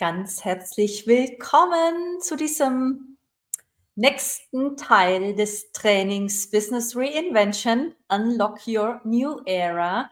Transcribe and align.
Ganz 0.00 0.46
herzlich 0.46 1.06
willkommen 1.06 2.22
zu 2.22 2.34
diesem 2.34 3.18
nächsten 3.96 4.78
Teil 4.78 5.34
des 5.34 5.72
Trainings 5.72 6.50
Business 6.50 6.96
Reinvention 6.96 7.94
Unlock 8.08 8.66
Your 8.66 9.02
New 9.04 9.42
Era. 9.44 10.10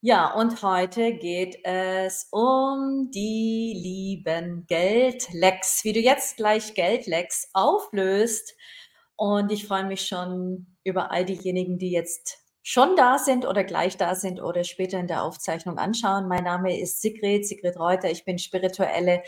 Ja, 0.00 0.32
und 0.32 0.62
heute 0.62 1.12
geht 1.12 1.58
es 1.64 2.28
um 2.30 3.10
die 3.14 3.74
lieben 3.76 4.64
Geldlecks, 4.68 5.84
wie 5.84 5.92
du 5.92 6.00
jetzt 6.00 6.38
gleich 6.38 6.72
Geldlecks 6.72 7.50
auflöst. 7.52 8.56
Und 9.16 9.52
ich 9.52 9.66
freue 9.66 9.84
mich 9.84 10.06
schon 10.06 10.78
über 10.82 11.10
all 11.10 11.26
diejenigen, 11.26 11.76
die 11.76 11.90
jetzt 11.90 12.38
schon 12.68 12.96
da 12.96 13.16
sind 13.16 13.46
oder 13.46 13.62
gleich 13.62 13.96
da 13.96 14.16
sind 14.16 14.42
oder 14.42 14.64
später 14.64 14.98
in 14.98 15.06
der 15.06 15.22
Aufzeichnung 15.22 15.78
anschauen. 15.78 16.26
Mein 16.26 16.42
Name 16.42 16.76
ist 16.76 17.00
Sigrid, 17.00 17.46
Sigrid 17.46 17.78
Reuter. 17.78 18.10
Ich 18.10 18.24
bin 18.24 18.40
spirituelle 18.40 19.22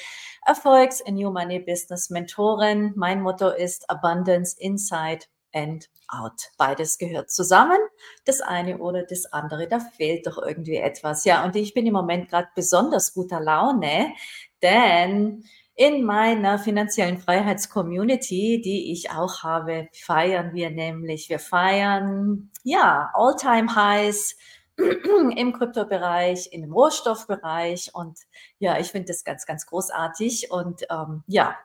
Erfolgs- 0.44 1.00
and 1.06 1.16
New 1.16 1.30
Money 1.30 1.60
Business 1.60 2.10
Mentorin. 2.10 2.92
Mein 2.96 3.22
Motto 3.22 3.50
ist 3.50 3.88
Abundance 3.88 4.56
Inside 4.58 5.26
and 5.54 5.88
Out. 6.08 6.50
Beides 6.56 6.98
gehört 6.98 7.30
zusammen. 7.30 7.78
Das 8.24 8.40
eine 8.40 8.78
oder 8.78 9.04
das 9.04 9.26
andere, 9.26 9.68
da 9.68 9.78
fehlt 9.78 10.26
doch 10.26 10.38
irgendwie 10.38 10.76
etwas. 10.76 11.24
Ja, 11.24 11.44
und 11.44 11.54
ich 11.54 11.74
bin 11.74 11.86
im 11.86 11.92
Moment 11.92 12.28
gerade 12.28 12.48
besonders 12.56 13.14
guter 13.14 13.38
Laune, 13.38 14.14
denn 14.62 15.44
in 15.78 16.02
meiner 16.02 16.58
finanziellen 16.58 17.18
Freiheitscommunity, 17.18 18.60
die 18.60 18.90
ich 18.90 19.12
auch 19.12 19.44
habe, 19.44 19.86
feiern 19.92 20.52
wir 20.52 20.70
nämlich, 20.70 21.28
wir 21.28 21.38
feiern, 21.38 22.50
ja, 22.64 23.12
All-Time-Highs 23.14 24.34
im 25.36 25.52
Kryptobereich, 25.52 26.48
im 26.50 26.72
Rohstoffbereich 26.72 27.92
und 27.94 28.18
ja, 28.58 28.76
ich 28.80 28.88
finde 28.88 29.12
das 29.12 29.22
ganz, 29.22 29.46
ganz 29.46 29.66
großartig 29.66 30.50
und 30.50 30.82
ähm, 30.90 31.22
ja, 31.28 31.56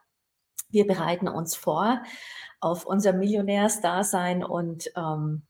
wir 0.70 0.86
bereiten 0.86 1.28
uns 1.28 1.56
vor 1.56 2.04
auf 2.60 2.86
unser 2.86 3.14
Millionärsdasein 3.14 4.44
und 4.44 4.92
ähm, 4.96 5.42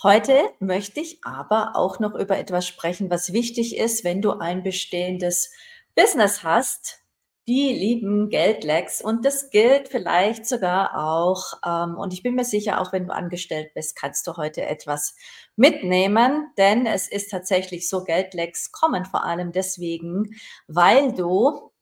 Heute 0.00 0.38
möchte 0.60 1.00
ich 1.00 1.18
aber 1.24 1.72
auch 1.74 1.98
noch 1.98 2.14
über 2.14 2.38
etwas 2.38 2.68
sprechen, 2.68 3.10
was 3.10 3.32
wichtig 3.32 3.76
ist, 3.76 4.04
wenn 4.04 4.22
du 4.22 4.30
ein 4.30 4.62
bestehendes 4.62 5.50
Business 5.96 6.44
hast, 6.44 7.00
die 7.48 7.72
lieben 7.72 8.28
Geldlecks. 8.28 9.00
Und 9.00 9.24
das 9.24 9.50
gilt 9.50 9.88
vielleicht 9.88 10.46
sogar 10.46 10.96
auch, 10.96 11.54
ähm, 11.66 11.96
und 11.96 12.12
ich 12.12 12.22
bin 12.22 12.34
mir 12.34 12.44
sicher, 12.44 12.80
auch 12.80 12.92
wenn 12.92 13.06
du 13.06 13.14
angestellt 13.14 13.72
bist, 13.74 13.96
kannst 13.96 14.26
du 14.26 14.36
heute 14.36 14.66
etwas 14.66 15.16
mitnehmen, 15.56 16.52
denn 16.58 16.86
es 16.86 17.08
ist 17.08 17.30
tatsächlich 17.30 17.88
so, 17.88 18.04
Geldlecks 18.04 18.70
kommen 18.70 19.06
vor 19.06 19.24
allem 19.24 19.50
deswegen, 19.50 20.36
weil 20.68 21.12
du 21.14 21.72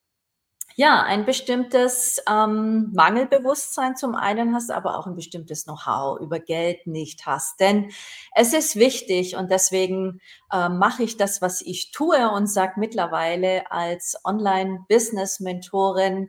ja, 0.78 1.02
ein 1.02 1.24
bestimmtes 1.24 2.22
ähm, 2.28 2.92
Mangelbewusstsein 2.94 3.96
zum 3.96 4.14
einen 4.14 4.54
hast, 4.54 4.70
aber 4.70 4.98
auch 4.98 5.06
ein 5.06 5.16
bestimmtes 5.16 5.64
Know-how 5.64 6.20
über 6.20 6.38
Geld 6.38 6.86
nicht 6.86 7.24
hast. 7.24 7.60
Denn 7.60 7.90
es 8.34 8.52
ist 8.52 8.76
wichtig 8.76 9.36
und 9.36 9.50
deswegen 9.50 10.20
äh, 10.52 10.68
mache 10.68 11.02
ich 11.02 11.16
das, 11.16 11.40
was 11.40 11.62
ich 11.62 11.92
tue 11.92 12.30
und 12.30 12.46
sage 12.46 12.74
mittlerweile 12.76 13.70
als 13.70 14.18
Online-Business-Mentorin, 14.22 16.28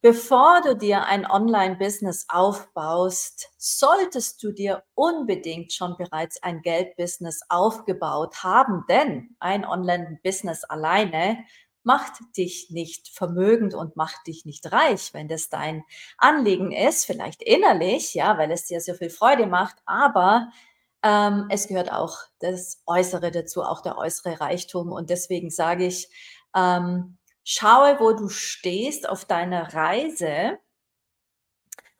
bevor 0.00 0.62
du 0.62 0.74
dir 0.74 1.04
ein 1.04 1.30
Online-Business 1.30 2.24
aufbaust, 2.30 3.50
solltest 3.58 4.42
du 4.42 4.52
dir 4.52 4.82
unbedingt 4.94 5.74
schon 5.74 5.98
bereits 5.98 6.42
ein 6.42 6.62
Geld-Business 6.62 7.42
aufgebaut 7.50 8.42
haben, 8.42 8.86
denn 8.88 9.36
ein 9.40 9.66
Online-Business 9.66 10.64
alleine 10.64 11.44
macht 11.84 12.14
dich 12.36 12.70
nicht 12.70 13.08
vermögend 13.08 13.74
und 13.74 13.96
macht 13.96 14.26
dich 14.26 14.44
nicht 14.44 14.70
reich, 14.72 15.14
wenn 15.14 15.28
das 15.28 15.48
dein 15.48 15.84
Anliegen 16.18 16.72
ist, 16.72 17.04
vielleicht 17.04 17.42
innerlich, 17.42 18.14
ja, 18.14 18.36
weil 18.38 18.50
es 18.50 18.66
dir 18.66 18.80
so 18.80 18.94
viel 18.94 19.10
Freude 19.10 19.46
macht, 19.46 19.76
aber 19.84 20.50
ähm, 21.04 21.46
es 21.50 21.68
gehört 21.68 21.92
auch 21.92 22.18
das 22.40 22.82
Äußere 22.86 23.30
dazu, 23.30 23.62
auch 23.62 23.82
der 23.82 23.98
äußere 23.98 24.40
Reichtum. 24.40 24.90
Und 24.90 25.10
deswegen 25.10 25.50
sage 25.50 25.86
ich, 25.86 26.08
ähm, 26.56 27.18
schaue, 27.44 28.00
wo 28.00 28.12
du 28.12 28.30
stehst 28.30 29.08
auf 29.08 29.26
deiner 29.26 29.74
Reise. 29.74 30.58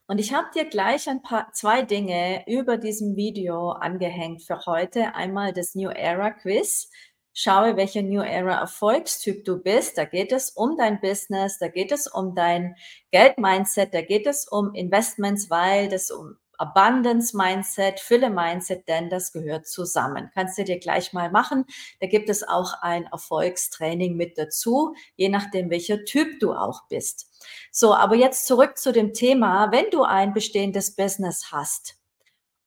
Und 0.07 0.19
ich 0.19 0.33
habe 0.33 0.49
dir 0.55 0.65
gleich 0.65 1.09
ein 1.09 1.23
paar 1.23 1.53
zwei 1.53 1.83
Dinge 1.83 2.45
über 2.47 2.79
diesem 2.79 3.17
Video 3.17 3.71
angehängt 3.71 4.43
für 4.43 4.65
heute. 4.67 5.15
Einmal 5.15 5.53
das 5.53 5.75
New 5.75 5.91
Era 5.91 6.31
Quiz 6.31 6.91
schaue, 7.35 7.77
welcher 7.77 8.03
New 8.03 8.23
Era 8.23 8.61
Erfolgstyp 8.61 9.45
du 9.45 9.59
bist. 9.59 9.99
Da 9.99 10.05
geht 10.05 10.33
es 10.33 10.51
um 10.51 10.77
dein 10.79 11.01
Business, 11.01 11.59
da 11.59 11.69
geht 11.69 11.93
es 11.93 12.07
um 12.07 12.35
dein 12.35 12.77
Geldmindset, 13.11 13.93
da 13.93 14.01
geht 14.01 14.27
es 14.27 14.49
um 14.49 14.73
Investments, 14.75 15.51
weil 15.51 15.89
das 15.89 16.11
um 16.11 16.37
Abundance 16.57 17.37
Mindset, 17.37 17.99
Fülle 17.99 18.31
Mindset, 18.31 18.87
denn 18.89 19.11
das 19.11 19.33
gehört 19.33 19.67
zusammen. 19.67 20.31
Kannst 20.35 20.57
du 20.57 20.65
dir 20.65 20.79
gleich 20.79 21.13
mal 21.13 21.31
machen. 21.31 21.65
Da 22.01 22.07
gibt 22.07 22.29
es 22.29 22.47
auch 22.47 22.75
ein 22.81 23.07
Erfolgstraining 23.07 24.17
mit 24.17 24.39
dazu, 24.39 24.95
je 25.17 25.29
nachdem, 25.29 25.69
welcher 25.71 26.05
Typ 26.05 26.39
du 26.39 26.53
auch 26.53 26.87
bist. 26.89 27.29
So, 27.73 27.95
aber 27.95 28.15
jetzt 28.15 28.47
zurück 28.47 28.79
zu 28.79 28.93
dem 28.93 29.13
Thema, 29.13 29.73
wenn 29.73 29.91
du 29.91 30.05
ein 30.05 30.33
bestehendes 30.33 30.95
Business 30.95 31.51
hast 31.51 31.97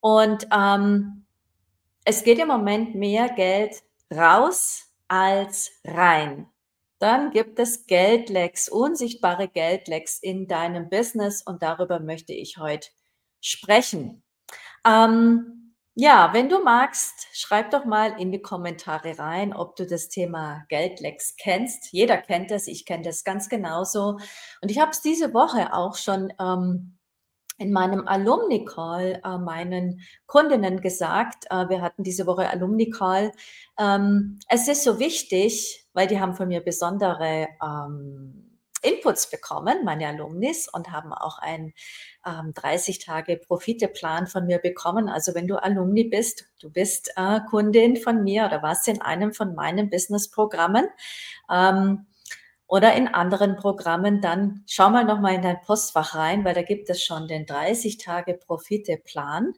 und 0.00 0.46
ähm, 0.54 1.24
es 2.04 2.22
geht 2.24 2.38
im 2.38 2.48
Moment 2.48 2.94
mehr 2.94 3.28
Geld 3.30 3.82
raus 4.12 4.92
als 5.08 5.70
rein. 5.84 6.48
Dann 6.98 7.30
gibt 7.30 7.58
es 7.58 7.86
Geldlecks, 7.86 8.68
unsichtbare 8.68 9.48
Geldlecks 9.48 10.18
in 10.18 10.48
deinem 10.48 10.88
Business 10.88 11.42
und 11.42 11.62
darüber 11.62 12.00
möchte 12.00 12.32
ich 12.32 12.58
heute 12.58 12.88
sprechen. 13.40 14.24
Ähm, 14.84 15.74
ja, 15.94 16.32
wenn 16.32 16.48
du 16.48 16.62
magst, 16.62 17.26
schreib 17.32 17.70
doch 17.70 17.84
mal 17.84 18.20
in 18.20 18.30
die 18.30 18.42
Kommentare 18.42 19.18
rein, 19.18 19.52
ob 19.52 19.76
du 19.76 19.86
das 19.86 20.08
Thema 20.08 20.64
Geldlecks 20.68 21.36
kennst. 21.36 21.92
Jeder 21.92 22.18
kennt 22.18 22.50
das, 22.50 22.68
ich 22.68 22.84
kenne 22.84 23.02
das 23.02 23.24
ganz 23.24 23.48
genauso. 23.48 24.18
Und 24.60 24.70
ich 24.70 24.78
habe 24.78 24.92
es 24.92 25.00
diese 25.00 25.34
Woche 25.34 25.72
auch 25.72 25.96
schon 25.96 26.32
ähm, 26.40 26.97
in 27.58 27.72
meinem 27.72 28.06
Alumni-Call 28.06 29.20
äh, 29.24 29.38
meinen 29.38 30.00
Kundinnen 30.26 30.80
gesagt, 30.80 31.46
äh, 31.50 31.68
wir 31.68 31.82
hatten 31.82 32.04
diese 32.04 32.26
Woche 32.26 32.48
Alumni-Call, 32.48 33.32
ähm, 33.78 34.38
es 34.48 34.68
ist 34.68 34.84
so 34.84 34.98
wichtig, 34.98 35.86
weil 35.92 36.06
die 36.06 36.20
haben 36.20 36.34
von 36.34 36.48
mir 36.48 36.60
besondere 36.60 37.48
ähm, 37.62 38.48
Inputs 38.82 39.28
bekommen, 39.28 39.84
meine 39.84 40.06
Alumnis, 40.06 40.68
und 40.72 40.92
haben 40.92 41.12
auch 41.12 41.38
einen 41.38 41.72
ähm, 42.24 42.52
30 42.54 43.00
Tage 43.00 43.36
Profiteplan 43.36 44.28
von 44.28 44.46
mir 44.46 44.58
bekommen. 44.58 45.08
Also 45.08 45.34
wenn 45.34 45.48
du 45.48 45.56
Alumni 45.56 46.04
bist, 46.04 46.44
du 46.60 46.70
bist 46.70 47.12
äh, 47.16 47.40
Kundin 47.50 47.96
von 47.96 48.22
mir 48.22 48.46
oder 48.46 48.62
warst 48.62 48.86
in 48.86 49.02
einem 49.02 49.32
von 49.32 49.54
meinen 49.54 49.90
Business-Programmen, 49.90 50.86
ähm, 51.50 52.06
oder 52.68 52.94
in 52.94 53.08
anderen 53.08 53.56
Programmen, 53.56 54.20
dann 54.20 54.62
schau 54.66 54.90
mal 54.90 55.04
nochmal 55.04 55.34
in 55.34 55.42
dein 55.42 55.60
Postfach 55.62 56.14
rein, 56.14 56.44
weil 56.44 56.54
da 56.54 56.62
gibt 56.62 56.90
es 56.90 57.02
schon 57.02 57.26
den 57.26 57.46
30 57.46 57.96
Tage 57.96 58.34
Profiteplan, 58.34 59.54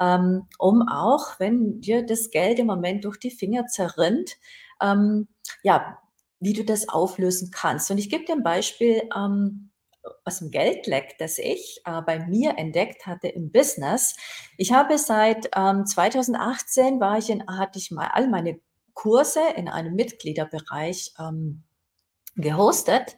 ähm, 0.00 0.48
um 0.58 0.88
auch, 0.88 1.38
wenn 1.38 1.82
dir 1.82 2.04
das 2.04 2.30
Geld 2.30 2.58
im 2.58 2.66
Moment 2.66 3.04
durch 3.04 3.18
die 3.18 3.30
Finger 3.30 3.66
zerrinnt, 3.66 4.36
ähm, 4.80 5.28
ja, 5.62 5.98
wie 6.40 6.54
du 6.54 6.64
das 6.64 6.88
auflösen 6.88 7.50
kannst. 7.52 7.90
Und 7.90 7.98
ich 7.98 8.08
gebe 8.08 8.24
dir 8.24 8.34
ein 8.34 8.42
Beispiel 8.42 9.02
ähm, 9.14 9.70
aus 10.24 10.38
dem 10.38 10.50
Geldleck, 10.50 11.16
das 11.18 11.38
ich 11.38 11.82
äh, 11.84 12.00
bei 12.00 12.26
mir 12.26 12.56
entdeckt 12.56 13.06
hatte 13.06 13.28
im 13.28 13.52
Business. 13.52 14.16
Ich 14.56 14.72
habe 14.72 14.96
seit 14.96 15.50
ähm, 15.54 15.84
2018 15.84 16.98
war 16.98 17.18
ich 17.18 17.28
in, 17.28 17.46
hatte 17.46 17.78
ich 17.78 17.90
mal 17.90 18.08
all 18.12 18.28
meine 18.28 18.58
Kurse 18.94 19.40
in 19.56 19.68
einem 19.68 19.94
Mitgliederbereich 19.94 21.12
ähm, 21.18 21.62
gehostet. 22.36 23.16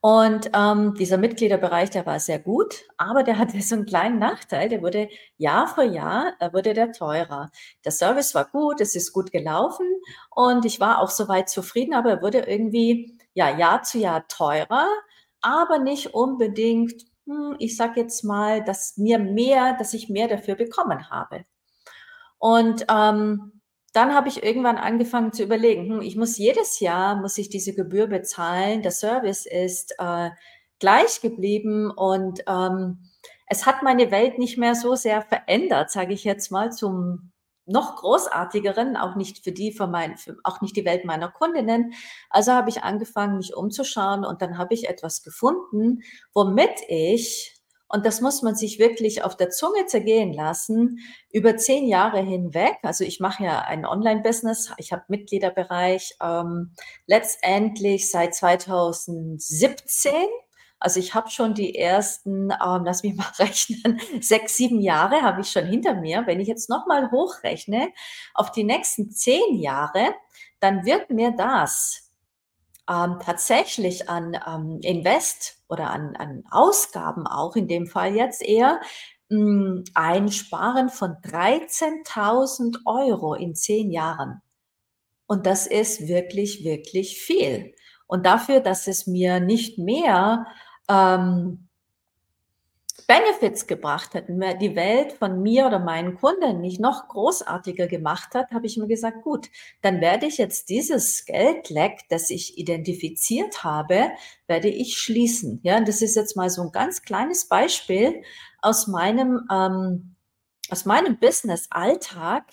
Und 0.00 0.50
ähm, 0.54 0.94
dieser 0.94 1.18
Mitgliederbereich, 1.18 1.90
der 1.90 2.06
war 2.06 2.20
sehr 2.20 2.38
gut, 2.38 2.84
aber 2.98 3.24
der 3.24 3.36
hatte 3.38 3.60
so 3.62 3.74
einen 3.74 3.86
kleinen 3.86 4.18
Nachteil. 4.18 4.68
Der 4.68 4.82
wurde 4.82 5.08
Jahr 5.36 5.66
für 5.66 5.84
Jahr 5.84 6.34
wurde 6.52 6.74
der 6.74 6.92
teurer. 6.92 7.50
Der 7.84 7.92
Service 7.92 8.34
war 8.34 8.46
gut, 8.46 8.80
es 8.80 8.94
ist 8.94 9.12
gut 9.12 9.32
gelaufen 9.32 9.86
und 10.30 10.64
ich 10.64 10.78
war 10.80 11.00
auch 11.00 11.10
soweit 11.10 11.48
zufrieden, 11.48 11.94
aber 11.94 12.10
er 12.10 12.22
wurde 12.22 12.38
irgendwie 12.40 13.18
ja 13.34 13.56
Jahr 13.56 13.82
zu 13.82 13.98
Jahr 13.98 14.26
teurer, 14.28 14.86
aber 15.40 15.78
nicht 15.78 16.14
unbedingt. 16.14 17.04
Hm, 17.26 17.56
ich 17.58 17.76
sag 17.76 17.96
jetzt 17.96 18.24
mal, 18.24 18.62
dass 18.64 18.96
mir 18.96 19.18
mehr, 19.18 19.76
dass 19.78 19.94
ich 19.94 20.08
mehr 20.08 20.28
dafür 20.28 20.54
bekommen 20.54 21.10
habe. 21.10 21.44
Und 22.38 22.86
ähm, 22.88 23.57
dann 23.92 24.14
habe 24.14 24.28
ich 24.28 24.42
irgendwann 24.42 24.76
angefangen 24.76 25.32
zu 25.32 25.42
überlegen, 25.42 25.88
hm, 25.88 26.00
ich 26.02 26.16
muss 26.16 26.38
jedes 26.38 26.80
Jahr, 26.80 27.16
muss 27.16 27.38
ich 27.38 27.48
diese 27.48 27.74
Gebühr 27.74 28.06
bezahlen. 28.06 28.82
Der 28.82 28.90
Service 28.90 29.46
ist 29.46 29.94
äh, 29.98 30.30
gleich 30.78 31.20
geblieben 31.20 31.90
und 31.90 32.42
ähm, 32.46 32.98
es 33.46 33.66
hat 33.66 33.82
meine 33.82 34.10
Welt 34.10 34.38
nicht 34.38 34.58
mehr 34.58 34.74
so 34.74 34.94
sehr 34.94 35.22
verändert, 35.22 35.90
sage 35.90 36.12
ich 36.12 36.24
jetzt 36.24 36.50
mal, 36.50 36.70
zum 36.70 37.32
noch 37.68 37.96
großartigeren, 37.96 38.96
auch 38.96 39.14
nicht 39.14 39.44
für 39.44 39.52
die, 39.52 39.72
für 39.72 39.86
mein, 39.86 40.16
für, 40.16 40.36
auch 40.42 40.60
nicht 40.62 40.74
die 40.76 40.86
Welt 40.86 41.04
meiner 41.04 41.30
Kundinnen. 41.30 41.92
Also 42.30 42.52
habe 42.52 42.70
ich 42.70 42.82
angefangen, 42.82 43.36
mich 43.36 43.54
umzuschauen 43.54 44.24
und 44.24 44.40
dann 44.40 44.56
habe 44.56 44.72
ich 44.74 44.88
etwas 44.88 45.22
gefunden, 45.22 46.02
womit 46.32 46.80
ich 46.88 47.57
und 47.88 48.04
das 48.04 48.20
muss 48.20 48.42
man 48.42 48.54
sich 48.54 48.78
wirklich 48.78 49.24
auf 49.24 49.36
der 49.36 49.48
Zunge 49.50 49.86
zergehen 49.86 50.32
lassen, 50.32 50.98
über 51.32 51.56
zehn 51.56 51.86
Jahre 51.86 52.20
hinweg. 52.20 52.76
Also 52.82 53.04
ich 53.04 53.18
mache 53.18 53.44
ja 53.44 53.60
ein 53.60 53.86
Online-Business, 53.86 54.72
ich 54.76 54.92
habe 54.92 55.04
Mitgliederbereich, 55.08 56.16
ähm, 56.22 56.74
letztendlich 57.06 58.10
seit 58.10 58.34
2017. 58.34 60.12
Also 60.80 61.00
ich 61.00 61.14
habe 61.14 61.30
schon 61.30 61.54
die 61.54 61.76
ersten, 61.76 62.50
ähm, 62.50 62.84
lass 62.84 63.02
mich 63.02 63.14
mal 63.16 63.32
rechnen, 63.38 64.00
sechs, 64.20 64.56
sieben 64.56 64.80
Jahre 64.80 65.22
habe 65.22 65.40
ich 65.40 65.50
schon 65.50 65.66
hinter 65.66 65.94
mir. 65.94 66.24
Wenn 66.26 66.40
ich 66.40 66.48
jetzt 66.48 66.68
nochmal 66.68 67.10
hochrechne 67.10 67.88
auf 68.34 68.52
die 68.52 68.64
nächsten 68.64 69.10
zehn 69.10 69.56
Jahre, 69.56 70.14
dann 70.60 70.84
wird 70.84 71.08
mir 71.08 71.32
das 71.36 72.07
ähm, 72.88 73.18
tatsächlich 73.22 74.08
an 74.08 74.38
ähm, 74.46 74.80
Invest 74.82 75.58
oder 75.68 75.90
an, 75.90 76.16
an 76.16 76.44
Ausgaben 76.50 77.26
auch 77.26 77.56
in 77.56 77.68
dem 77.68 77.86
Fall 77.86 78.14
jetzt 78.14 78.42
eher 78.42 78.80
mh, 79.28 79.38
hm, 79.38 79.84
einsparen 79.94 80.88
von 80.88 81.12
13.000 81.22 82.78
Euro 82.86 83.34
in 83.34 83.54
zehn 83.54 83.90
Jahren. 83.90 84.40
Und 85.26 85.46
das 85.46 85.66
ist 85.66 86.08
wirklich, 86.08 86.64
wirklich 86.64 87.20
viel. 87.20 87.74
Und 88.06 88.24
dafür, 88.24 88.60
dass 88.60 88.86
es 88.86 89.06
mir 89.06 89.40
nicht 89.40 89.78
mehr 89.78 90.46
ähm, 90.88 91.67
Benefits 93.08 93.66
gebracht 93.66 94.14
hat, 94.14 94.24
die 94.28 94.76
Welt 94.76 95.14
von 95.14 95.40
mir 95.40 95.66
oder 95.66 95.78
meinen 95.78 96.14
Kunden 96.14 96.60
nicht 96.60 96.78
noch 96.78 97.08
großartiger 97.08 97.86
gemacht 97.86 98.34
hat, 98.34 98.50
habe 98.50 98.66
ich 98.66 98.76
mir 98.76 98.86
gesagt, 98.86 99.22
gut, 99.22 99.48
dann 99.80 100.02
werde 100.02 100.26
ich 100.26 100.36
jetzt 100.36 100.68
dieses 100.68 101.24
Geldleck, 101.24 102.02
das 102.10 102.28
ich 102.28 102.58
identifiziert 102.58 103.64
habe, 103.64 104.10
werde 104.46 104.68
ich 104.68 104.98
schließen. 104.98 105.58
Ja, 105.62 105.80
das 105.80 106.02
ist 106.02 106.16
jetzt 106.16 106.36
mal 106.36 106.50
so 106.50 106.60
ein 106.60 106.70
ganz 106.70 107.00
kleines 107.00 107.48
Beispiel 107.48 108.22
aus 108.60 108.86
meinem, 108.88 109.40
ähm, 109.50 110.14
aus 110.70 110.84
meinem 110.84 111.18
Business-Alltag. 111.18 112.44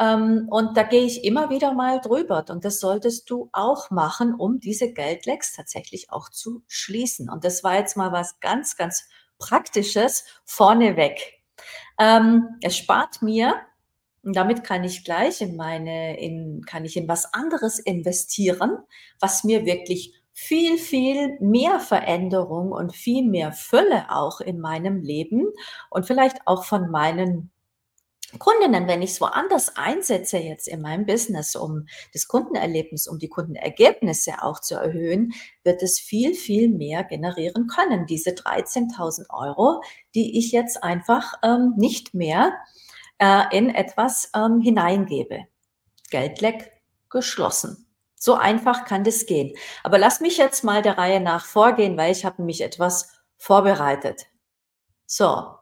Ähm, 0.00 0.48
und 0.50 0.76
da 0.76 0.82
gehe 0.82 1.04
ich 1.04 1.22
immer 1.22 1.50
wieder 1.50 1.72
mal 1.72 2.00
drüber. 2.00 2.44
Und 2.48 2.64
das 2.64 2.80
solltest 2.80 3.30
du 3.30 3.48
auch 3.52 3.90
machen, 3.90 4.34
um 4.34 4.58
diese 4.58 4.92
Geldlecks 4.92 5.52
tatsächlich 5.52 6.10
auch 6.10 6.30
zu 6.30 6.64
schließen. 6.66 7.30
Und 7.30 7.44
das 7.44 7.62
war 7.62 7.78
jetzt 7.78 7.96
mal 7.96 8.10
was 8.10 8.40
ganz, 8.40 8.76
ganz 8.76 9.04
Praktisches 9.40 10.24
vorneweg. 10.44 11.18
Ähm, 11.98 12.46
es 12.62 12.76
spart 12.76 13.22
mir, 13.22 13.54
und 14.22 14.36
damit 14.36 14.62
kann 14.64 14.84
ich 14.84 15.04
gleich 15.04 15.40
in 15.40 15.56
meine, 15.56 16.20
in, 16.20 16.62
kann 16.66 16.84
ich 16.84 16.96
in 16.96 17.08
was 17.08 17.32
anderes 17.32 17.78
investieren, 17.78 18.78
was 19.18 19.44
mir 19.44 19.64
wirklich 19.64 20.14
viel, 20.32 20.78
viel 20.78 21.38
mehr 21.40 21.80
Veränderung 21.80 22.70
und 22.70 22.94
viel 22.94 23.26
mehr 23.26 23.52
Fülle 23.52 24.06
auch 24.10 24.40
in 24.40 24.60
meinem 24.60 25.02
Leben 25.02 25.46
und 25.90 26.06
vielleicht 26.06 26.38
auch 26.46 26.64
von 26.64 26.90
meinen 26.90 27.50
Kundinnen, 28.38 28.86
wenn 28.86 29.02
ich 29.02 29.10
es 29.10 29.20
woanders 29.20 29.76
einsetze 29.76 30.38
jetzt 30.38 30.68
in 30.68 30.80
meinem 30.80 31.06
Business, 31.06 31.56
um 31.56 31.86
das 32.12 32.28
Kundenerlebnis, 32.28 33.08
um 33.08 33.18
die 33.18 33.28
Kundenergebnisse 33.28 34.42
auch 34.42 34.60
zu 34.60 34.76
erhöhen, 34.76 35.32
wird 35.64 35.82
es 35.82 35.98
viel, 35.98 36.34
viel 36.34 36.68
mehr 36.68 37.02
generieren 37.04 37.66
können. 37.66 38.06
Diese 38.06 38.30
13.000 38.30 39.30
Euro, 39.30 39.82
die 40.14 40.38
ich 40.38 40.52
jetzt 40.52 40.82
einfach 40.82 41.34
ähm, 41.42 41.74
nicht 41.76 42.14
mehr 42.14 42.56
äh, 43.18 43.56
in 43.56 43.70
etwas 43.74 44.30
ähm, 44.34 44.60
hineingebe. 44.60 45.46
Geldleck 46.10 46.70
geschlossen. 47.08 47.86
So 48.14 48.34
einfach 48.34 48.84
kann 48.84 49.02
das 49.02 49.26
gehen. 49.26 49.56
Aber 49.82 49.98
lass 49.98 50.20
mich 50.20 50.36
jetzt 50.36 50.62
mal 50.62 50.82
der 50.82 50.98
Reihe 50.98 51.20
nach 51.20 51.46
vorgehen, 51.46 51.96
weil 51.96 52.12
ich 52.12 52.24
habe 52.24 52.42
nämlich 52.42 52.60
etwas 52.60 53.12
vorbereitet. 53.38 54.26
So, 55.06 55.54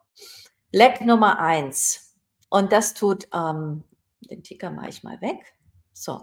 Leck 0.73 1.01
Nummer 1.01 1.39
eins 1.39 2.08
und 2.49 2.73
das 2.73 2.95
tut, 2.95 3.29
ähm, 3.35 3.85
den 4.21 4.43
Ticker 4.43 4.71
mache 4.71 4.89
ich 4.89 5.03
mal 5.03 5.21
weg. 5.21 5.55
So, 5.93 6.23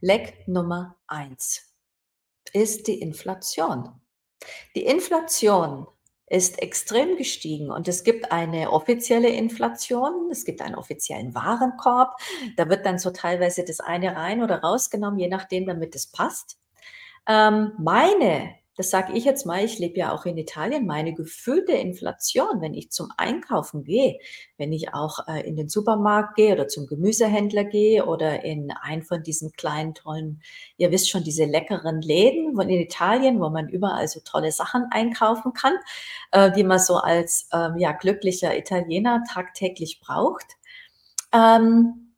Leck 0.00 0.46
Nummer 0.46 0.96
eins 1.06 1.74
ist 2.52 2.86
die 2.86 3.00
Inflation. 3.00 4.00
Die 4.74 4.84
Inflation 4.84 5.86
ist 6.26 6.62
extrem 6.62 7.16
gestiegen 7.16 7.70
und 7.70 7.88
es 7.88 8.04
gibt 8.04 8.32
eine 8.32 8.72
offizielle 8.72 9.28
Inflation, 9.28 10.30
es 10.30 10.44
gibt 10.44 10.62
einen 10.62 10.74
offiziellen 10.74 11.34
Warenkorb, 11.34 12.16
da 12.56 12.68
wird 12.68 12.86
dann 12.86 12.98
so 12.98 13.10
teilweise 13.10 13.64
das 13.64 13.80
eine 13.80 14.16
rein 14.16 14.42
oder 14.42 14.62
rausgenommen, 14.62 15.20
je 15.20 15.28
nachdem, 15.28 15.66
damit 15.66 15.94
es 15.94 16.06
passt. 16.06 16.58
Ähm, 17.28 17.72
meine 17.78 18.54
das 18.76 18.88
sage 18.88 19.12
ich 19.12 19.24
jetzt 19.24 19.44
mal, 19.44 19.62
ich 19.62 19.78
lebe 19.78 19.98
ja 19.98 20.12
auch 20.12 20.24
in 20.24 20.38
Italien, 20.38 20.86
meine 20.86 21.12
gefühlte 21.12 21.72
Inflation, 21.72 22.60
wenn 22.60 22.72
ich 22.72 22.90
zum 22.90 23.10
Einkaufen 23.18 23.84
gehe, 23.84 24.18
wenn 24.56 24.72
ich 24.72 24.94
auch 24.94 25.28
äh, 25.28 25.46
in 25.46 25.56
den 25.56 25.68
Supermarkt 25.68 26.36
gehe 26.36 26.54
oder 26.54 26.68
zum 26.68 26.86
Gemüsehändler 26.86 27.64
gehe 27.64 28.06
oder 28.06 28.44
in 28.44 28.70
einen 28.70 29.02
von 29.02 29.22
diesen 29.22 29.52
kleinen, 29.52 29.94
tollen, 29.94 30.40
ihr 30.78 30.90
wisst 30.90 31.10
schon, 31.10 31.22
diese 31.22 31.44
leckeren 31.44 32.00
Läden 32.00 32.54
von 32.54 32.68
in 32.70 32.80
Italien, 32.80 33.40
wo 33.40 33.50
man 33.50 33.68
überall 33.68 34.08
so 34.08 34.20
tolle 34.20 34.52
Sachen 34.52 34.86
einkaufen 34.90 35.52
kann, 35.52 35.74
äh, 36.30 36.50
die 36.50 36.64
man 36.64 36.78
so 36.78 36.96
als 36.96 37.48
ähm, 37.52 37.76
ja, 37.76 37.92
glücklicher 37.92 38.56
Italiener 38.56 39.22
tagtäglich 39.30 40.00
braucht. 40.00 40.46
Ähm, 41.34 42.14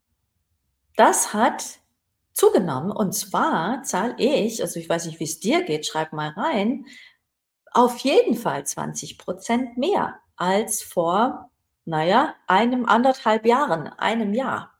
das 0.95 1.33
hat 1.33 1.79
zugenommen. 2.35 2.91
Und 2.91 3.13
zwar 3.13 3.81
zahle 3.83 4.15
ich, 4.17 4.61
also 4.61 4.79
ich 4.79 4.87
weiß 4.87 5.05
nicht, 5.07 5.19
wie 5.19 5.23
es 5.23 5.39
dir 5.39 5.63
geht, 5.63 5.87
schreib 5.87 6.13
mal 6.13 6.29
rein, 6.29 6.85
auf 7.71 7.97
jeden 7.99 8.35
Fall 8.35 8.65
20 8.65 9.17
Prozent 9.17 9.77
mehr 9.77 10.19
als 10.35 10.83
vor, 10.83 11.49
naja, 11.85 12.35
einem 12.47 12.85
anderthalb 12.85 13.45
Jahren, 13.45 13.87
einem 13.87 14.33
Jahr. 14.33 14.73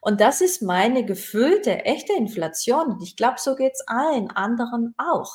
Und 0.00 0.20
das 0.20 0.40
ist 0.42 0.60
meine 0.60 1.04
gefüllte, 1.04 1.84
echte 1.84 2.12
Inflation. 2.12 2.92
Und 2.92 3.02
ich 3.02 3.16
glaube, 3.16 3.36
so 3.38 3.54
geht's 3.54 3.82
allen 3.86 4.30
anderen 4.30 4.94
auch. 4.98 5.32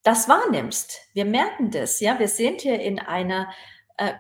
das 0.04 0.28
wahrnimmst? 0.28 0.98
Wir 1.14 1.26
merken 1.26 1.70
das, 1.70 2.00
ja. 2.00 2.18
Wir 2.18 2.28
sind 2.28 2.62
hier 2.62 2.80
in 2.80 3.00
einer 3.00 3.50
äh, 3.98 4.14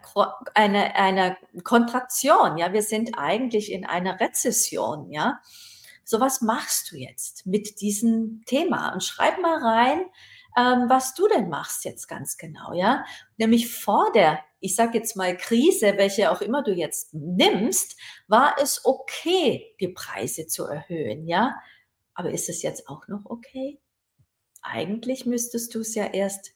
eine, 0.53 0.95
einer 0.95 1.37
Kontraktion, 1.63 2.57
ja. 2.57 2.73
Wir 2.73 2.83
sind 2.83 3.17
eigentlich 3.17 3.71
in 3.71 3.85
einer 3.85 4.19
Rezession, 4.19 5.09
ja. 5.09 5.39
So 6.09 6.19
was 6.19 6.41
machst 6.41 6.91
du 6.91 6.95
jetzt 6.97 7.45
mit 7.45 7.81
diesem 7.81 8.41
Thema? 8.47 8.93
Und 8.93 9.03
schreib 9.03 9.39
mal 9.39 9.59
rein, 9.63 9.99
ähm, 10.57 10.89
was 10.89 11.13
du 11.13 11.27
denn 11.27 11.49
machst 11.49 11.85
jetzt 11.85 12.07
ganz 12.07 12.35
genau, 12.35 12.73
ja? 12.73 13.05
Nämlich 13.37 13.71
vor 13.71 14.11
der, 14.13 14.39
ich 14.59 14.73
sage 14.73 14.97
jetzt 14.97 15.15
mal 15.15 15.37
Krise, 15.37 15.97
welche 15.97 16.31
auch 16.31 16.41
immer 16.41 16.63
du 16.63 16.73
jetzt 16.73 17.13
nimmst, 17.13 17.95
war 18.27 18.55
es 18.59 18.85
okay, 18.85 19.75
die 19.79 19.89
Preise 19.89 20.47
zu 20.47 20.65
erhöhen, 20.65 21.27
ja? 21.27 21.53
Aber 22.15 22.31
ist 22.31 22.49
es 22.49 22.63
jetzt 22.63 22.89
auch 22.89 23.07
noch 23.07 23.27
okay? 23.27 23.79
Eigentlich 24.63 25.27
müsstest 25.27 25.75
du 25.75 25.81
es 25.81 25.93
ja 25.93 26.05
erst 26.07 26.55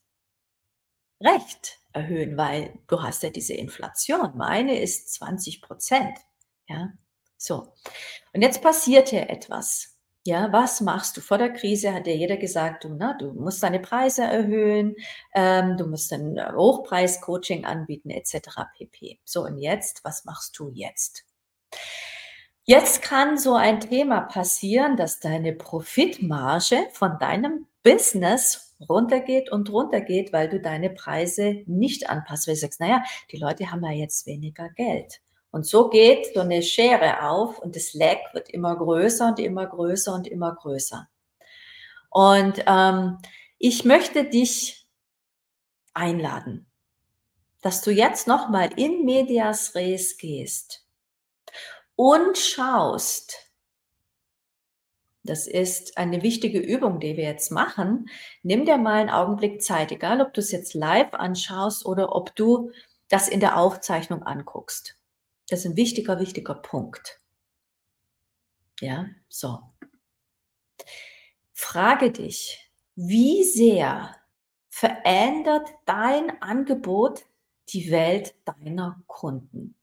recht 1.22 1.78
erhöhen, 1.92 2.38
weil 2.38 2.80
du 2.88 3.04
hast 3.04 3.22
ja 3.22 3.30
diese 3.30 3.54
Inflation. 3.54 4.36
Meine 4.36 4.82
ist 4.82 5.14
20 5.14 5.62
Prozent, 5.62 6.18
ja? 6.68 6.92
So. 7.44 7.74
Und 8.34 8.42
jetzt 8.42 8.62
passiert 8.62 9.10
hier 9.10 9.30
etwas. 9.30 9.98
Ja, 10.26 10.54
was 10.54 10.80
machst 10.80 11.18
du? 11.18 11.22
Vor 11.22 11.38
der 11.38 11.52
Krise 11.52 11.94
hat 11.94 12.08
ja 12.08 12.14
jeder 12.14 12.38
gesagt, 12.38 12.86
du, 12.86 12.96
na, 12.98 13.18
du 13.18 13.34
musst 13.34 13.62
deine 13.62 13.82
Preise 13.82 14.24
erhöhen, 14.24 14.96
ähm, 15.36 15.76
du 15.76 15.86
musst 15.86 16.14
ein 16.14 16.40
Hochpreis-Coaching 16.40 17.66
anbieten, 17.66 18.10
etc. 18.10 18.62
pp. 18.78 19.20
So, 19.26 19.44
und 19.44 19.58
jetzt, 19.58 20.06
was 20.06 20.24
machst 20.24 20.58
du 20.58 20.70
jetzt? 20.70 21.26
Jetzt 22.64 23.02
kann 23.02 23.38
so 23.38 23.56
ein 23.56 23.82
Thema 23.82 24.22
passieren, 24.22 24.96
dass 24.96 25.20
deine 25.20 25.52
Profitmarge 25.52 26.88
von 26.94 27.20
deinem 27.20 27.68
Business 27.84 28.74
runtergeht 28.88 29.52
und 29.52 29.70
runtergeht, 29.70 30.32
weil 30.32 30.48
du 30.48 30.62
deine 30.62 30.92
Preise 30.92 31.64
nicht 31.66 32.10
anpasst, 32.10 32.48
weil 32.48 32.56
du 32.56 32.62
sagst, 32.62 32.80
naja, 32.80 33.04
die 33.34 33.38
Leute 33.38 33.70
haben 33.70 33.84
ja 33.84 33.92
jetzt 33.92 34.26
weniger 34.28 34.70
Geld. 34.70 35.20
Und 35.54 35.68
so 35.68 35.88
geht 35.88 36.34
so 36.34 36.40
eine 36.40 36.64
Schere 36.64 37.30
auf 37.30 37.60
und 37.60 37.76
das 37.76 37.94
Leck 37.94 38.18
wird 38.34 38.50
immer 38.50 38.76
größer 38.76 39.28
und 39.28 39.40
immer 39.40 39.68
größer 39.68 40.12
und 40.12 40.28
immer 40.28 40.56
größer. 40.56 41.08
Und 42.10 42.64
ähm, 42.66 43.20
ich 43.60 43.86
möchte 43.86 44.24
dich 44.24 44.88
einladen, 45.94 46.66
dass 47.62 47.84
du 47.84 47.92
jetzt 47.92 48.28
nochmal 48.28 48.72
in 48.78 49.06
Medias 49.06 49.76
Res 49.76 50.18
gehst 50.18 50.88
und 51.96 52.36
schaust, 52.36 53.52
das 55.22 55.46
ist 55.46 56.00
eine 56.00 56.24
wichtige 56.24 56.58
Übung, 56.58 57.00
die 57.00 57.16
wir 57.16 57.26
jetzt 57.26 57.52
machen. 57.52 58.10
Nimm 58.42 58.66
dir 58.66 58.80
mal 58.80 59.02
einen 59.02 59.12
Augenblick 59.12 59.62
Zeit, 59.62 59.92
egal 59.92 60.20
ob 60.20 60.34
du 60.34 60.42
es 60.42 60.52
jetzt 60.52 60.74
live 60.74 61.14
anschaust 61.14 61.86
oder 61.86 62.16
ob 62.16 62.36
du 62.36 62.72
das 63.08 63.30
in 63.30 63.40
der 63.40 63.58
Aufzeichnung 63.60 64.24
anguckst. 64.24 64.98
Das 65.50 65.60
ist 65.60 65.66
ein 65.66 65.76
wichtiger, 65.76 66.20
wichtiger 66.20 66.56
Punkt. 66.56 67.20
Ja, 68.80 69.08
so. 69.30 69.60
Frage 71.54 72.12
dich, 72.12 72.72
wie 72.96 73.44
sehr 73.44 74.16
verändert 74.70 75.70
dein 75.86 76.42
Angebot 76.42 77.26
die 77.70 77.92
Welt 77.92 78.36
deiner 78.46 79.02
Kunden? 79.08 79.76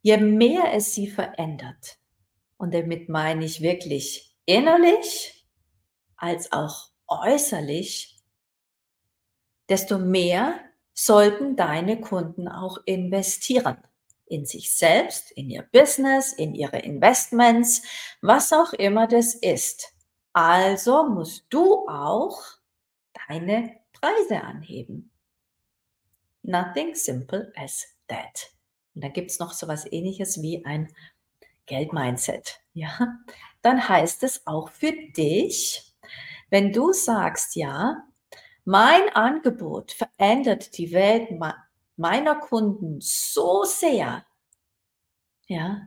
Je 0.00 0.16
mehr 0.16 0.72
es 0.74 0.94
sie 0.94 1.08
verändert, 1.08 1.98
und 2.56 2.74
damit 2.74 3.08
meine 3.08 3.44
ich 3.44 3.60
wirklich 3.60 4.36
innerlich 4.46 5.46
als 6.16 6.52
auch 6.52 6.90
äußerlich, 7.08 8.20
desto 9.68 9.98
mehr 9.98 10.60
sollten 10.94 11.56
deine 11.56 12.00
Kunden 12.00 12.48
auch 12.48 12.78
investieren 12.86 13.78
in 14.32 14.46
sich 14.46 14.74
selbst, 14.74 15.30
in 15.32 15.50
ihr 15.50 15.62
Business, 15.62 16.32
in 16.32 16.54
ihre 16.54 16.78
Investments, 16.78 17.82
was 18.22 18.52
auch 18.52 18.72
immer 18.72 19.06
das 19.06 19.34
ist. 19.34 19.92
Also 20.32 21.08
musst 21.08 21.44
du 21.50 21.86
auch 21.86 22.40
deine 23.28 23.78
Preise 23.92 24.42
anheben. 24.42 25.10
Nothing 26.42 26.94
simple 26.94 27.52
as 27.56 27.86
that. 28.08 28.50
Und 28.94 29.04
da 29.04 29.08
gibt 29.08 29.30
es 29.30 29.38
noch 29.38 29.52
so 29.52 29.68
was 29.68 29.90
ähnliches 29.90 30.40
wie 30.42 30.64
ein 30.64 30.92
Geldmindset. 31.66 32.60
Ja, 32.72 33.18
dann 33.62 33.88
heißt 33.88 34.22
es 34.22 34.46
auch 34.46 34.70
für 34.70 34.92
dich, 34.92 35.94
wenn 36.50 36.72
du 36.72 36.92
sagst, 36.92 37.54
ja, 37.54 38.02
mein 38.64 39.08
Angebot 39.10 39.92
verändert 39.92 40.78
die 40.78 40.92
Welt 40.92 41.30
meiner 42.02 42.34
Kunden 42.34 42.98
so 43.00 43.64
sehr, 43.64 44.26
ja, 45.46 45.86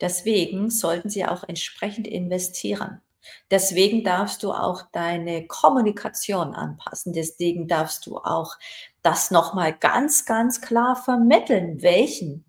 deswegen 0.00 0.70
sollten 0.70 1.10
sie 1.10 1.26
auch 1.26 1.44
entsprechend 1.44 2.06
investieren. 2.06 3.02
Deswegen 3.50 4.04
darfst 4.04 4.42
du 4.42 4.52
auch 4.52 4.82
deine 4.92 5.46
Kommunikation 5.46 6.54
anpassen. 6.54 7.12
Deswegen 7.12 7.68
darfst 7.68 8.06
du 8.06 8.18
auch 8.18 8.58
das 9.02 9.30
nochmal 9.30 9.72
ganz, 9.72 10.24
ganz 10.26 10.60
klar 10.60 10.94
vermitteln, 10.94 11.82
welchen 11.82 12.44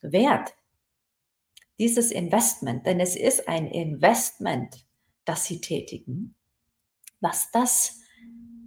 Wert 0.00 0.54
dieses 1.78 2.10
Investment, 2.10 2.86
denn 2.86 3.00
es 3.00 3.14
ist 3.14 3.48
ein 3.48 3.66
Investment, 3.66 4.84
das 5.24 5.44
sie 5.44 5.60
tätigen, 5.60 6.34
was 7.20 7.50
das 7.52 8.00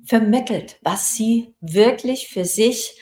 vermittelt, 0.06 0.80
was 0.82 1.16
sie 1.16 1.56
wirklich 1.60 2.30
für 2.30 2.46
sich 2.46 2.98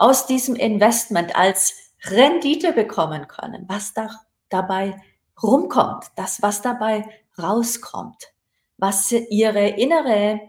aus 0.00 0.26
diesem 0.26 0.56
Investment 0.56 1.36
als 1.36 1.74
Rendite 2.04 2.72
bekommen 2.72 3.28
können, 3.28 3.66
was 3.68 3.92
da 3.92 4.08
dabei 4.48 5.00
rumkommt, 5.42 6.06
das, 6.16 6.40
was 6.40 6.62
dabei 6.62 7.06
rauskommt, 7.38 8.32
was 8.78 9.12
ihre 9.12 9.68
innere 9.68 10.40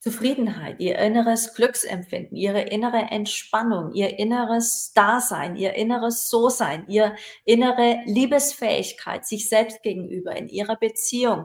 Zufriedenheit, 0.00 0.80
ihr 0.80 0.96
inneres 0.98 1.52
Glücksempfinden, 1.52 2.34
ihre 2.34 2.62
innere 2.62 3.10
Entspannung, 3.10 3.92
ihr 3.92 4.18
inneres 4.18 4.92
Dasein, 4.94 5.56
ihr 5.56 5.74
inneres 5.74 6.30
So-Sein, 6.30 6.86
ihr 6.88 7.14
innere 7.44 8.00
Liebesfähigkeit 8.06 9.26
sich 9.26 9.50
selbst 9.50 9.82
gegenüber 9.82 10.34
in 10.34 10.48
ihrer 10.48 10.76
Beziehung, 10.76 11.44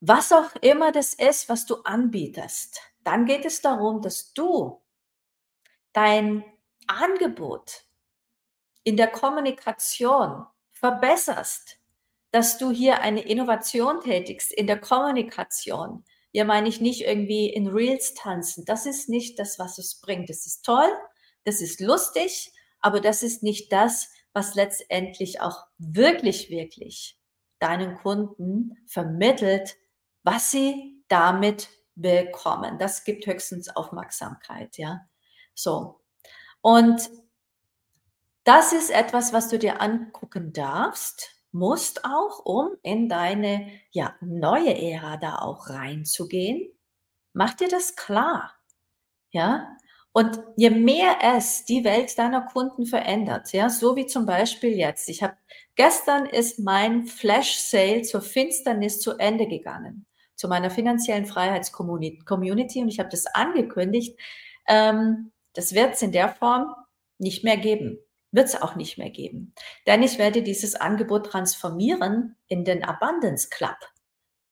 was 0.00 0.32
auch 0.32 0.54
immer 0.62 0.92
das 0.92 1.12
ist, 1.12 1.50
was 1.50 1.66
du 1.66 1.74
anbietest, 1.84 2.80
dann 3.04 3.26
geht 3.26 3.44
es 3.44 3.60
darum, 3.60 4.00
dass 4.00 4.32
du 4.32 4.80
dein 5.92 6.44
Angebot 6.86 7.84
in 8.84 8.96
der 8.96 9.08
Kommunikation 9.08 10.46
verbesserst, 10.72 11.78
dass 12.30 12.58
du 12.58 12.70
hier 12.70 13.00
eine 13.00 13.22
Innovation 13.22 14.00
tätigst 14.00 14.52
in 14.52 14.66
der 14.66 14.80
Kommunikation. 14.80 16.04
Ja, 16.32 16.44
meine 16.44 16.68
ich 16.68 16.80
nicht 16.80 17.02
irgendwie 17.02 17.48
in 17.48 17.66
Reels 17.66 18.14
tanzen. 18.14 18.64
Das 18.64 18.86
ist 18.86 19.08
nicht 19.08 19.38
das, 19.38 19.58
was 19.58 19.78
es 19.78 20.00
bringt. 20.00 20.30
Das 20.30 20.46
ist 20.46 20.64
toll, 20.64 20.88
das 21.44 21.60
ist 21.60 21.80
lustig, 21.80 22.52
aber 22.80 23.00
das 23.00 23.22
ist 23.22 23.42
nicht 23.42 23.72
das, 23.72 24.08
was 24.32 24.54
letztendlich 24.54 25.40
auch 25.40 25.66
wirklich, 25.78 26.50
wirklich 26.50 27.18
deinen 27.58 27.96
Kunden 27.96 28.78
vermittelt, 28.86 29.76
was 30.22 30.50
sie 30.50 31.02
damit 31.08 31.68
bekommen. 31.96 32.78
Das 32.78 33.04
gibt 33.04 33.26
höchstens 33.26 33.74
Aufmerksamkeit, 33.74 34.78
ja. 34.78 35.09
So. 35.62 36.00
Und 36.60 37.10
das 38.44 38.72
ist 38.72 38.90
etwas, 38.90 39.32
was 39.32 39.48
du 39.48 39.58
dir 39.58 39.80
angucken 39.80 40.52
darfst, 40.52 41.30
musst 41.52 42.04
auch, 42.04 42.44
um 42.44 42.70
in 42.82 43.08
deine 43.08 43.70
ja, 43.90 44.14
neue 44.20 44.74
Ära 44.74 45.16
da 45.16 45.36
auch 45.36 45.68
reinzugehen. 45.68 46.70
Mach 47.32 47.54
dir 47.54 47.68
das 47.68 47.96
klar. 47.96 48.54
Ja, 49.32 49.76
und 50.12 50.40
je 50.56 50.70
mehr 50.70 51.18
es 51.22 51.64
die 51.64 51.84
Welt 51.84 52.18
deiner 52.18 52.42
Kunden 52.42 52.84
verändert, 52.84 53.52
ja, 53.52 53.68
so 53.70 53.94
wie 53.94 54.06
zum 54.06 54.26
Beispiel 54.26 54.76
jetzt. 54.76 55.08
Ich 55.08 55.22
habe 55.22 55.36
gestern 55.76 56.26
ist 56.26 56.58
mein 56.58 57.06
Flash 57.06 57.58
Sale 57.58 58.02
zur 58.02 58.20
Finsternis 58.20 59.00
zu 59.00 59.18
Ende 59.18 59.46
gegangen, 59.46 60.06
zu 60.34 60.48
meiner 60.48 60.70
finanziellen 60.70 61.26
Freiheitscommunity 61.26 62.82
und 62.82 62.88
ich 62.88 62.98
habe 62.98 63.08
das 63.08 63.26
angekündigt. 63.26 64.18
Ähm, 64.66 65.30
das 65.54 65.74
wird 65.74 65.94
es 65.94 66.02
in 66.02 66.12
der 66.12 66.28
Form 66.28 66.74
nicht 67.18 67.44
mehr 67.44 67.56
geben. 67.56 67.98
wird 68.32 68.46
es 68.46 68.62
auch 68.62 68.76
nicht 68.76 68.96
mehr 68.96 69.10
geben. 69.10 69.54
Denn 69.88 70.04
ich 70.04 70.16
werde 70.18 70.42
dieses 70.42 70.76
Angebot 70.76 71.26
transformieren 71.26 72.36
in 72.46 72.64
den 72.64 72.84
Abundance 72.84 73.48
Club. 73.50 73.76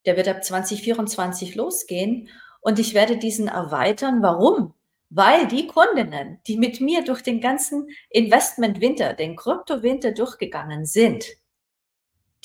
Der 0.04 0.16
wird 0.16 0.26
ab 0.26 0.42
2024 0.42 1.54
losgehen 1.54 2.28
und 2.60 2.80
ich 2.80 2.94
werde 2.94 3.18
diesen 3.18 3.46
erweitern. 3.46 4.20
Warum? 4.20 4.74
Weil 5.10 5.46
die 5.46 5.68
Kundinnen, 5.68 6.40
die 6.46 6.56
mit 6.56 6.80
mir 6.80 7.04
durch 7.04 7.22
den 7.22 7.40
ganzen 7.40 7.88
Investment-Winter, 8.10 9.14
den 9.14 9.36
Krypto-Winter 9.36 10.10
durchgegangen 10.12 10.84
sind, 10.84 11.26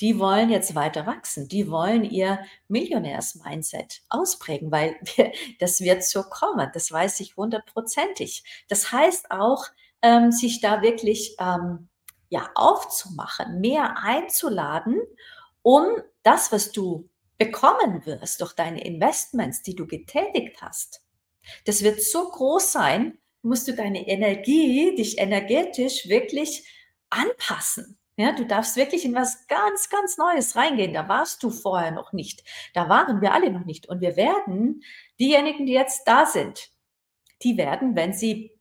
die 0.00 0.18
wollen 0.18 0.50
jetzt 0.50 0.74
weiter 0.74 1.06
wachsen. 1.06 1.48
Die 1.48 1.70
wollen 1.70 2.04
ihr 2.04 2.40
Millionärs-Mindset 2.68 4.02
ausprägen, 4.08 4.70
weil 4.70 4.96
wir, 5.16 5.32
das 5.60 5.80
wird 5.80 6.04
so 6.04 6.22
kommen. 6.22 6.70
Das 6.72 6.90
weiß 6.90 7.20
ich 7.20 7.36
hundertprozentig. 7.36 8.44
Das 8.68 8.92
heißt 8.92 9.30
auch, 9.30 9.66
ähm, 10.02 10.32
sich 10.32 10.60
da 10.60 10.82
wirklich 10.82 11.36
ähm, 11.38 11.88
ja 12.28 12.50
aufzumachen, 12.54 13.60
mehr 13.60 13.98
einzuladen, 14.02 15.00
um 15.62 15.86
das, 16.22 16.52
was 16.52 16.72
du 16.72 17.08
bekommen 17.38 18.04
wirst 18.06 18.40
durch 18.40 18.52
deine 18.52 18.84
Investments, 18.84 19.62
die 19.62 19.74
du 19.74 19.86
getätigt 19.86 20.60
hast, 20.60 21.02
das 21.64 21.82
wird 21.82 22.02
so 22.02 22.28
groß 22.30 22.72
sein, 22.72 23.18
musst 23.42 23.68
du 23.68 23.74
deine 23.74 24.08
Energie, 24.08 24.94
dich 24.96 25.18
energetisch 25.18 26.08
wirklich 26.08 26.66
anpassen. 27.10 27.98
Ja, 28.16 28.32
du 28.32 28.46
darfst 28.46 28.76
wirklich 28.76 29.04
in 29.04 29.14
was 29.14 29.46
ganz, 29.48 29.88
ganz 29.88 30.18
Neues 30.18 30.54
reingehen. 30.54 30.94
Da 30.94 31.08
warst 31.08 31.42
du 31.42 31.50
vorher 31.50 31.90
noch 31.90 32.12
nicht. 32.12 32.44
Da 32.72 32.88
waren 32.88 33.20
wir 33.20 33.32
alle 33.32 33.50
noch 33.50 33.64
nicht. 33.64 33.88
Und 33.88 34.00
wir 34.00 34.16
werden, 34.16 34.82
diejenigen, 35.18 35.66
die 35.66 35.72
jetzt 35.72 36.06
da 36.06 36.24
sind, 36.24 36.70
die 37.42 37.56
werden, 37.56 37.96
wenn 37.96 38.12
sie 38.12 38.52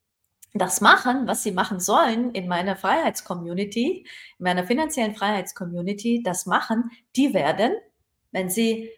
das 0.55 0.81
machen, 0.81 1.27
was 1.27 1.43
sie 1.43 1.51
machen 1.51 1.79
sollen 1.79 2.31
in 2.31 2.47
meiner 2.47 2.75
Freiheitscommunity, 2.75 4.05
in 4.39 4.43
meiner 4.43 4.65
finanziellen 4.65 5.15
Freiheitscommunity, 5.15 6.21
das 6.23 6.45
machen, 6.45 6.91
die 7.15 7.33
werden, 7.33 7.73
wenn 8.31 8.49
sie 8.49 8.91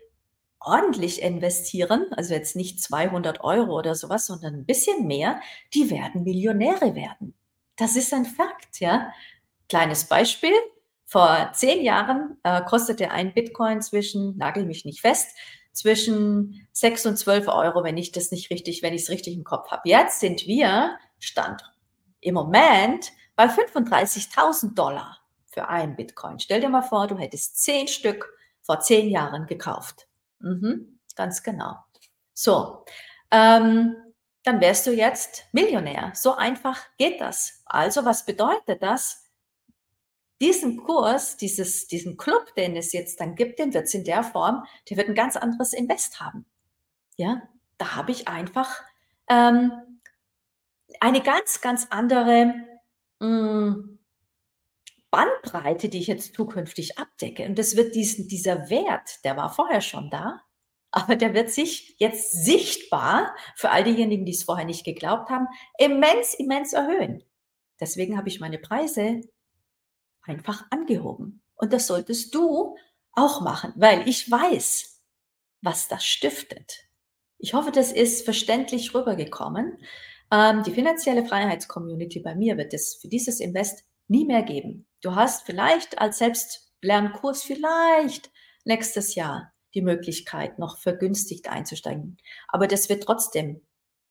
ordentlich 0.59 1.21
investieren, 1.21 2.07
also 2.11 2.33
jetzt 2.33 2.55
nicht 2.55 2.81
200 2.81 3.41
Euro 3.43 3.77
oder 3.77 3.95
sowas, 3.95 4.25
sondern 4.25 4.55
ein 4.55 4.65
bisschen 4.65 5.05
mehr, 5.05 5.39
die 5.73 5.89
werden 5.89 6.23
Millionäre 6.23 6.95
werden. 6.95 7.35
Das 7.77 7.95
ist 7.95 8.13
ein 8.13 8.25
Fakt, 8.25 8.79
ja. 8.79 9.11
Kleines 9.69 10.05
Beispiel. 10.05 10.53
Vor 11.05 11.51
zehn 11.53 11.83
Jahren 11.83 12.37
äh, 12.43 12.61
kostete 12.63 13.11
ein 13.11 13.33
Bitcoin 13.33 13.81
zwischen, 13.81 14.35
nagel 14.37 14.65
mich 14.65 14.85
nicht 14.85 15.01
fest, 15.01 15.35
zwischen 15.71 16.67
6 16.71 17.05
und 17.05 17.17
12 17.17 17.47
Euro, 17.47 17.83
wenn 17.83 17.97
ich 17.97 18.11
das 18.11 18.31
nicht 18.31 18.49
richtig, 18.49 18.81
wenn 18.81 18.93
ich 18.93 19.03
es 19.03 19.09
richtig 19.09 19.35
im 19.35 19.43
Kopf 19.43 19.69
habe. 19.71 19.81
Jetzt 19.85 20.19
sind 20.19 20.47
wir, 20.47 20.97
Stand 21.19 21.61
im 22.21 22.33
Moment, 22.33 23.11
bei 23.35 23.45
35.000 23.45 24.73
Dollar 24.73 25.19
für 25.45 25.67
einen 25.67 25.95
Bitcoin. 25.95 26.39
Stell 26.39 26.61
dir 26.61 26.69
mal 26.69 26.81
vor, 26.81 27.07
du 27.07 27.17
hättest 27.17 27.61
zehn 27.61 27.87
Stück 27.87 28.33
vor 28.61 28.79
zehn 28.79 29.09
Jahren 29.09 29.45
gekauft. 29.45 30.07
Mhm, 30.39 30.99
ganz 31.15 31.43
genau. 31.43 31.75
So, 32.33 32.83
ähm, 33.31 33.95
dann 34.43 34.61
wärst 34.61 34.87
du 34.87 34.91
jetzt 34.91 35.45
Millionär. 35.51 36.11
So 36.15 36.35
einfach 36.35 36.79
geht 36.97 37.21
das. 37.21 37.63
Also, 37.65 38.05
was 38.05 38.25
bedeutet 38.25 38.81
das? 38.81 39.24
Diesen 40.41 40.77
Kurs, 40.77 41.37
dieses, 41.37 41.87
diesen 41.87 42.17
Club, 42.17 42.53
den 42.55 42.75
es 42.75 42.91
jetzt 42.91 43.21
dann 43.21 43.35
gibt, 43.35 43.59
den 43.59 43.73
wird 43.73 43.85
es 43.85 43.93
in 43.93 44.03
der 44.03 44.23
Form, 44.23 44.65
der 44.89 44.97
wird 44.97 45.07
ein 45.07 45.15
ganz 45.15 45.37
anderes 45.37 45.73
Invest 45.73 46.19
haben. 46.19 46.45
Ja, 47.15 47.41
da 47.77 47.95
habe 47.95 48.11
ich 48.11 48.27
einfach 48.27 48.81
ähm, 49.29 49.71
eine 50.99 51.21
ganz, 51.21 51.61
ganz 51.61 51.87
andere 51.89 52.53
mh, 53.19 53.27
hm, 53.27 53.99
Bandbreite, 55.09 55.87
die 55.87 55.99
ich 55.99 56.07
jetzt 56.07 56.35
zukünftig 56.35 56.99
abdecke. 56.99 57.45
Und 57.45 57.57
das 57.57 57.77
wird 57.77 57.95
diesen, 57.95 58.27
dieser 58.27 58.69
Wert, 58.69 59.23
der 59.23 59.37
war 59.37 59.49
vorher 59.49 59.79
schon 59.79 60.09
da, 60.09 60.41
aber 60.91 61.15
der 61.15 61.33
wird 61.33 61.51
sich 61.51 61.95
jetzt 61.99 62.31
sichtbar 62.43 63.33
für 63.55 63.69
all 63.69 63.85
diejenigen, 63.85 64.25
die 64.25 64.33
es 64.33 64.43
vorher 64.43 64.65
nicht 64.65 64.83
geglaubt 64.83 65.29
haben, 65.29 65.47
immens, 65.77 66.33
immens 66.33 66.73
erhöhen. 66.73 67.23
Deswegen 67.79 68.17
habe 68.17 68.27
ich 68.27 68.41
meine 68.41 68.57
Preise 68.57 69.21
einfach 70.25 70.65
angehoben. 70.69 71.41
Und 71.55 71.73
das 71.73 71.87
solltest 71.87 72.33
du 72.35 72.75
auch 73.13 73.41
machen, 73.41 73.73
weil 73.75 74.07
ich 74.07 74.29
weiß, 74.29 75.01
was 75.61 75.87
das 75.87 76.05
stiftet. 76.05 76.85
Ich 77.37 77.53
hoffe, 77.53 77.71
das 77.71 77.91
ist 77.91 78.25
verständlich 78.25 78.93
rübergekommen. 78.93 79.77
Ähm, 80.31 80.63
die 80.63 80.71
finanzielle 80.71 81.25
Freiheitscommunity 81.25 82.19
bei 82.19 82.35
mir 82.35 82.57
wird 82.57 82.73
es 82.73 82.95
für 82.95 83.07
dieses 83.07 83.39
Invest 83.39 83.83
nie 84.07 84.25
mehr 84.25 84.43
geben. 84.43 84.87
Du 85.01 85.15
hast 85.15 85.45
vielleicht 85.45 85.99
als 85.99 86.19
Selbstlernkurs 86.19 87.43
vielleicht 87.43 88.31
nächstes 88.63 89.15
Jahr 89.15 89.53
die 89.73 89.81
Möglichkeit, 89.81 90.57
noch 90.57 90.77
vergünstigt 90.77 91.49
einzusteigen. 91.49 92.17
Aber 92.47 92.67
das 92.67 92.89
wird 92.89 93.03
trotzdem 93.03 93.61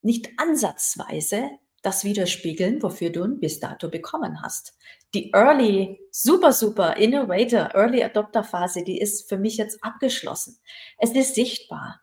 nicht 0.01 0.29
ansatzweise 0.37 1.49
das 1.81 2.03
widerspiegeln, 2.03 2.81
wofür 2.81 3.11
du 3.11 3.27
bis 3.39 3.59
dato 3.59 3.89
bekommen 3.89 4.41
hast. 4.41 4.77
Die 5.15 5.31
Early, 5.33 5.97
super, 6.11 6.51
super 6.51 6.97
Innovator, 6.97 7.73
Early 7.73 8.03
Adopter 8.03 8.43
Phase, 8.43 8.83
die 8.83 8.99
ist 8.99 9.29
für 9.29 9.37
mich 9.37 9.55
jetzt 9.55 9.81
abgeschlossen. 9.81 10.59
Es 10.97 11.11
ist 11.11 11.35
sichtbar. 11.35 12.01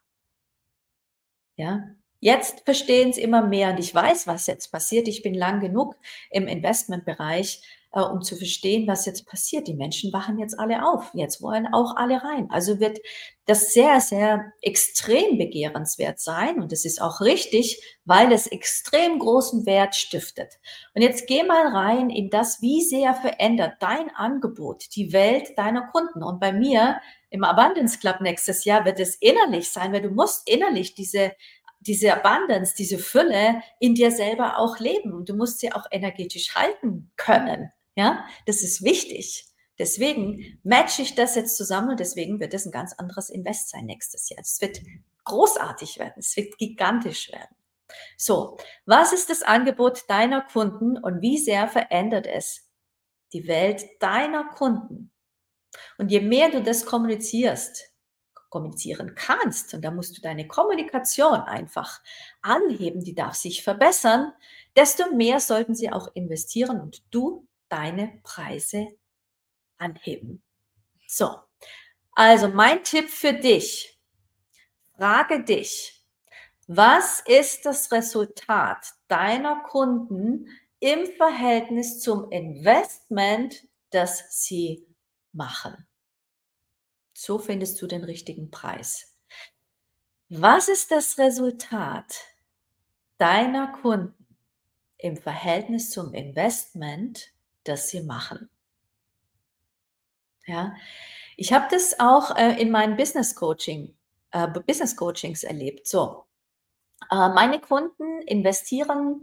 Ja, 1.56 1.94
Jetzt 2.24 2.60
verstehen 2.64 3.10
es 3.10 3.18
immer 3.18 3.42
mehr 3.42 3.70
und 3.70 3.80
ich 3.80 3.92
weiß, 3.92 4.28
was 4.28 4.46
jetzt 4.46 4.70
passiert. 4.70 5.08
Ich 5.08 5.24
bin 5.24 5.34
lang 5.34 5.58
genug 5.58 5.96
im 6.30 6.46
Investmentbereich, 6.46 7.60
äh, 7.92 8.00
um 8.00 8.22
zu 8.22 8.36
verstehen, 8.36 8.86
was 8.86 9.06
jetzt 9.06 9.26
passiert. 9.26 9.66
Die 9.66 9.74
Menschen 9.74 10.12
wachen 10.12 10.38
jetzt 10.38 10.56
alle 10.56 10.86
auf. 10.86 11.10
Jetzt 11.14 11.42
wollen 11.42 11.66
auch 11.74 11.96
alle 11.96 12.22
rein. 12.22 12.48
Also 12.52 12.78
wird 12.78 13.00
das 13.46 13.74
sehr, 13.74 14.00
sehr 14.00 14.52
extrem 14.60 15.36
begehrenswert 15.36 16.20
sein. 16.20 16.62
Und 16.62 16.72
es 16.72 16.84
ist 16.84 17.02
auch 17.02 17.20
richtig, 17.20 17.82
weil 18.04 18.30
es 18.30 18.46
extrem 18.46 19.18
großen 19.18 19.66
Wert 19.66 19.96
stiftet. 19.96 20.60
Und 20.94 21.02
jetzt 21.02 21.26
geh 21.26 21.42
mal 21.42 21.74
rein 21.74 22.08
in 22.08 22.30
das, 22.30 22.62
wie 22.62 22.82
sehr 22.82 23.14
verändert 23.14 23.78
dein 23.80 24.14
Angebot 24.14 24.84
die 24.94 25.12
Welt 25.12 25.58
deiner 25.58 25.88
Kunden. 25.88 26.22
Und 26.22 26.38
bei 26.38 26.52
mir 26.52 27.00
im 27.30 27.42
Abundance 27.42 27.98
Club 27.98 28.20
nächstes 28.20 28.64
Jahr 28.64 28.84
wird 28.84 29.00
es 29.00 29.16
innerlich 29.16 29.72
sein, 29.72 29.92
weil 29.92 30.02
du 30.02 30.10
musst 30.10 30.48
innerlich 30.48 30.94
diese 30.94 31.32
diese 31.86 32.14
Abundance, 32.14 32.74
diese 32.76 32.98
Fülle 32.98 33.62
in 33.80 33.94
dir 33.94 34.10
selber 34.10 34.58
auch 34.58 34.78
leben 34.78 35.12
und 35.12 35.28
du 35.28 35.34
musst 35.34 35.60
sie 35.60 35.72
auch 35.72 35.86
energetisch 35.90 36.54
halten 36.54 37.10
können. 37.16 37.70
Ja, 37.94 38.24
das 38.46 38.62
ist 38.62 38.82
wichtig. 38.82 39.46
Deswegen 39.78 40.60
matche 40.62 41.02
ich 41.02 41.14
das 41.14 41.34
jetzt 41.34 41.56
zusammen 41.56 41.90
und 41.90 42.00
deswegen 42.00 42.40
wird 42.40 42.54
es 42.54 42.66
ein 42.66 42.72
ganz 42.72 42.92
anderes 42.94 43.30
Invest 43.30 43.70
sein 43.70 43.86
nächstes 43.86 44.28
Jahr. 44.28 44.40
Es 44.40 44.60
wird 44.60 44.80
großartig 45.24 45.98
werden. 45.98 46.14
Es 46.18 46.36
wird 46.36 46.56
gigantisch 46.58 47.32
werden. 47.32 47.56
So, 48.16 48.56
was 48.86 49.12
ist 49.12 49.28
das 49.28 49.42
Angebot 49.42 50.04
deiner 50.08 50.42
Kunden 50.42 50.96
und 50.96 51.20
wie 51.20 51.38
sehr 51.38 51.68
verändert 51.68 52.26
es 52.26 52.68
die 53.32 53.46
Welt 53.46 53.84
deiner 54.00 54.44
Kunden? 54.44 55.10
Und 55.98 56.10
je 56.10 56.20
mehr 56.20 56.50
du 56.50 56.62
das 56.62 56.86
kommunizierst, 56.86 57.91
kommunizieren 58.52 59.14
kannst, 59.14 59.72
und 59.72 59.82
da 59.82 59.90
musst 59.90 60.16
du 60.16 60.20
deine 60.20 60.46
Kommunikation 60.46 61.40
einfach 61.40 62.02
anheben, 62.42 63.02
die 63.02 63.14
darf 63.14 63.34
sich 63.34 63.64
verbessern, 63.64 64.32
desto 64.76 65.10
mehr 65.14 65.40
sollten 65.40 65.74
sie 65.74 65.90
auch 65.90 66.14
investieren 66.14 66.78
und 66.78 67.02
du 67.10 67.48
deine 67.70 68.20
Preise 68.22 68.88
anheben. 69.78 70.42
So, 71.08 71.34
also 72.14 72.48
mein 72.48 72.84
Tipp 72.84 73.08
für 73.08 73.32
dich, 73.32 73.98
frage 74.96 75.42
dich, 75.42 76.04
was 76.66 77.20
ist 77.26 77.64
das 77.64 77.90
Resultat 77.90 78.86
deiner 79.08 79.62
Kunden 79.62 80.46
im 80.78 81.06
Verhältnis 81.16 82.00
zum 82.00 82.30
Investment, 82.30 83.66
das 83.90 84.44
sie 84.44 84.86
machen? 85.32 85.86
So 87.24 87.38
findest 87.38 87.80
du 87.80 87.86
den 87.86 88.02
richtigen 88.02 88.50
Preis. 88.50 89.14
Was 90.28 90.68
ist 90.68 90.90
das 90.90 91.18
Resultat 91.18 92.16
deiner 93.16 93.68
Kunden 93.80 94.26
im 94.98 95.16
Verhältnis 95.16 95.92
zum 95.92 96.14
Investment, 96.14 97.28
das 97.62 97.90
sie 97.90 98.02
machen? 98.02 98.50
Ja, 100.46 100.74
ich 101.36 101.52
habe 101.52 101.68
das 101.70 102.00
auch 102.00 102.36
äh, 102.36 102.60
in 102.60 102.72
meinen 102.72 102.96
Business 102.96 103.36
Coaching, 103.36 103.94
äh, 104.32 104.48
Business 104.48 104.96
Coachings 104.96 105.44
erlebt. 105.44 105.86
So, 105.86 106.24
äh, 107.08 107.28
meine 107.28 107.60
Kunden 107.60 108.22
investieren 108.22 109.22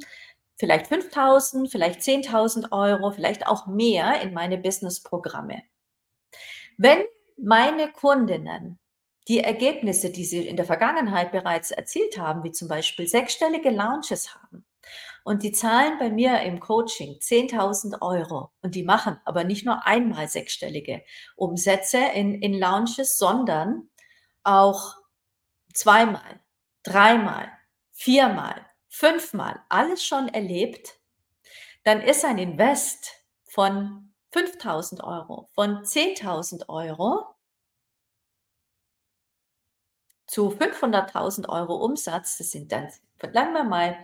vielleicht 0.56 0.90
5.000, 0.90 1.70
vielleicht 1.70 2.00
10.000 2.00 2.72
Euro, 2.72 3.12
vielleicht 3.12 3.46
auch 3.46 3.68
mehr 3.68 4.22
in 4.22 4.34
meine 4.34 4.58
Business 4.58 5.04
Programme. 5.04 5.64
Wenn 6.78 7.04
meine 7.42 7.92
Kundinnen 7.92 8.80
die 9.28 9.40
Ergebnisse, 9.40 10.12
die 10.12 10.26
sie 10.26 10.48
in 10.48 10.56
der 10.56 10.66
Vergangenheit 10.66 11.32
bereits 11.32 11.72
erzielt 11.72 12.18
haben, 12.18 12.44
wie 12.44 12.52
zum 12.52 12.68
Beispiel 12.68 13.08
sechsstellige 13.08 13.70
Launches 13.70 14.34
haben 14.34 14.66
und 15.24 15.44
die 15.44 15.52
zahlen 15.52 16.00
bei 16.00 16.10
mir 16.10 16.42
im 16.42 16.60
Coaching 16.60 17.20
10.000 17.20 18.02
Euro 18.02 18.52
und 18.62 18.76
die 18.76 18.84
machen 18.84 19.20
aber 19.26 19.44
nicht 19.44 19.66
nur 19.66 19.86
einmal 19.86 20.28
sechsstellige 20.28 21.04
Umsätze 21.36 22.00
in, 22.16 22.42
in 22.42 22.54
Launches, 22.54 23.18
sondern 23.18 23.90
auch 24.44 24.96
zweimal, 25.74 26.42
dreimal, 26.84 27.52
viermal, 27.92 28.66
fünfmal, 28.88 29.62
alles 29.70 30.04
schon 30.04 30.30
erlebt, 30.30 31.00
dann 31.84 32.02
ist 32.02 32.26
ein 32.26 32.38
Invest 32.38 33.12
von 33.46 34.09
5000 34.32 35.04
Euro, 35.04 35.50
von 35.54 35.84
10.000 35.84 36.70
Euro 36.70 37.26
zu 40.28 40.50
500.000 40.50 41.50
Euro 41.50 41.76
Umsatz, 41.78 42.38
das 42.38 42.52
sind 42.52 42.72
dann, 42.72 42.90
sagen 43.20 43.54
wir 43.54 43.64
mal, 43.64 43.98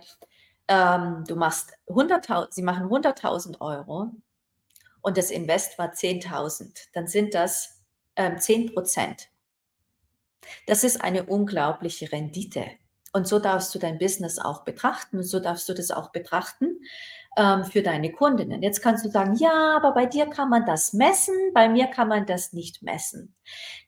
ähm, 0.68 1.24
du 1.26 1.36
machst 1.36 1.72
100.000, 1.88 2.48
sie 2.50 2.62
machen 2.62 2.88
100.000 2.88 3.60
Euro 3.60 4.10
und 5.02 5.16
das 5.16 5.30
Invest 5.30 5.78
war 5.78 5.92
10.000, 5.92 6.88
dann 6.92 7.06
sind 7.06 7.34
das 7.34 7.80
ähm, 8.16 8.38
10 8.38 8.74
Prozent. 8.74 9.28
Das 10.66 10.84
ist 10.84 11.00
eine 11.00 11.24
unglaubliche 11.24 12.10
Rendite. 12.10 12.66
Und 13.12 13.26
so 13.26 13.38
darfst 13.38 13.74
du 13.74 13.78
dein 13.78 13.98
Business 13.98 14.38
auch 14.38 14.64
betrachten 14.64 15.18
und 15.18 15.24
so 15.24 15.40
darfst 15.40 15.68
du 15.68 15.74
das 15.74 15.90
auch 15.90 16.10
betrachten 16.10 16.80
ähm, 17.36 17.64
für 17.64 17.82
deine 17.82 18.12
Kundinnen. 18.12 18.62
Jetzt 18.62 18.80
kannst 18.80 19.04
du 19.04 19.10
sagen, 19.10 19.34
ja, 19.36 19.76
aber 19.76 19.92
bei 19.92 20.06
dir 20.06 20.26
kann 20.26 20.48
man 20.48 20.64
das 20.64 20.92
messen, 20.92 21.34
bei 21.54 21.68
mir 21.68 21.86
kann 21.86 22.08
man 22.08 22.26
das 22.26 22.52
nicht 22.52 22.82
messen. 22.82 23.34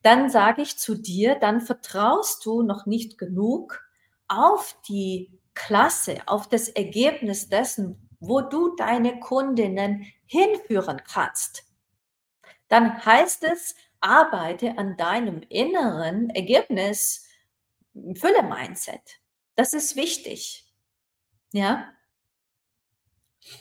Dann 0.02 0.30
sage 0.30 0.62
ich 0.62 0.78
zu 0.78 0.94
dir, 0.94 1.34
dann 1.34 1.60
vertraust 1.60 2.44
du 2.44 2.62
noch 2.62 2.86
nicht 2.86 3.18
genug 3.18 3.82
auf 4.28 4.76
die 4.88 5.32
Klasse, 5.54 6.18
auf 6.26 6.48
das 6.48 6.68
Ergebnis 6.68 7.48
dessen, 7.48 8.08
wo 8.20 8.40
du 8.42 8.76
deine 8.76 9.18
Kundinnen 9.20 10.06
hinführen 10.26 11.02
kannst. 11.10 11.64
Dann 12.68 13.04
heißt 13.04 13.44
es, 13.44 13.74
arbeite 14.00 14.76
an 14.78 14.96
deinem 14.96 15.40
inneren 15.48 16.30
Ergebnis 16.30 17.26
Fülle-Mindset. 17.94 19.20
Das 19.56 19.72
ist 19.72 19.96
wichtig. 19.96 20.64
Ja. 21.52 21.88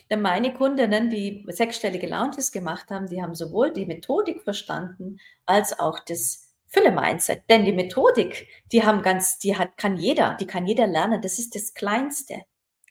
Denn 0.10 0.22
meine 0.22 0.54
Kundinnen, 0.54 1.10
die 1.10 1.46
sechsstellige 1.48 2.08
Launches 2.08 2.52
gemacht 2.52 2.90
haben, 2.90 3.08
die 3.08 3.22
haben 3.22 3.36
sowohl 3.36 3.72
die 3.72 3.86
Methodik 3.86 4.42
verstanden 4.44 5.20
als 5.46 5.80
auch 5.80 6.00
das 6.00 6.54
Fülle-Mindset. 6.68 7.44
Denn 7.50 7.66
die 7.66 7.72
Methodik, 7.72 8.48
die 8.72 8.84
haben 8.84 9.02
ganz, 9.02 9.40
die 9.40 9.58
hat, 9.58 9.78
kann 9.78 9.98
jeder, 9.98 10.36
die 10.40 10.48
kann 10.48 10.66
jeder 10.66 10.88
lernen. 10.88 11.22
Das 11.22 11.40
ist 11.40 11.56
das 11.56 11.74
Kleinste. 11.74 12.42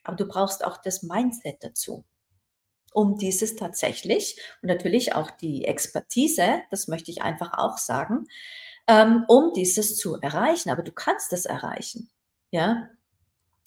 Aber 0.03 0.15
du 0.15 0.25
brauchst 0.25 0.63
auch 0.63 0.77
das 0.77 1.03
Mindset 1.03 1.57
dazu, 1.63 2.05
um 2.93 3.17
dieses 3.17 3.55
tatsächlich 3.55 4.39
und 4.61 4.67
natürlich 4.67 5.13
auch 5.13 5.31
die 5.31 5.65
Expertise, 5.65 6.61
das 6.71 6.87
möchte 6.87 7.11
ich 7.11 7.21
einfach 7.21 7.53
auch 7.57 7.77
sagen, 7.77 8.27
ähm, 8.87 9.25
um 9.27 9.51
dieses 9.53 9.97
zu 9.97 10.15
erreichen. 10.15 10.69
Aber 10.69 10.81
du 10.81 10.91
kannst 10.91 11.33
es 11.33 11.45
erreichen. 11.45 12.09
Ja, 12.51 12.89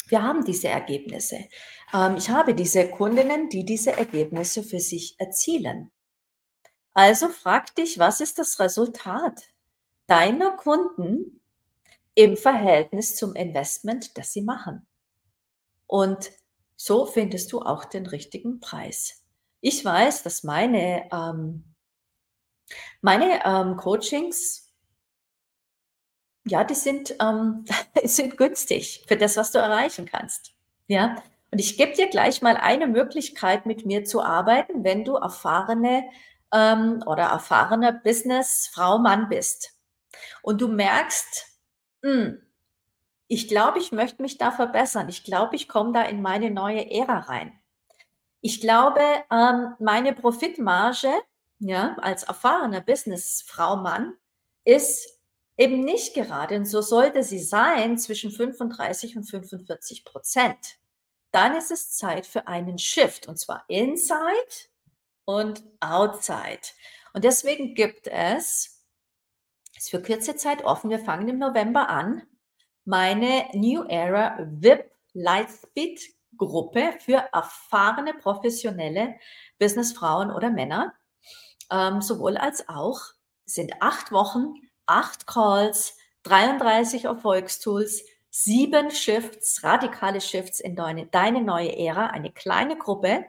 wir 0.08 0.22
haben 0.22 0.44
diese 0.44 0.68
Ergebnisse. 0.68 1.44
Ähm, 1.92 2.16
ich 2.16 2.30
habe 2.30 2.54
diese 2.54 2.88
Kundinnen, 2.88 3.48
die 3.48 3.64
diese 3.64 3.92
Ergebnisse 3.92 4.62
für 4.62 4.80
sich 4.80 5.18
erzielen. 5.18 5.90
Also 6.92 7.28
frag 7.28 7.74
dich, 7.76 7.98
was 7.98 8.20
ist 8.20 8.38
das 8.38 8.58
Resultat 8.58 9.48
deiner 10.06 10.56
Kunden 10.56 11.40
im 12.14 12.36
Verhältnis 12.36 13.16
zum 13.16 13.34
Investment, 13.34 14.18
das 14.18 14.32
sie 14.32 14.42
machen? 14.42 14.86
Und 15.86 16.30
so 16.76 17.06
findest 17.06 17.52
du 17.52 17.60
auch 17.60 17.84
den 17.84 18.06
richtigen 18.06 18.60
Preis. 18.60 19.22
Ich 19.60 19.84
weiß, 19.84 20.22
dass 20.22 20.42
meine, 20.42 21.08
ähm, 21.12 21.64
meine 23.02 23.44
ähm, 23.44 23.76
Coachings 23.76 24.70
ja, 26.46 26.64
die 26.64 26.74
sind, 26.74 27.14
ähm, 27.20 27.64
sind 28.04 28.36
günstig 28.36 29.04
für 29.06 29.16
das, 29.16 29.36
was 29.36 29.52
du 29.52 29.58
erreichen 29.58 30.06
kannst. 30.06 30.52
Ja, 30.86 31.22
und 31.50 31.58
ich 31.58 31.76
gebe 31.76 31.92
dir 31.92 32.08
gleich 32.08 32.42
mal 32.42 32.56
eine 32.56 32.86
Möglichkeit, 32.86 33.66
mit 33.66 33.84
mir 33.86 34.04
zu 34.04 34.22
arbeiten, 34.22 34.84
wenn 34.84 35.04
du 35.04 35.14
erfahrene 35.14 36.04
ähm, 36.52 37.02
oder 37.06 37.24
erfahrener 37.24 37.92
Businessfrau, 37.92 38.98
Mann 38.98 39.28
bist. 39.28 39.76
Und 40.42 40.60
du 40.60 40.68
merkst, 40.68 41.46
mh, 42.02 42.10
hm, 42.10 42.42
ich 43.28 43.48
glaube, 43.48 43.78
ich 43.78 43.92
möchte 43.92 44.22
mich 44.22 44.38
da 44.38 44.50
verbessern. 44.50 45.08
Ich 45.08 45.22
glaube, 45.22 45.54
ich 45.54 45.68
komme 45.68 45.92
da 45.92 46.02
in 46.02 46.20
meine 46.20 46.50
neue 46.50 46.90
Ära 46.90 47.20
rein. 47.20 47.52
Ich 48.40 48.60
glaube, 48.60 49.00
ähm, 49.30 49.74
meine 49.78 50.14
Profitmarge, 50.14 51.12
ja, 51.60 51.96
als 52.00 52.24
erfahrener 52.24 52.80
Businessfrau, 52.80 53.76
Mann, 53.76 54.14
ist 54.64 55.20
Eben 55.60 55.84
nicht 55.84 56.14
gerade, 56.14 56.56
und 56.56 56.64
so 56.64 56.80
sollte 56.80 57.22
sie 57.22 57.38
sein, 57.38 57.98
zwischen 57.98 58.30
35 58.30 59.18
und 59.18 59.24
45 59.24 60.06
Prozent. 60.06 60.78
Dann 61.32 61.56
ist 61.56 61.70
es 61.70 61.92
Zeit 61.92 62.26
für 62.26 62.48
einen 62.48 62.78
Shift, 62.78 63.28
und 63.28 63.38
zwar 63.38 63.64
inside 63.68 64.68
und 65.24 65.62
outside. 65.80 66.60
Und 67.12 67.24
deswegen 67.24 67.74
gibt 67.74 68.08
es, 68.08 68.84
ist 69.76 69.90
für 69.90 70.02
kurze 70.02 70.36
Zeit 70.36 70.64
offen, 70.64 70.90
wir 70.90 70.98
fangen 70.98 71.28
im 71.28 71.38
November 71.38 71.88
an, 71.88 72.22
meine 72.84 73.48
New 73.52 73.84
Era 73.84 74.38
VIP 74.40 74.90
Lightspeed 75.12 76.00
Gruppe 76.36 76.94
für 77.00 77.28
erfahrene 77.32 78.14
professionelle 78.14 79.16
Businessfrauen 79.58 80.30
oder 80.30 80.50
Männer, 80.50 80.94
ähm, 81.70 82.00
sowohl 82.00 82.36
als 82.36 82.68
auch. 82.68 83.00
Sind 83.44 83.74
acht 83.80 84.12
Wochen 84.12 84.54
acht 84.90 85.26
Calls, 85.26 85.96
33 86.24 87.04
Erfolgstools, 87.04 88.04
sieben 88.30 88.90
Shifts, 88.90 89.62
radikale 89.62 90.20
Shifts 90.20 90.60
in 90.60 90.76
deine, 90.76 91.06
deine 91.06 91.42
neue 91.42 91.76
Ära, 91.76 92.06
eine 92.06 92.32
kleine 92.32 92.76
Gruppe. 92.76 93.24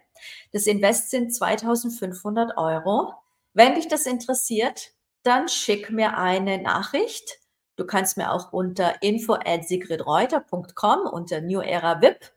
Das 0.51 0.67
Invest 0.67 1.09
sind 1.09 1.33
2500 1.33 2.57
Euro. 2.57 3.13
Wenn 3.53 3.75
dich 3.75 3.87
das 3.87 4.05
interessiert, 4.05 4.91
dann 5.23 5.49
schick 5.49 5.89
mir 5.89 6.17
eine 6.17 6.61
Nachricht. 6.61 7.39
Du 7.75 7.85
kannst 7.85 8.17
mir 8.17 8.31
auch 8.31 8.53
unter 8.53 9.01
info 9.01 9.33
at 9.33 9.67
sigridreuter.com 9.67 11.07
unter 11.11 11.41
New 11.41 11.61
Era 11.61 12.01
VIP 12.01 12.31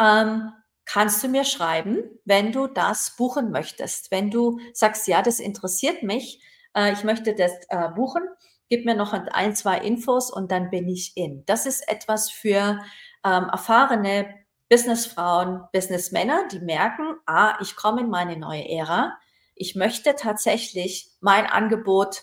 ähm, 0.00 0.52
kannst 0.84 1.22
du 1.22 1.28
mir 1.28 1.44
schreiben, 1.44 1.98
wenn 2.24 2.52
du 2.52 2.66
das 2.66 3.16
buchen 3.16 3.50
möchtest. 3.50 4.10
Wenn 4.10 4.30
du 4.30 4.60
sagst, 4.72 5.08
ja, 5.08 5.22
das 5.22 5.40
interessiert 5.40 6.02
mich, 6.02 6.40
äh, 6.74 6.92
ich 6.92 7.04
möchte 7.04 7.34
das 7.34 7.52
äh, 7.68 7.88
buchen, 7.88 8.22
gib 8.68 8.84
mir 8.84 8.94
noch 8.94 9.12
ein, 9.12 9.54
zwei 9.54 9.78
Infos 9.78 10.30
und 10.30 10.50
dann 10.50 10.70
bin 10.70 10.88
ich 10.88 11.16
in. 11.16 11.44
Das 11.46 11.66
ist 11.66 11.88
etwas 11.88 12.30
für 12.30 12.80
ähm, 13.24 13.48
erfahrene 13.50 14.34
Businessfrauen, 14.68 15.62
Businessmänner, 15.72 16.48
die 16.50 16.58
merken, 16.58 17.16
ah, 17.26 17.56
ich 17.60 17.76
komme 17.76 18.00
in 18.00 18.10
meine 18.10 18.36
neue 18.36 18.68
Ära. 18.68 19.16
Ich 19.54 19.76
möchte 19.76 20.14
tatsächlich 20.16 21.10
mein 21.20 21.46
Angebot 21.46 22.22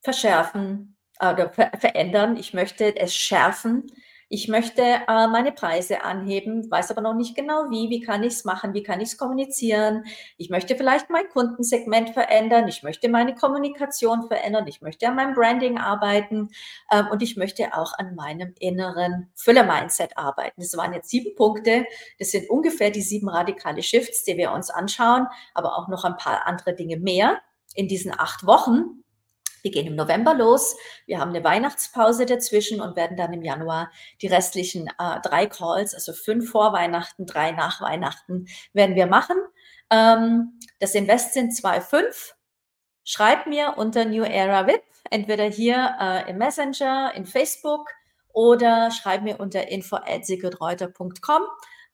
verschärfen 0.00 0.96
oder 1.20 1.52
ver 1.52 1.70
verändern. 1.78 2.36
Ich 2.36 2.52
möchte 2.52 2.96
es 2.96 3.14
schärfen. 3.14 3.86
Ich 4.34 4.48
möchte 4.48 4.80
äh, 4.80 5.26
meine 5.28 5.52
Preise 5.52 6.04
anheben, 6.04 6.70
weiß 6.70 6.90
aber 6.90 7.02
noch 7.02 7.12
nicht 7.12 7.36
genau 7.36 7.68
wie. 7.68 7.90
Wie 7.90 8.00
kann 8.00 8.22
ich 8.22 8.32
es 8.32 8.44
machen? 8.46 8.72
Wie 8.72 8.82
kann 8.82 8.98
ich 9.02 9.10
es 9.10 9.18
kommunizieren? 9.18 10.04
Ich 10.38 10.48
möchte 10.48 10.74
vielleicht 10.74 11.10
mein 11.10 11.28
Kundensegment 11.28 12.14
verändern. 12.14 12.66
Ich 12.66 12.82
möchte 12.82 13.10
meine 13.10 13.34
Kommunikation 13.34 14.26
verändern. 14.28 14.66
Ich 14.68 14.80
möchte 14.80 15.06
an 15.06 15.16
meinem 15.16 15.34
Branding 15.34 15.76
arbeiten. 15.76 16.48
Ähm, 16.90 17.08
und 17.12 17.20
ich 17.20 17.36
möchte 17.36 17.74
auch 17.74 17.92
an 17.98 18.14
meinem 18.14 18.54
inneren 18.58 19.30
Füller-Mindset 19.34 20.16
arbeiten. 20.16 20.62
Das 20.62 20.74
waren 20.78 20.94
jetzt 20.94 21.10
sieben 21.10 21.34
Punkte. 21.36 21.84
Das 22.18 22.30
sind 22.30 22.48
ungefähr 22.48 22.88
die 22.88 23.02
sieben 23.02 23.28
radikale 23.28 23.82
Shifts, 23.82 24.24
die 24.24 24.38
wir 24.38 24.52
uns 24.52 24.70
anschauen, 24.70 25.26
aber 25.52 25.76
auch 25.76 25.88
noch 25.88 26.04
ein 26.04 26.16
paar 26.16 26.46
andere 26.46 26.74
Dinge 26.74 26.96
mehr 26.96 27.42
in 27.74 27.86
diesen 27.86 28.18
acht 28.18 28.46
Wochen. 28.46 29.01
Wir 29.62 29.70
gehen 29.70 29.86
im 29.86 29.94
November 29.96 30.34
los. 30.34 30.76
Wir 31.06 31.20
haben 31.20 31.30
eine 31.30 31.44
Weihnachtspause 31.44 32.26
dazwischen 32.26 32.80
und 32.80 32.96
werden 32.96 33.16
dann 33.16 33.32
im 33.32 33.42
Januar 33.42 33.90
die 34.20 34.26
restlichen 34.26 34.88
äh, 34.98 35.20
drei 35.22 35.46
Calls, 35.46 35.94
also 35.94 36.12
fünf 36.12 36.50
vor 36.50 36.72
Weihnachten, 36.72 37.26
drei 37.26 37.52
nach 37.52 37.80
Weihnachten, 37.80 38.46
werden 38.72 38.96
wir 38.96 39.06
machen. 39.06 39.36
Ähm, 39.90 40.58
das 40.80 40.94
Invest 40.94 41.34
sind 41.34 41.52
2,5. 41.52 42.32
Schreib 43.04 43.46
mir 43.46 43.74
unter 43.76 44.04
New 44.04 44.22
Era 44.22 44.66
VIP, 44.66 44.82
entweder 45.10 45.44
hier 45.44 45.96
äh, 46.00 46.30
im 46.30 46.38
Messenger, 46.38 47.12
in 47.14 47.26
Facebook 47.26 47.88
oder 48.32 48.90
schreib 48.90 49.22
mir 49.22 49.38
unter 49.40 49.68
info 49.68 49.96
info.sigridreuter.com 49.96 51.42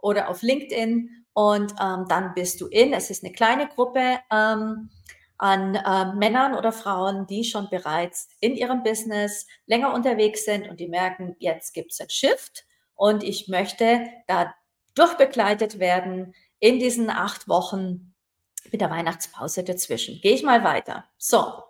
oder 0.00 0.28
auf 0.28 0.42
LinkedIn 0.42 1.24
und 1.32 1.72
ähm, 1.80 2.06
dann 2.08 2.34
bist 2.34 2.60
du 2.60 2.66
in. 2.66 2.92
Es 2.92 3.10
ist 3.10 3.24
eine 3.24 3.32
kleine 3.32 3.68
Gruppe. 3.68 4.18
Ähm, 4.30 4.90
an 5.38 5.76
äh, 5.76 6.12
Männern 6.14 6.54
oder 6.54 6.72
Frauen, 6.72 7.26
die 7.26 7.44
schon 7.44 7.70
bereits 7.70 8.28
in 8.40 8.56
ihrem 8.56 8.82
Business 8.82 9.46
länger 9.66 9.94
unterwegs 9.94 10.44
sind 10.44 10.68
und 10.68 10.80
die 10.80 10.88
merken, 10.88 11.36
jetzt 11.38 11.72
gibt 11.72 11.92
es 11.92 12.00
ein 12.00 12.10
Shift 12.10 12.66
und 12.94 13.22
ich 13.22 13.48
möchte 13.48 14.08
da 14.26 14.54
durchbegleitet 14.94 15.78
werden 15.78 16.34
in 16.58 16.80
diesen 16.80 17.08
acht 17.08 17.48
Wochen 17.48 18.14
mit 18.72 18.80
der 18.80 18.90
Weihnachtspause 18.90 19.62
dazwischen. 19.62 20.20
Gehe 20.20 20.34
ich 20.34 20.42
mal 20.42 20.64
weiter. 20.64 21.08
So. 21.16 21.62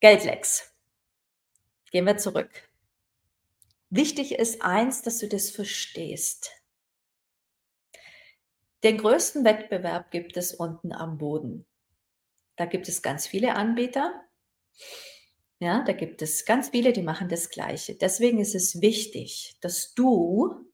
Geldlecks. 0.00 0.72
Gehen 1.90 2.06
wir 2.06 2.16
zurück. 2.16 2.50
Wichtig 3.90 4.34
ist 4.34 4.62
eins, 4.62 5.02
dass 5.02 5.18
du 5.18 5.28
das 5.28 5.50
verstehst. 5.50 6.50
Den 8.86 8.98
größten 8.98 9.44
Wettbewerb 9.44 10.12
gibt 10.12 10.36
es 10.36 10.54
unten 10.54 10.92
am 10.92 11.18
Boden. 11.18 11.66
Da 12.54 12.66
gibt 12.66 12.86
es 12.86 13.02
ganz 13.02 13.26
viele 13.26 13.56
Anbieter. 13.56 14.22
Ja, 15.58 15.82
da 15.82 15.92
gibt 15.92 16.22
es 16.22 16.44
ganz 16.44 16.68
viele, 16.68 16.92
die 16.92 17.02
machen 17.02 17.28
das 17.28 17.50
Gleiche. 17.50 17.96
Deswegen 17.96 18.38
ist 18.38 18.54
es 18.54 18.80
wichtig, 18.80 19.56
dass 19.60 19.92
du 19.94 20.70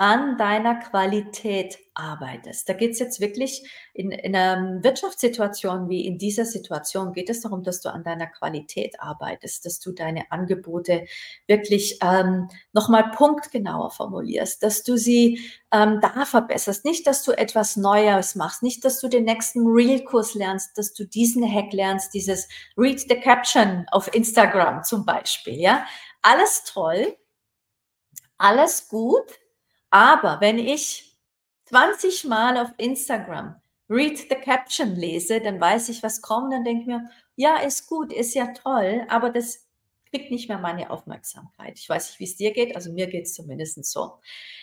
an 0.00 0.38
deiner 0.38 0.76
Qualität 0.76 1.78
arbeitest. 1.92 2.66
Da 2.66 2.72
geht 2.72 2.92
es 2.92 3.00
jetzt 3.00 3.20
wirklich 3.20 3.70
in, 3.92 4.10
in 4.12 4.34
einer 4.34 4.82
Wirtschaftssituation 4.82 5.90
wie 5.90 6.06
in 6.06 6.16
dieser 6.16 6.46
Situation, 6.46 7.12
geht 7.12 7.28
es 7.28 7.42
darum, 7.42 7.62
dass 7.64 7.82
du 7.82 7.92
an 7.92 8.02
deiner 8.02 8.26
Qualität 8.26 8.98
arbeitest, 8.98 9.66
dass 9.66 9.78
du 9.78 9.92
deine 9.92 10.32
Angebote 10.32 11.04
wirklich 11.46 11.98
ähm, 12.02 12.48
nochmal 12.72 13.10
punktgenauer 13.10 13.90
formulierst, 13.90 14.62
dass 14.62 14.84
du 14.84 14.96
sie 14.96 15.38
ähm, 15.70 16.00
da 16.00 16.24
verbesserst. 16.24 16.86
Nicht, 16.86 17.06
dass 17.06 17.22
du 17.22 17.32
etwas 17.32 17.76
Neues 17.76 18.34
machst, 18.36 18.62
nicht, 18.62 18.86
dass 18.86 19.00
du 19.00 19.08
den 19.08 19.24
nächsten 19.24 19.66
Real-Kurs 19.66 20.32
lernst, 20.32 20.78
dass 20.78 20.94
du 20.94 21.04
diesen 21.04 21.46
Hack 21.46 21.74
lernst, 21.74 22.14
dieses 22.14 22.48
Read 22.74 23.00
the 23.00 23.20
Caption 23.20 23.84
auf 23.90 24.14
Instagram 24.14 24.82
zum 24.82 25.04
Beispiel. 25.04 25.60
Ja, 25.60 25.84
alles 26.22 26.64
toll, 26.64 27.18
alles 28.38 28.88
gut 28.88 29.39
aber 29.90 30.40
wenn 30.40 30.58
ich 30.58 31.16
20 31.66 32.24
Mal 32.24 32.56
auf 32.56 32.70
Instagram 32.78 33.60
Read 33.88 34.18
the 34.18 34.36
Caption 34.36 34.94
lese, 34.94 35.40
dann 35.40 35.60
weiß 35.60 35.88
ich, 35.88 36.02
was 36.02 36.22
kommt, 36.22 36.52
dann 36.52 36.64
denke 36.64 36.82
ich 36.82 36.86
mir, 36.86 37.10
ja, 37.36 37.56
ist 37.56 37.88
gut, 37.88 38.12
ist 38.12 38.34
ja 38.34 38.52
toll, 38.52 39.04
aber 39.08 39.30
das 39.30 39.66
kriegt 40.10 40.30
nicht 40.30 40.48
mehr 40.48 40.58
meine 40.58 40.90
Aufmerksamkeit. 40.90 41.78
Ich 41.78 41.88
weiß 41.88 42.10
nicht, 42.10 42.20
wie 42.20 42.24
es 42.24 42.36
dir 42.36 42.52
geht, 42.52 42.76
also 42.76 42.92
mir 42.92 43.06
geht 43.08 43.26
es 43.26 43.34
zumindest 43.34 43.84
so. 43.84 44.18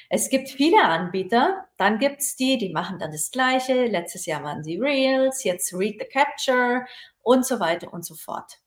Es 0.09 0.29
gibt 0.29 0.49
viele 0.49 0.81
Anbieter, 0.83 1.65
dann 1.77 1.99
gibt 1.99 2.21
es 2.21 2.35
die, 2.35 2.57
die 2.57 2.69
machen 2.69 2.99
dann 2.99 3.11
das 3.11 3.31
Gleiche. 3.31 3.85
Letztes 3.85 4.25
Jahr 4.25 4.43
waren 4.43 4.63
sie 4.63 4.77
Reels, 4.77 5.43
jetzt 5.43 5.73
Read 5.73 5.97
the 5.99 6.07
Capture 6.07 6.85
und 7.21 7.45
so 7.45 7.59
weiter 7.59 7.91
und 7.93 8.05
so 8.05 8.15
fort. 8.15 8.59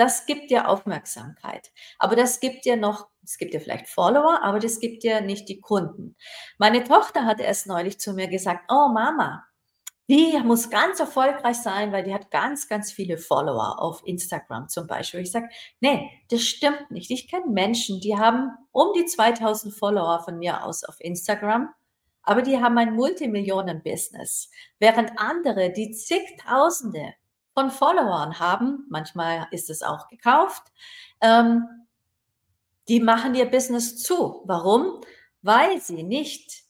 Das 0.00 0.24
gibt 0.24 0.50
dir 0.50 0.66
Aufmerksamkeit. 0.66 1.72
Aber 1.98 2.16
das 2.16 2.40
gibt 2.40 2.64
dir 2.64 2.78
noch, 2.78 3.08
es 3.22 3.36
gibt 3.36 3.52
dir 3.52 3.60
vielleicht 3.60 3.86
Follower, 3.86 4.40
aber 4.42 4.58
das 4.58 4.80
gibt 4.80 5.02
dir 5.02 5.20
nicht 5.20 5.46
die 5.50 5.60
Kunden. 5.60 6.16
Meine 6.56 6.84
Tochter 6.84 7.26
hat 7.26 7.38
erst 7.38 7.66
neulich 7.66 8.00
zu 8.00 8.14
mir 8.14 8.26
gesagt, 8.26 8.64
oh 8.70 8.88
Mama, 8.94 9.44
die 10.08 10.40
muss 10.42 10.70
ganz 10.70 11.00
erfolgreich 11.00 11.58
sein, 11.58 11.92
weil 11.92 12.02
die 12.02 12.14
hat 12.14 12.30
ganz, 12.30 12.66
ganz 12.66 12.90
viele 12.90 13.18
Follower 13.18 13.78
auf 13.78 14.00
Instagram 14.06 14.70
zum 14.70 14.86
Beispiel. 14.86 15.20
Ich 15.20 15.32
sage, 15.32 15.50
nee, 15.80 16.10
das 16.30 16.44
stimmt 16.44 16.90
nicht. 16.90 17.10
Ich 17.10 17.28
kenne 17.28 17.50
Menschen, 17.50 18.00
die 18.00 18.16
haben 18.16 18.52
um 18.72 18.94
die 18.96 19.04
2000 19.04 19.74
Follower 19.74 20.22
von 20.24 20.38
mir 20.38 20.64
aus 20.64 20.82
auf 20.82 20.96
Instagram, 21.00 21.68
aber 22.22 22.40
die 22.40 22.58
haben 22.58 22.78
ein 22.78 22.94
Multimillionen-Business. 22.94 24.50
Während 24.78 25.12
andere, 25.18 25.70
die 25.70 25.90
zigtausende 25.90 27.12
von 27.54 27.70
Followern 27.70 28.38
haben, 28.38 28.86
manchmal 28.88 29.48
ist 29.50 29.70
es 29.70 29.82
auch 29.82 30.08
gekauft, 30.08 30.62
ähm, 31.20 31.66
die 32.88 33.00
machen 33.00 33.34
ihr 33.34 33.50
Business 33.50 34.02
zu. 34.02 34.42
Warum? 34.46 35.00
Weil 35.42 35.80
sie 35.80 36.02
nicht 36.02 36.62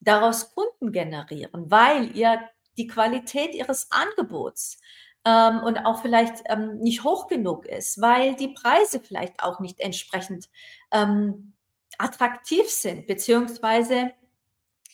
daraus 0.00 0.54
Kunden 0.54 0.92
generieren, 0.92 1.70
weil 1.70 2.16
ihr 2.16 2.40
die 2.76 2.86
Qualität 2.86 3.54
ihres 3.54 3.90
Angebots 3.90 4.78
ähm, 5.24 5.60
und 5.64 5.84
auch 5.84 6.00
vielleicht 6.00 6.42
ähm, 6.46 6.78
nicht 6.78 7.04
hoch 7.04 7.26
genug 7.26 7.66
ist, 7.66 8.00
weil 8.00 8.34
die 8.36 8.48
Preise 8.48 9.00
vielleicht 9.00 9.42
auch 9.42 9.60
nicht 9.60 9.80
entsprechend 9.80 10.48
ähm, 10.92 11.52
attraktiv 11.98 12.68
sind, 12.70 13.06
beziehungsweise 13.06 14.12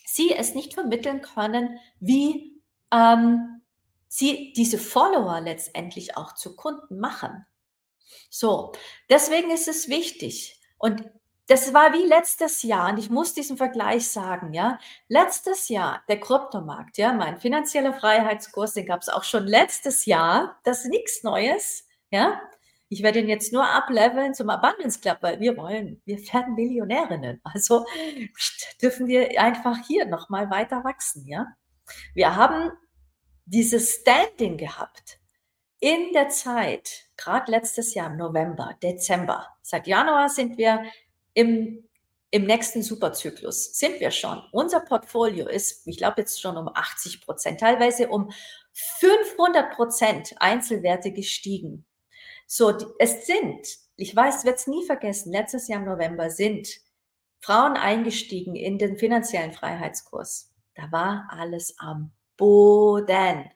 sie 0.04 0.34
es 0.34 0.54
nicht 0.54 0.74
vermitteln 0.74 1.20
können, 1.20 1.78
wie 2.00 2.60
ähm, 2.92 3.55
sie 4.08 4.52
diese 4.56 4.78
Follower 4.78 5.40
letztendlich 5.40 6.16
auch 6.16 6.34
zu 6.34 6.56
Kunden 6.56 6.98
machen. 6.98 7.46
So, 8.30 8.72
deswegen 9.10 9.50
ist 9.50 9.68
es 9.68 9.88
wichtig. 9.88 10.60
Und 10.78 11.04
das 11.48 11.72
war 11.72 11.92
wie 11.92 12.04
letztes 12.04 12.62
Jahr, 12.64 12.90
und 12.90 12.98
ich 12.98 13.08
muss 13.08 13.32
diesen 13.32 13.56
Vergleich 13.56 14.08
sagen, 14.08 14.52
ja. 14.52 14.78
Letztes 15.08 15.68
Jahr, 15.68 16.02
der 16.08 16.18
Kryptomarkt, 16.18 16.98
ja, 16.98 17.12
mein 17.12 17.38
finanzieller 17.38 17.92
Freiheitskurs, 17.92 18.74
den 18.74 18.86
gab 18.86 19.00
es 19.02 19.08
auch 19.08 19.22
schon 19.22 19.46
letztes 19.46 20.06
Jahr. 20.06 20.58
Das 20.64 20.84
ist 20.84 20.90
nichts 20.90 21.22
Neues, 21.22 21.86
ja. 22.10 22.40
Ich 22.88 23.02
werde 23.02 23.20
ihn 23.20 23.28
jetzt 23.28 23.52
nur 23.52 23.66
ableveln 23.68 24.34
zum 24.34 24.50
Abundance 24.50 25.00
Club, 25.00 25.18
weil 25.20 25.40
wir 25.40 25.56
wollen, 25.56 26.00
wir 26.04 26.18
werden 26.32 26.54
Millionärinnen. 26.54 27.40
Also 27.44 27.84
dürfen 28.82 29.06
wir 29.06 29.40
einfach 29.40 29.78
hier 29.86 30.06
nochmal 30.06 30.50
weiter 30.50 30.82
wachsen, 30.84 31.26
ja. 31.26 31.46
Wir 32.14 32.34
haben 32.34 32.72
dieses 33.46 33.94
Standing 33.94 34.56
gehabt 34.56 35.18
in 35.80 36.12
der 36.12 36.28
Zeit, 36.28 37.06
gerade 37.16 37.50
letztes 37.50 37.94
Jahr 37.94 38.10
im 38.10 38.16
November, 38.16 38.76
Dezember. 38.82 39.46
Seit 39.62 39.86
Januar 39.86 40.28
sind 40.28 40.58
wir 40.58 40.84
im, 41.32 41.88
im 42.30 42.44
nächsten 42.44 42.82
Superzyklus, 42.82 43.78
sind 43.78 44.00
wir 44.00 44.10
schon. 44.10 44.42
Unser 44.52 44.80
Portfolio 44.80 45.46
ist, 45.48 45.86
ich 45.86 45.98
glaube 45.98 46.22
jetzt 46.22 46.40
schon 46.40 46.56
um 46.56 46.68
80 46.68 47.20
Prozent, 47.20 47.60
teilweise 47.60 48.08
um 48.08 48.32
500 48.72 49.74
Prozent 49.74 50.34
Einzelwerte 50.38 51.12
gestiegen. 51.12 51.86
So, 52.46 52.72
es 52.98 53.26
sind, 53.26 53.66
ich 53.96 54.14
weiß, 54.14 54.44
wird 54.44 54.58
es 54.58 54.66
nie 54.66 54.84
vergessen, 54.84 55.32
letztes 55.32 55.68
Jahr 55.68 55.80
im 55.80 55.86
November 55.86 56.30
sind 56.30 56.68
Frauen 57.40 57.76
eingestiegen 57.76 58.56
in 58.56 58.78
den 58.78 58.96
finanziellen 58.96 59.52
Freiheitskurs. 59.52 60.52
Da 60.74 60.90
war 60.90 61.28
alles 61.30 61.78
am 61.78 62.12
Boden. 62.36 63.50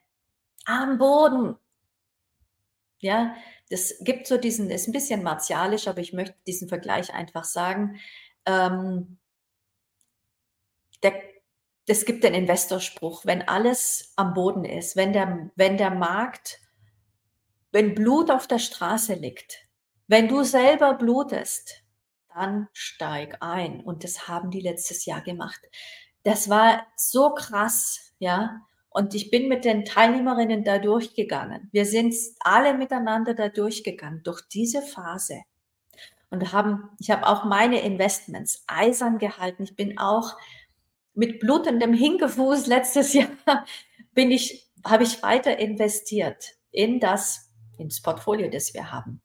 Am 0.65 0.99
Boden. 0.99 1.57
Ja, 2.99 3.35
das 3.71 3.95
gibt 4.01 4.27
so 4.27 4.37
diesen, 4.37 4.71
ist 4.71 4.89
ein 4.89 4.93
bisschen 4.93 5.23
martialisch, 5.23 5.89
aber 5.89 6.01
ich 6.01 6.13
möchte 6.13 6.37
diesen 6.47 6.69
Vergleich 6.69 7.15
einfach 7.15 7.45
sagen. 7.45 7.99
Ähm, 8.45 9.19
der, 11.03 11.15
es 11.87 12.05
gibt 12.05 12.25
den 12.25 12.35
Investorspruch, 12.35 13.25
wenn 13.25 13.49
alles 13.49 14.13
am 14.17 14.35
Boden 14.35 14.65
ist, 14.65 14.97
wenn 14.97 15.13
der, 15.13 15.51
wenn 15.57 15.79
der 15.79 15.91
Markt, 15.91 16.61
wenn 17.73 17.95
Blut 17.95 18.31
auf 18.31 18.47
der 18.47 18.59
Straße 18.59 19.15
liegt, 19.15 19.67
wenn 20.07 20.29
du 20.29 20.43
selber 20.43 20.95
blutest, 20.95 21.85
dann 22.35 22.69
steig 22.73 23.39
ein. 23.41 23.81
Und 23.81 24.05
das 24.05 24.29
haben 24.29 24.51
die 24.51 24.61
letztes 24.61 25.05
Jahr 25.05 25.21
gemacht. 25.21 25.61
Das 26.23 26.49
war 26.49 26.87
so 26.97 27.35
krass, 27.35 28.13
ja. 28.19 28.61
Und 28.91 29.15
ich 29.15 29.31
bin 29.31 29.49
mit 29.49 29.65
den 29.65 29.85
Teilnehmerinnen 29.85 30.65
da 30.65 30.79
durchgegangen. 30.79 31.69
Wir 31.73 31.87
sind 31.87 32.15
alle 32.41 32.75
miteinander 32.75 33.35
da 33.35 33.49
durchgegangen, 33.49 34.23
durch 34.25 34.43
diese 34.53 34.83
Phase. 34.83 35.43
Und 36.29 36.53
haben, 36.53 36.91
ich 36.99 37.11
habe 37.11 37.27
auch 37.27 37.45
meine 37.45 37.81
Investments 37.81 38.65
eisern 38.67 39.19
gehalten. 39.19 39.63
Ich 39.63 39.77
bin 39.77 39.99
auch 39.99 40.37
mit 41.15 41.39
blutendem 41.39 41.93
Hinkefuß 41.93 42.67
letztes 42.67 43.13
Jahr 43.15 43.29
bin 44.13 44.31
ich, 44.31 44.69
habe 44.85 45.05
ich 45.05 45.23
weiter 45.23 45.59
investiert 45.59 46.57
in 46.71 47.01
das, 47.01 47.53
ins 47.79 48.03
Portfolio, 48.03 48.51
das 48.51 48.75
wir 48.75 48.93
haben. 48.93 49.23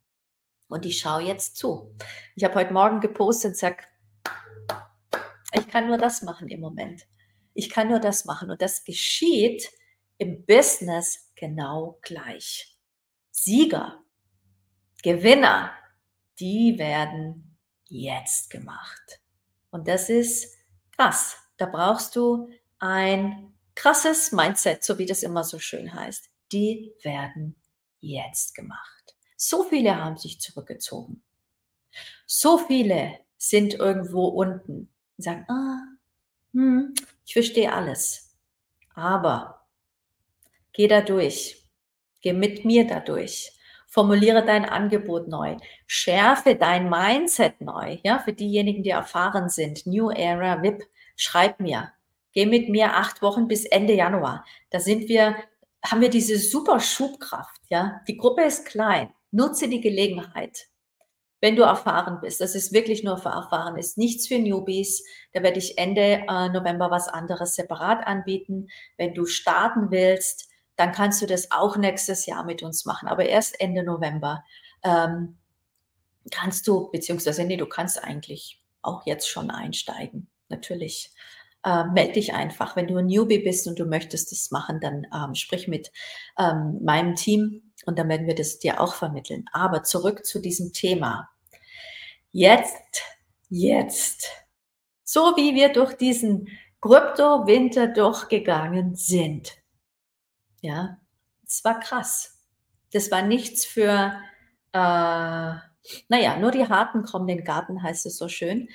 Und 0.68 0.86
ich 0.86 1.00
schaue 1.00 1.22
jetzt 1.22 1.58
zu. 1.58 1.96
Ich 2.36 2.44
habe 2.44 2.56
heute 2.56 2.74
Morgen 2.74 3.00
gepostet 3.00 3.52
und 3.52 3.58
sage, 3.58 3.84
ich 5.54 5.68
kann 5.68 5.88
nur 5.88 5.98
das 5.98 6.22
machen 6.22 6.50
im 6.50 6.60
Moment. 6.60 7.08
Ich 7.56 7.72
kann 7.72 7.88
nur 7.88 8.00
das 8.00 8.26
machen. 8.26 8.52
Und 8.52 8.62
das 8.62 8.84
geschieht 8.84 9.72
im 10.20 10.46
Business 10.46 11.32
genau 11.36 11.98
gleich. 12.02 12.78
Sieger, 13.32 14.04
Gewinner, 15.02 15.72
die 16.40 16.78
werden 16.78 17.58
jetzt 17.88 18.50
gemacht. 18.50 19.22
Und 19.72 19.88
das 19.88 20.10
ist 20.10 20.56
krass. 20.96 21.38
Da 21.58 21.66
brauchst 21.66 22.16
du 22.16 22.50
ein 22.80 23.54
krasses 23.74 24.32
Mindset, 24.32 24.84
so 24.84 24.98
wie 24.98 25.06
das 25.06 25.24
immer 25.24 25.44
so 25.44 25.58
schön 25.58 25.94
heißt. 25.94 26.30
Die 26.52 26.94
werden 27.02 27.56
jetzt 28.02 28.54
gemacht. 28.54 29.16
So 29.38 29.64
viele 29.64 29.96
haben 29.96 30.18
sich 30.18 30.40
zurückgezogen. 30.40 31.24
So 32.26 32.58
viele 32.58 33.20
sind 33.38 33.76
irgendwo 33.76 34.28
unten 34.28 34.90
und 35.18 35.24
sagen, 35.24 35.46
ah, 35.50 35.82
hm, 36.52 36.94
ich 37.26 37.34
verstehe 37.34 37.74
alles. 37.74 38.38
Aber 38.94 39.66
geh 40.74 40.88
da 40.88 41.02
durch. 41.02 41.64
Geh 42.22 42.34
mit 42.34 42.66
mir 42.66 42.88
da 42.88 43.00
durch. 43.00 43.52
Formuliere 43.88 44.46
dein 44.46 44.66
Angebot 44.66 45.28
neu. 45.28 45.58
Schärfe 45.88 46.56
dein 46.56 46.90
Mindset 46.90 47.62
neu. 47.62 47.98
Ja, 48.04 48.20
für 48.20 48.34
diejenigen, 48.34 48.84
die 48.84 48.90
erfahren 48.90 49.50
sind. 49.50 49.86
New 49.86 50.10
Era 50.12 50.62
VIP. 50.62 50.84
Schreib 51.16 51.60
mir. 51.60 51.94
Geh 52.34 52.46
mit 52.46 52.68
mir 52.68 52.96
acht 52.96 53.22
Wochen 53.22 53.48
bis 53.48 53.66
Ende 53.66 53.94
Januar. 53.94 54.46
Da 54.70 54.80
sind 54.80 55.08
wir, 55.08 55.36
haben 55.84 56.02
wir 56.02 56.10
diese 56.10 56.38
super 56.38 56.80
Schubkraft. 56.80 57.62
Ja, 57.70 58.02
die 58.08 58.18
Gruppe 58.18 58.44
ist 58.44 58.66
klein. 58.66 59.14
Nutze 59.32 59.70
die 59.70 59.82
Gelegenheit. 59.82 60.68
Wenn 61.46 61.56
du 61.56 61.62
erfahren 61.62 62.22
bist, 62.22 62.42
das 62.42 62.56
ist 62.56 62.74
wirklich 62.74 63.04
nur 63.04 63.20
für 63.20 63.30
erfahren, 63.30 63.78
ist 63.78 64.00
nichts 64.00 64.28
für 64.28 64.40
Newbies. 64.40 65.06
Da 65.32 65.44
werde 65.44 65.60
ich 65.60 65.78
Ende 65.78 66.26
äh, 66.28 66.50
November 66.50 66.90
was 66.90 67.08
anderes 67.08 67.54
separat 67.54 68.08
anbieten. 68.08 68.70
Wenn 68.98 69.14
du 69.14 69.28
starten 69.28 69.92
willst, 69.92 70.50
dann 70.76 70.92
kannst 70.92 71.22
du 71.22 71.28
das 71.28 71.52
auch 71.52 71.78
nächstes 71.78 72.26
Jahr 72.26 72.46
mit 72.46 72.64
uns 72.64 72.86
machen, 72.86 73.08
aber 73.08 73.28
erst 73.28 73.62
Ende 73.62 73.84
November. 73.84 74.44
Ähm, 74.84 75.38
kannst 76.32 76.68
du, 76.68 76.90
beziehungsweise 76.90 77.44
nee, 77.44 77.58
du 77.58 77.68
kannst 77.68 78.04
eigentlich 78.04 78.64
auch 78.82 79.06
jetzt 79.06 79.30
schon 79.30 79.52
einsteigen, 79.52 80.28
natürlich. 80.50 81.12
Äh, 81.64 81.84
melde 81.84 82.14
dich 82.14 82.34
einfach. 82.34 82.76
Wenn 82.76 82.88
du 82.88 82.98
ein 82.98 83.06
Newbie 83.06 83.44
bist 83.44 83.68
und 83.68 83.78
du 83.78 83.86
möchtest 83.86 84.32
das 84.32 84.50
machen, 84.50 84.80
dann 84.82 85.06
ähm, 85.14 85.36
sprich 85.36 85.68
mit 85.68 85.92
ähm, 86.40 86.80
meinem 86.84 87.14
Team 87.14 87.72
und 87.86 88.00
dann 88.00 88.10
werden 88.10 88.26
wir 88.26 88.34
das 88.34 88.58
dir 88.58 88.82
auch 88.82 88.96
vermitteln. 88.96 89.46
Aber 89.54 89.84
zurück 89.84 90.26
zu 90.26 90.40
diesem 90.40 90.74
Thema. 90.74 91.30
Jetzt, 92.38 93.02
jetzt, 93.48 94.28
so 95.06 95.38
wie 95.38 95.56
wir 95.56 95.72
durch 95.72 95.94
diesen 95.94 96.50
Krypto-Winter 96.82 97.88
durchgegangen 97.88 98.94
sind, 98.94 99.54
ja, 100.60 100.98
es 101.48 101.64
war 101.64 101.80
krass. 101.80 102.38
Das 102.92 103.10
war 103.10 103.22
nichts 103.22 103.64
für, 103.64 104.20
äh, 104.74 105.54
naja, 106.10 106.38
nur 106.38 106.52
die 106.52 106.68
Harten 106.68 107.06
kommen 107.06 107.28
den 107.28 107.46
Garten, 107.46 107.82
heißt 107.82 108.06
es 108.06 108.18
so 108.18 108.28
schön. 108.28 108.68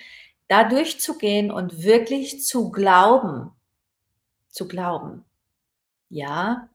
Da 0.48 0.64
durchzugehen 0.64 1.50
und 1.50 1.82
wirklich 1.82 2.42
zu 2.42 2.70
glauben, 2.70 3.50
zu 4.48 4.68
glauben, 4.68 5.26
ja, 6.08 6.70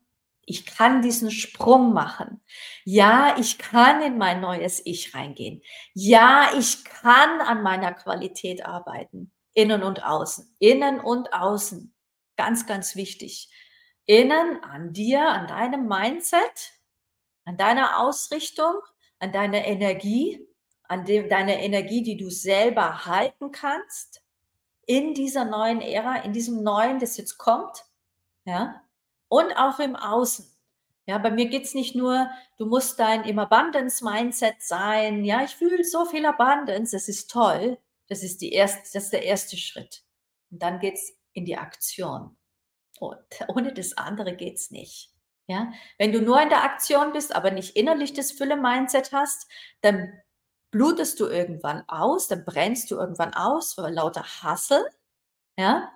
ich 0.46 0.66
kann 0.66 1.02
diesen 1.02 1.32
Sprung 1.32 1.94
machen. 1.94 2.42
Ja, 2.84 3.36
ich 3.40 3.58
kann 3.58 4.02
in 4.02 4.18
mein 4.18 4.42
neues 4.42 4.82
Ich 4.86 5.16
reingehen. 5.16 5.62
Ja, 5.94 6.52
ich 6.58 6.84
kann 6.84 7.42
an 7.42 7.64
meiner 7.64 7.94
Qualität 7.94 8.66
arbeiten. 8.66 9.32
Innen 9.54 9.84
und 9.84 10.04
außen. 10.04 10.56
Innen 10.60 11.00
und 11.00 11.34
außen. 11.34 11.94
Ganz, 12.38 12.66
ganz 12.68 12.96
wichtig 12.96 13.50
innen 14.06 14.64
an 14.64 14.94
dir, 14.94 15.28
an 15.28 15.48
deinem 15.48 15.88
Mindset, 15.88 16.74
an 17.44 17.58
deiner 17.58 18.00
Ausrichtung, 18.00 18.76
an 19.20 19.32
deiner 19.32 19.66
Energie, 19.66 20.48
an 20.84 21.06
dem, 21.06 21.30
deiner 21.30 21.58
Energie, 21.58 22.04
die 22.04 22.18
du 22.18 22.30
selber 22.30 23.06
halten 23.06 23.52
kannst 23.52 24.22
in 24.86 25.14
dieser 25.16 25.46
neuen 25.46 25.82
Ära, 25.82 26.18
in 26.18 26.34
diesem 26.34 26.62
neuen, 26.62 27.00
das 27.00 27.18
jetzt 27.18 27.38
kommt, 27.38 27.86
ja, 28.46 28.84
und 29.28 29.54
auch 29.54 29.80
im 29.80 29.96
Außen. 29.96 30.46
Ja, 31.08 31.20
bei 31.20 31.30
mir 31.30 31.48
geht's 31.48 31.76
nicht 31.76 31.96
nur, 31.96 32.30
du 32.58 32.66
musst 32.66 33.00
dein 33.00 33.24
im 33.26 33.38
Abundance-Mindset 33.38 34.62
sein. 34.62 35.24
Ja, 35.24 35.44
ich 35.44 35.56
fühle 35.56 35.84
so 35.84 36.06
viel 36.06 36.26
Abundance, 36.26 36.96
das 36.96 37.08
ist 37.08 37.30
toll. 37.30 37.78
Das 38.08 38.24
ist, 38.24 38.42
die 38.42 38.52
erste, 38.52 38.82
das 38.94 39.06
ist 39.06 39.14
der 39.14 39.24
erste 39.24 39.58
Schritt. 39.58 40.04
Und 40.52 40.62
dann 40.62 40.80
geht's 40.80 41.14
in 41.34 41.46
die 41.46 41.58
Aktion. 41.58 42.38
Und 43.00 43.20
ohne 43.50 43.74
das 43.74 43.98
andere 43.98 44.36
geht's 44.36 44.72
nicht. 44.72 45.12
Ja, 45.48 45.72
wenn 46.00 46.12
du 46.12 46.22
nur 46.22 46.42
in 46.42 46.50
der 46.50 46.64
Aktion 46.64 47.14
bist, 47.14 47.36
aber 47.36 47.52
nicht 47.52 47.76
innerlich 47.76 48.14
das 48.14 48.32
Fülle-Mindset 48.32 49.12
hast, 49.12 49.48
dann 49.82 50.12
blutest 50.72 51.20
du 51.20 51.28
irgendwann 51.28 51.88
aus, 51.88 52.28
dann 52.28 52.44
brennst 52.46 52.90
du 52.90 52.96
irgendwann 52.96 53.36
aus 53.36 53.74
vor 53.74 53.90
lauter 53.92 54.24
Hassel. 54.42 54.84
Ja, 55.58 55.92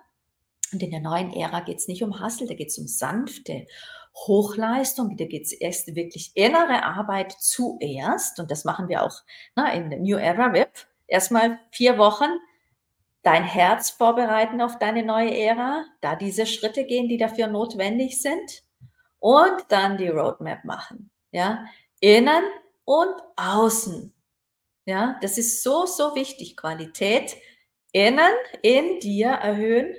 und 0.72 0.82
in 0.82 0.90
der 0.90 1.00
neuen 1.00 1.32
Ära 1.32 1.60
geht 1.60 1.78
es 1.78 1.88
nicht 1.88 2.02
um 2.02 2.20
Hassel, 2.20 2.46
da 2.46 2.54
geht 2.54 2.68
es 2.68 2.78
um 2.78 2.86
sanfte 2.86 3.66
Hochleistung, 4.14 5.16
da 5.16 5.24
geht 5.24 5.44
es 5.44 5.52
erst 5.52 5.94
wirklich 5.94 6.32
innere 6.34 6.82
Arbeit 6.82 7.32
zuerst. 7.32 8.38
Und 8.40 8.50
das 8.50 8.64
machen 8.64 8.88
wir 8.88 9.04
auch 9.04 9.22
na, 9.54 9.72
in 9.72 9.90
der 9.90 10.00
New 10.00 10.16
Era 10.16 10.52
VIP. 10.52 10.86
Erstmal 11.06 11.58
vier 11.70 11.98
Wochen 11.98 12.28
dein 13.22 13.44
Herz 13.44 13.90
vorbereiten 13.90 14.60
auf 14.60 14.78
deine 14.78 15.04
neue 15.04 15.36
Ära, 15.36 15.84
da 16.00 16.16
diese 16.16 16.46
Schritte 16.46 16.84
gehen, 16.84 17.08
die 17.08 17.18
dafür 17.18 17.46
notwendig 17.48 18.20
sind 18.20 18.62
und 19.18 19.64
dann 19.68 19.98
die 19.98 20.08
Roadmap 20.08 20.64
machen. 20.64 21.10
Ja, 21.32 21.64
innen 22.00 22.42
und 22.84 23.14
außen. 23.36 24.12
Ja, 24.86 25.18
das 25.20 25.38
ist 25.38 25.62
so, 25.62 25.86
so 25.86 26.14
wichtig. 26.14 26.56
Qualität 26.56 27.36
innen 27.92 28.32
in 28.62 28.98
dir 29.00 29.28
erhöhen. 29.28 29.94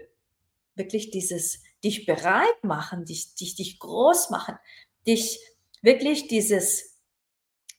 Wirklich 0.82 1.12
dieses, 1.12 1.62
dich 1.84 2.08
bereit 2.08 2.64
machen, 2.64 3.06
dich, 3.06 3.36
dich, 3.36 3.56
dich 3.56 3.78
groß 3.78 4.32
machen, 4.32 4.58
dich 5.06 5.40
wirklich 5.84 6.28
dieses, 6.28 6.98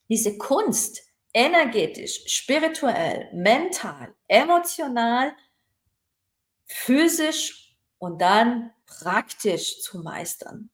diese 0.08 0.38
Kunst, 0.38 1.02
energetisch, 1.32 2.22
spirituell, 2.26 3.28
mental, 3.34 4.14
emotional, 4.28 5.34
physisch 6.64 7.76
und 7.98 8.20
dann 8.20 8.70
praktisch 8.86 9.80
zu 9.80 9.98
meistern. 9.98 10.70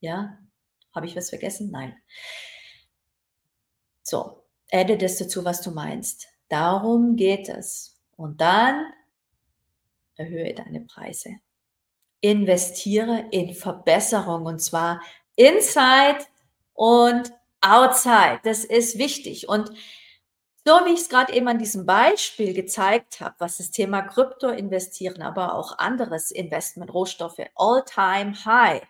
Ja, 0.00 0.38
habe 0.92 1.06
ich 1.06 1.14
was 1.14 1.28
vergessen? 1.28 1.70
Nein. 1.70 1.96
So, 4.02 4.44
adde 4.72 4.98
das 4.98 5.18
dazu, 5.18 5.44
was 5.44 5.60
du 5.60 5.70
meinst. 5.70 6.26
Darum 6.48 7.14
geht 7.14 7.48
es. 7.48 8.00
Und 8.16 8.40
dann 8.40 8.92
erhöhe 10.18 10.54
deine 10.54 10.80
Preise. 10.82 11.36
Investiere 12.20 13.26
in 13.30 13.54
Verbesserung 13.54 14.44
und 14.44 14.60
zwar 14.60 15.00
inside 15.36 16.26
und 16.74 17.32
outside. 17.60 18.40
Das 18.42 18.64
ist 18.64 18.98
wichtig. 18.98 19.48
Und 19.48 19.70
so 20.64 20.72
wie 20.84 20.92
ich 20.92 21.00
es 21.00 21.08
gerade 21.08 21.32
eben 21.32 21.48
an 21.48 21.58
diesem 21.58 21.86
Beispiel 21.86 22.52
gezeigt 22.52 23.20
habe, 23.20 23.36
was 23.38 23.56
das 23.56 23.70
Thema 23.70 24.02
Krypto 24.02 24.48
investieren, 24.48 25.22
aber 25.22 25.54
auch 25.54 25.78
anderes 25.78 26.30
Investment, 26.30 26.92
Rohstoffe, 26.92 27.40
all-time 27.54 28.34
high. 28.44 28.82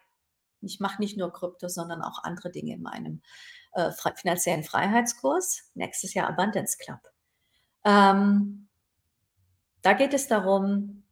Ich 0.60 0.80
mache 0.80 1.00
nicht 1.00 1.16
nur 1.16 1.32
Krypto, 1.32 1.68
sondern 1.68 2.02
auch 2.02 2.24
andere 2.24 2.50
Dinge 2.50 2.74
in 2.74 2.82
meinem 2.82 3.22
äh, 3.74 3.92
finanziellen 4.16 4.64
Freiheitskurs. 4.64 5.70
Nächstes 5.74 6.14
Jahr 6.14 6.28
Abundance 6.28 6.78
Club. 6.78 6.98
Ähm, 7.84 8.68
da 9.82 9.92
geht 9.92 10.14
es 10.14 10.26
darum, 10.26 11.04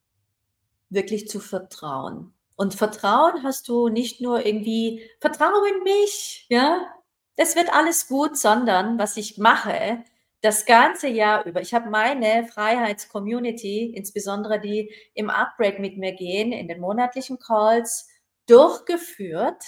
wirklich 0.96 1.28
zu 1.28 1.38
vertrauen. 1.38 2.34
Und 2.56 2.74
Vertrauen 2.74 3.44
hast 3.44 3.68
du 3.68 3.88
nicht 3.88 4.20
nur 4.20 4.44
irgendwie, 4.44 5.08
vertraue 5.20 5.68
in 5.68 5.84
mich, 5.84 6.46
ja, 6.48 6.92
das 7.36 7.54
wird 7.54 7.72
alles 7.72 8.08
gut, 8.08 8.36
sondern 8.36 8.98
was 8.98 9.16
ich 9.16 9.38
mache, 9.38 10.02
das 10.40 10.64
ganze 10.64 11.08
Jahr 11.08 11.44
über. 11.44 11.60
Ich 11.60 11.74
habe 11.74 11.90
meine 11.90 12.46
Freiheitscommunity, 12.46 13.92
insbesondere 13.94 14.60
die 14.60 14.92
im 15.14 15.30
Upbreak 15.30 15.78
mit 15.78 15.98
mir 15.98 16.12
gehen, 16.12 16.52
in 16.52 16.68
den 16.68 16.80
monatlichen 16.80 17.38
Calls 17.38 18.08
durchgeführt, 18.46 19.62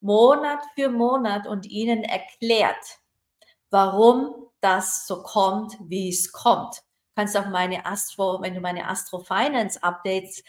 Monat 0.00 0.64
für 0.74 0.88
Monat 0.88 1.46
und 1.46 1.66
ihnen 1.66 2.02
erklärt, 2.02 2.98
warum 3.70 4.48
das 4.60 5.06
so 5.06 5.22
kommt, 5.22 5.76
wie 5.80 6.08
es 6.08 6.32
kommt. 6.32 6.82
Kannst 7.14 7.36
auch 7.36 7.48
meine 7.48 7.84
Astro, 7.84 8.40
wenn 8.40 8.54
du 8.54 8.60
meine 8.60 8.88
Astro 8.88 9.20
Finance 9.20 9.82
Updates 9.82 10.42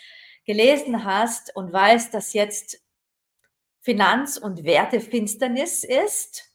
gelesen 0.46 1.04
hast 1.04 1.56
und 1.56 1.72
weißt, 1.72 2.14
dass 2.14 2.34
jetzt 2.34 2.82
Finanz- 3.82 4.38
und 4.38 4.64
Wertefinsternis 4.64 5.84
ist. 5.84 6.50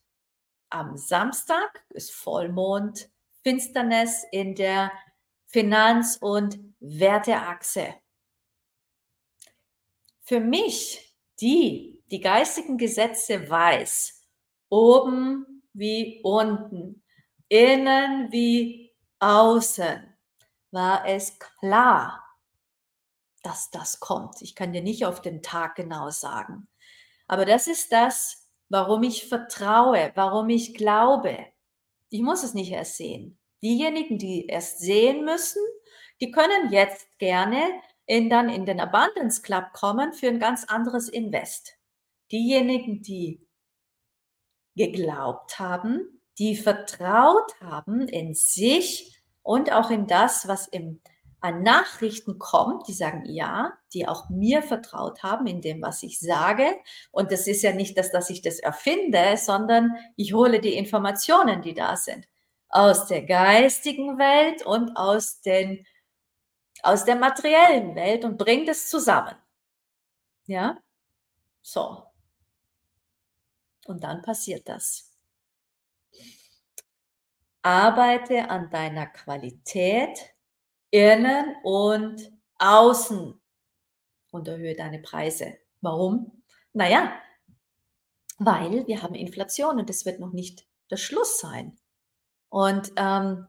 Am 0.71 0.97
Samstag 0.97 1.85
ist 1.91 2.13
Vollmond, 2.13 3.11
Finsternis 3.43 4.25
in 4.33 4.55
der 4.55 4.93
Finanz- 5.47 6.17
und 6.21 6.59
Werteachse. 6.81 7.95
Für 10.23 10.41
mich, 10.41 11.15
die 11.41 12.03
die 12.11 12.21
geistigen 12.21 12.79
Gesetze 12.79 13.49
weiß, 13.49 14.23
oben 14.69 15.63
wie 15.73 16.21
unten, 16.23 17.03
innen 17.49 18.31
wie 18.33 18.88
außen, 19.21 20.17
war 20.71 21.07
es 21.07 21.39
klar, 21.39 22.25
dass 23.43 23.71
das 23.71 24.01
kommt. 24.01 24.43
Ich 24.43 24.55
kann 24.55 24.73
dir 24.73 24.83
nicht 24.83 25.07
auf 25.07 25.23
den 25.23 25.43
Tag 25.43 25.77
genau 25.77 26.11
sagen. 26.11 26.69
Aber 27.27 27.45
das 27.45 27.67
ist 27.67 27.93
das, 27.93 28.49
warum 28.69 29.03
ich 29.03 29.29
vertraue, 29.29 30.13
warum 30.15 30.49
ich 30.49 30.75
glaube. 30.75 31.47
Ich 32.11 32.23
muss 32.23 32.43
es 32.43 32.55
nicht 32.55 32.73
erst 32.73 32.97
sehen. 32.97 33.39
Diejenigen, 33.63 34.19
die 34.19 34.47
erst 34.47 34.81
sehen 34.81 35.25
müssen, 35.25 35.63
die 36.21 36.31
können 36.31 36.71
jetzt 36.71 37.07
gerne 37.19 37.63
in, 38.07 38.31
dann 38.31 38.49
in 38.49 38.67
den 38.67 38.81
Abundance 38.81 39.43
Club 39.43 39.73
kommen 39.73 40.13
für 40.13 40.29
ein 40.29 40.41
ganz 40.41 40.65
anderes 40.65 41.09
Invest. 41.09 41.75
Diejenigen, 42.31 43.03
die 43.03 43.47
geglaubt 44.77 45.59
haben, 45.59 46.18
die 46.39 46.57
vertraut 46.57 47.61
haben 47.61 48.09
in 48.09 48.35
sich 48.35 49.21
und 49.43 49.73
auch 49.73 49.91
in 49.91 50.07
das, 50.07 50.47
was 50.47 50.69
im, 50.69 51.01
an 51.41 51.63
Nachrichten 51.63 52.39
kommt, 52.39 52.87
die 52.89 52.93
sagen 52.93 53.25
ja, 53.27 53.73
die 53.93 54.07
auch 54.07 54.29
mir 54.29 54.63
vertraut 54.63 55.23
haben 55.23 55.47
in 55.47 55.61
dem, 55.61 55.83
was 55.83 56.03
ich 56.03 56.21
sage. 56.21 56.67
Und 57.11 57.33
das 57.33 57.47
ist 57.47 57.63
ja 57.63 57.73
nicht 57.73 57.97
das, 57.97 58.11
dass 58.11 58.31
ich 58.31 58.43
das 58.43 58.59
erfinde, 58.59 59.37
sondern 59.37 59.97
ich 60.17 60.33
hole 60.33 60.61
die 60.61 60.75
Informationen, 60.75 61.63
die 61.63 61.75
da 61.75 61.97
sind, 61.97 62.29
aus 62.69 63.07
der 63.07 63.23
geistigen 63.23 64.19
Welt 64.19 64.65
und 64.67 64.97
aus, 64.97 65.41
den, 65.41 65.87
aus 66.83 67.05
der 67.05 67.17
materiellen 67.17 67.95
Welt 67.95 68.25
und 68.25 68.37
bringe 68.37 68.67
das 68.67 68.89
zusammen. 68.89 69.35
Ja, 70.47 70.79
so. 71.63 72.05
Und 73.87 74.05
dann 74.05 74.23
passiert 74.23 74.69
das. 74.69 75.08
Arbeite 77.63 78.51
an 78.51 78.71
deiner 78.71 79.07
Qualität 79.07 80.35
innen 80.91 81.57
und 81.63 82.33
außen 82.59 83.41
und 84.31 84.49
erhöhe 84.49 84.75
deine 84.75 85.01
Preise. 85.01 85.59
Warum? 85.81 86.43
Naja, 86.73 87.13
weil 88.39 88.87
wir 88.87 89.03
haben 89.03 89.15
Inflation 89.15 89.79
und 89.79 89.89
das 89.89 90.07
wird 90.07 90.21
noch 90.21 90.33
nicht 90.33 90.67
der 90.91 90.97
Schluss 90.97 91.41
sein. 91.41 91.79
Und 92.49 92.93
ähm, 92.97 93.47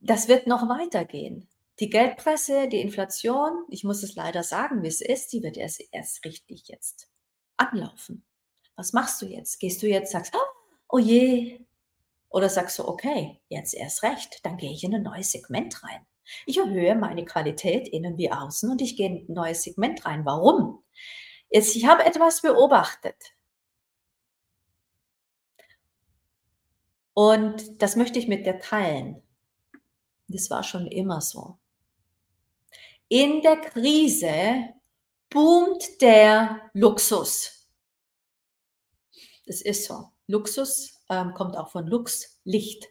das 0.00 0.28
wird 0.28 0.46
noch 0.46 0.68
weitergehen. 0.68 1.48
Die 1.80 1.90
Geldpresse, 1.90 2.68
die 2.68 2.80
Inflation, 2.80 3.64
ich 3.68 3.84
muss 3.84 4.02
es 4.02 4.14
leider 4.14 4.42
sagen, 4.42 4.82
wie 4.82 4.88
es 4.88 5.00
ist, 5.00 5.32
die 5.32 5.42
wird 5.42 5.56
erst, 5.56 5.82
erst 5.92 6.24
richtig 6.24 6.68
jetzt 6.68 7.08
anlaufen 7.56 8.24
was 8.76 8.92
machst 8.92 9.20
du 9.22 9.26
jetzt? 9.26 9.60
Gehst 9.60 9.82
du 9.82 9.86
jetzt, 9.86 10.12
sagst, 10.12 10.34
oh 10.88 10.98
je, 10.98 11.60
oder 12.32 12.48
sagst 12.48 12.78
du, 12.78 12.88
okay, 12.88 13.40
jetzt 13.48 13.74
erst 13.74 14.02
recht, 14.02 14.44
dann 14.44 14.56
gehe 14.56 14.72
ich 14.72 14.82
in 14.84 14.94
ein 14.94 15.02
neues 15.02 15.30
Segment 15.30 15.84
rein. 15.84 16.06
Ich 16.46 16.58
erhöhe 16.58 16.94
meine 16.94 17.24
Qualität 17.24 17.88
innen 17.88 18.16
wie 18.16 18.32
außen 18.32 18.70
und 18.70 18.80
ich 18.80 18.96
gehe 18.96 19.06
in 19.06 19.26
ein 19.28 19.34
neues 19.34 19.62
Segment 19.62 20.04
rein. 20.06 20.24
Warum? 20.24 20.82
Jetzt, 21.50 21.76
ich 21.76 21.86
habe 21.86 22.04
etwas 22.04 22.40
beobachtet. 22.40 23.34
Und 27.14 27.82
das 27.82 27.96
möchte 27.96 28.18
ich 28.18 28.28
mit 28.28 28.46
dir 28.46 28.58
teilen. 28.58 29.22
Das 30.28 30.48
war 30.48 30.62
schon 30.62 30.86
immer 30.86 31.20
so. 31.20 31.58
In 33.08 33.42
der 33.42 33.58
Krise 33.58 34.70
boomt 35.28 36.00
der 36.00 36.70
Luxus. 36.72 37.68
Das 39.44 39.60
ist 39.60 39.84
so. 39.84 40.12
Luxus 40.26 40.91
ähm, 41.12 41.34
kommt 41.34 41.56
auch 41.56 41.68
von 41.68 41.86
Lux, 41.86 42.40
Licht. 42.44 42.88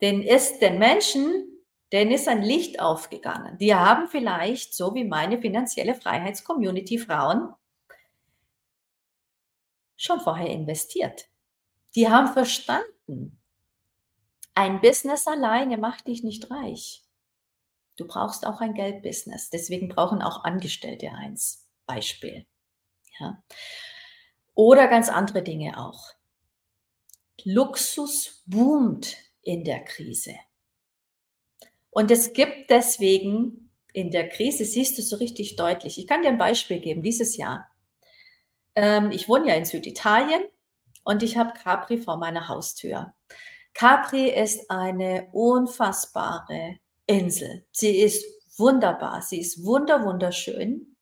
Denn 0.00 0.22
ist 0.22 0.60
den 0.60 0.78
Menschen, 0.78 1.46
denen 1.92 2.10
ist 2.10 2.28
ein 2.28 2.42
Licht 2.42 2.80
aufgegangen. 2.80 3.56
Die 3.58 3.74
haben 3.74 4.08
vielleicht, 4.08 4.74
so 4.74 4.94
wie 4.94 5.04
meine 5.04 5.40
finanzielle 5.40 5.94
Freiheitscommunity 5.94 6.98
Frauen, 6.98 7.54
schon 9.96 10.20
vorher 10.20 10.48
investiert. 10.48 11.28
Die 11.94 12.08
haben 12.08 12.32
verstanden, 12.32 13.38
ein 14.54 14.80
Business 14.80 15.26
alleine 15.26 15.78
macht 15.78 16.06
dich 16.06 16.22
nicht 16.22 16.50
reich. 16.50 17.04
Du 17.96 18.06
brauchst 18.06 18.46
auch 18.46 18.60
ein 18.60 18.74
Geldbusiness. 18.74 19.50
Deswegen 19.50 19.88
brauchen 19.88 20.22
auch 20.22 20.44
Angestellte 20.44 21.10
eins. 21.12 21.68
Beispiel. 21.86 22.46
Ja. 23.18 23.42
Oder 24.54 24.88
ganz 24.88 25.08
andere 25.08 25.42
Dinge 25.42 25.78
auch. 25.78 26.10
Luxus 27.44 28.42
boomt 28.46 29.16
in 29.42 29.64
der 29.64 29.84
Krise. 29.84 30.34
Und 31.90 32.10
es 32.10 32.32
gibt 32.32 32.70
deswegen 32.70 33.70
in 33.92 34.10
der 34.10 34.28
Krise, 34.28 34.64
siehst 34.64 34.96
du 34.98 35.02
so 35.02 35.16
richtig 35.16 35.56
deutlich. 35.56 35.98
Ich 35.98 36.06
kann 36.06 36.22
dir 36.22 36.28
ein 36.28 36.38
Beispiel 36.38 36.80
geben, 36.80 37.02
dieses 37.02 37.36
Jahr. 37.36 37.68
Ähm, 38.76 39.10
ich 39.10 39.28
wohne 39.28 39.48
ja 39.48 39.54
in 39.54 39.64
Süditalien 39.64 40.42
und 41.02 41.22
ich 41.22 41.36
habe 41.36 41.58
Capri 41.58 41.98
vor 41.98 42.16
meiner 42.16 42.48
Haustür. 42.48 43.12
Capri 43.74 44.28
ist 44.28 44.70
eine 44.70 45.28
unfassbare 45.32 46.78
Insel. 47.06 47.64
Sie 47.72 47.98
ist 47.98 48.24
wunderbar, 48.56 49.22
sie 49.22 49.40
ist 49.40 49.64
wunder, 49.64 50.04
wunderschön. 50.04 50.96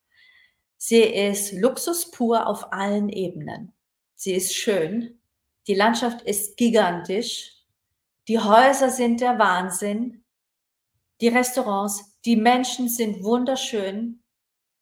Sie 0.77 1.03
ist 1.03 1.53
Luxus 1.53 2.11
pur 2.11 2.47
auf 2.47 2.73
allen 2.73 3.09
Ebenen. 3.09 3.73
Sie 4.15 4.33
ist 4.33 4.55
schön. 4.55 5.18
Die 5.69 5.75
Landschaft 5.75 6.23
ist 6.23 6.57
gigantisch. 6.57 7.53
Die 8.27 8.39
Häuser 8.39 8.89
sind 8.89 9.21
der 9.21 9.39
Wahnsinn. 9.39 10.25
Die 11.21 11.29
Restaurants, 11.29 12.19
die 12.25 12.37
Menschen 12.37 12.89
sind 12.89 13.23
wunderschön. 13.23 14.23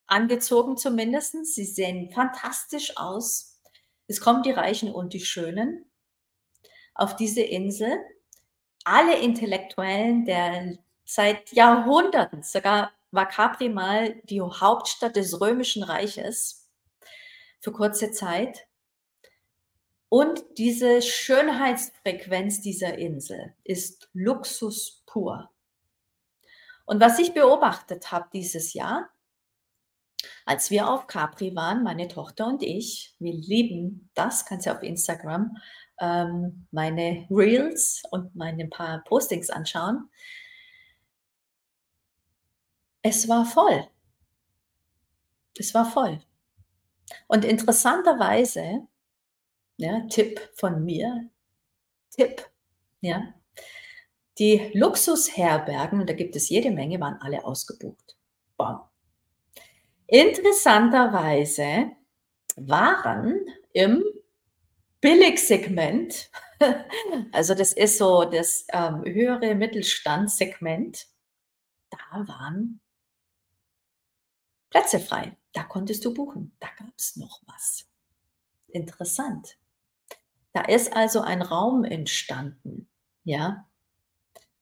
Angezogen 0.07 0.77
zumindest. 0.77 1.45
Sie 1.45 1.65
sehen 1.65 2.13
fantastisch 2.13 2.97
aus. 2.97 3.61
Es 4.07 4.21
kommen 4.21 4.45
die 4.45 4.53
Reichen 4.53 4.93
und 4.93 5.13
die 5.13 5.25
Schönen 5.25 5.91
auf 6.95 7.17
diese 7.17 7.43
Insel. 7.43 7.99
Alle 8.85 9.19
Intellektuellen 9.19 10.25
der 10.25 10.79
seit 11.05 11.53
Jahrhunderten, 11.53 12.45
sogar 12.45 12.93
war 13.11 13.27
Capri 13.27 13.69
mal 13.69 14.15
die 14.25 14.41
Hauptstadt 14.41 15.17
des 15.17 15.41
Römischen 15.41 15.83
Reiches 15.83 16.71
für 17.61 17.73
kurze 17.73 18.13
Zeit. 18.13 18.69
Und 20.09 20.45
diese 20.57 21.03
Schönheitsfrequenz 21.03 22.61
dieser 22.61 22.97
Insel 22.99 23.55
ist 23.65 24.09
Luxus 24.13 25.03
pur. 25.07 25.51
Und 26.85 27.01
was 27.01 27.19
ich 27.19 27.35
beobachtet 27.35 28.13
habe 28.13 28.29
dieses 28.33 28.73
Jahr, 28.73 29.11
als 30.45 30.71
wir 30.71 30.89
auf 30.89 31.09
Capri 31.09 31.55
waren, 31.57 31.83
meine 31.83 32.07
Tochter 32.07 32.47
und 32.47 32.63
ich, 32.63 33.15
wir 33.19 33.35
lieben 33.35 34.11
das, 34.15 34.47
kannst 34.47 34.67
du 34.67 34.73
auf 34.73 34.83
Instagram 34.83 35.57
ähm, 35.99 36.67
meine 36.71 37.27
Reels 37.31 38.03
und 38.11 38.35
meine 38.37 38.69
paar 38.69 39.03
Postings 39.05 39.51
anschauen. 39.51 40.09
Es 43.03 43.29
war 43.29 43.45
voll. 43.45 43.89
Es 45.59 45.75
war 45.75 45.87
voll. 45.87 46.21
Und 47.29 47.45
interessanterweise, 47.45 48.87
ja, 49.77 50.01
Tipp 50.09 50.41
von 50.55 50.85
mir, 50.85 51.31
Tipp, 52.11 52.49
ja, 53.01 53.35
die 54.39 54.71
Luxusherbergen, 54.75 56.07
da 56.07 56.13
gibt 56.13 56.37
es 56.37 56.49
jede 56.49 56.71
Menge, 56.71 57.01
waren 57.01 57.21
alle 57.21 57.45
ausgebucht. 57.45 58.17
Bom. 58.57 58.81
Interessanterweise 60.07 61.93
waren 62.57 63.47
im 63.73 64.05
Billigsegment, 65.01 66.31
also 67.33 67.55
das 67.55 67.73
ist 67.73 67.99
so 67.99 68.25
das 68.25 68.67
ähm, 68.73 69.03
höhere 69.05 69.55
Mittelstandssegment, 69.55 71.07
da 71.91 72.27
waren 72.27 72.81
Plätze 74.71 75.01
frei. 75.01 75.37
Da 75.53 75.63
konntest 75.63 76.05
du 76.05 76.13
buchen. 76.13 76.55
Da 76.61 76.69
gab 76.79 76.93
es 76.99 77.17
noch 77.17 77.41
was. 77.47 77.87
Interessant. 78.69 79.57
Da 80.57 80.63
ist 80.63 80.97
also 80.97 81.21
ein 81.21 81.43
Raum 81.43 81.85
entstanden. 81.85 82.89
Ja. 83.25 83.69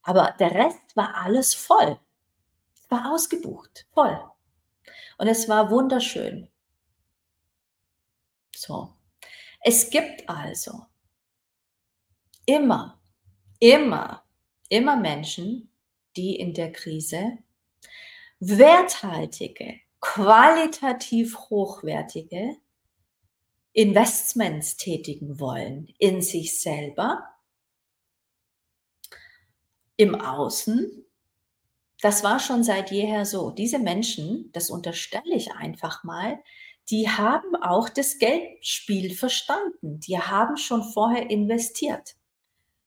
Aber 0.03 0.34
der 0.40 0.51
Rest 0.51 0.97
war 0.97 1.14
alles 1.14 1.55
voll. 1.55 2.01
Es 2.74 2.90
war 2.90 3.12
ausgebucht. 3.12 3.86
Voll. 3.92 4.20
Und 5.18 5.28
es 5.28 5.49
war 5.49 5.70
wunderschön. 5.70 6.51
So. 8.57 8.92
Es 9.61 9.88
gibt 9.88 10.28
also 10.28 10.84
immer, 12.45 13.01
immer, 13.61 14.24
immer 14.70 14.97
Menschen, 14.97 15.70
die 16.16 16.34
in 16.40 16.55
der 16.55 16.72
Krise 16.72 17.38
werthaltige, 18.40 19.78
qualitativ 20.01 21.38
hochwertige 21.51 22.57
Investments 23.75 24.77
tätigen 24.77 25.41
wollen 25.41 25.93
in 25.99 26.22
sich 26.22 26.61
selber, 26.61 27.29
im 29.97 30.14
Außen. 30.14 31.05
Das 32.01 32.22
war 32.22 32.39
schon 32.39 32.62
seit 32.62 32.91
jeher 32.91 33.25
so. 33.25 33.51
Diese 33.51 33.79
Menschen, 33.79 34.51
das 34.53 34.70
unterstelle 34.70 35.35
ich 35.35 35.53
einfach 35.53 36.05
mal, 36.05 36.39
die 36.91 37.09
haben 37.09 37.57
auch 37.57 37.89
das 37.89 38.18
Geldspiel 38.18 39.14
verstanden. 39.14 40.01
Die 40.01 40.18
haben 40.18 40.57
schon 40.57 40.85
vorher 40.85 41.29
investiert. 41.31 42.14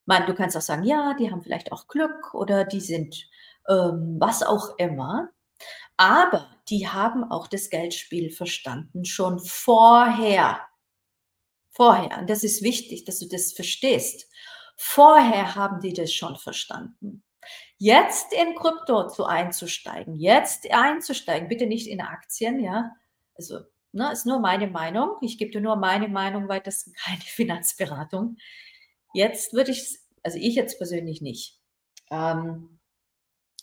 Man, 0.05 0.25
du 0.25 0.33
kannst 0.33 0.55
auch 0.55 0.61
sagen, 0.61 0.83
ja, 0.83 1.15
die 1.15 1.29
haben 1.31 1.41
vielleicht 1.41 1.71
auch 1.71 1.87
Glück 1.87 2.33
oder 2.33 2.63
die 2.63 2.79
sind 2.79 3.27
ähm, 3.67 4.15
was 4.19 4.41
auch 4.41 4.77
immer. 4.77 5.29
Aber 5.97 6.47
die 6.69 6.87
haben 6.87 7.29
auch 7.29 7.47
das 7.47 7.69
Geldspiel 7.69 8.29
verstanden, 8.29 9.03
schon 9.03 9.39
vorher. 9.39 10.61
Vorher, 11.77 12.17
und 12.17 12.27
das 12.27 12.43
ist 12.43 12.63
wichtig, 12.63 13.05
dass 13.05 13.19
du 13.19 13.27
das 13.27 13.53
verstehst. 13.53 14.27
Vorher 14.77 15.53
haben 15.53 15.79
die 15.79 15.93
das 15.93 16.11
schon 16.11 16.35
verstanden. 16.35 17.23
Jetzt 17.77 18.33
in 18.33 18.55
Krypto 18.55 19.07
zu 19.09 19.25
einzusteigen, 19.25 20.15
jetzt 20.15 20.71
einzusteigen, 20.71 21.47
bitte 21.47 21.67
nicht 21.67 21.85
in 21.85 22.01
Aktien, 22.01 22.59
ja. 22.59 22.95
Also, 23.35 23.59
ne, 23.91 24.11
ist 24.11 24.25
nur 24.25 24.39
meine 24.39 24.65
Meinung. 24.65 25.17
Ich 25.21 25.37
gebe 25.37 25.51
dir 25.51 25.61
nur 25.61 25.75
meine 25.75 26.07
Meinung, 26.07 26.47
weil 26.47 26.61
das 26.61 26.91
keine 27.05 27.21
Finanzberatung. 27.21 28.37
Jetzt 29.13 29.53
würde 29.53 29.69
ich, 29.69 29.99
also 30.23 30.39
ich 30.39 30.55
jetzt 30.55 30.79
persönlich 30.79 31.21
nicht. 31.21 31.59
Ähm, 32.09 32.79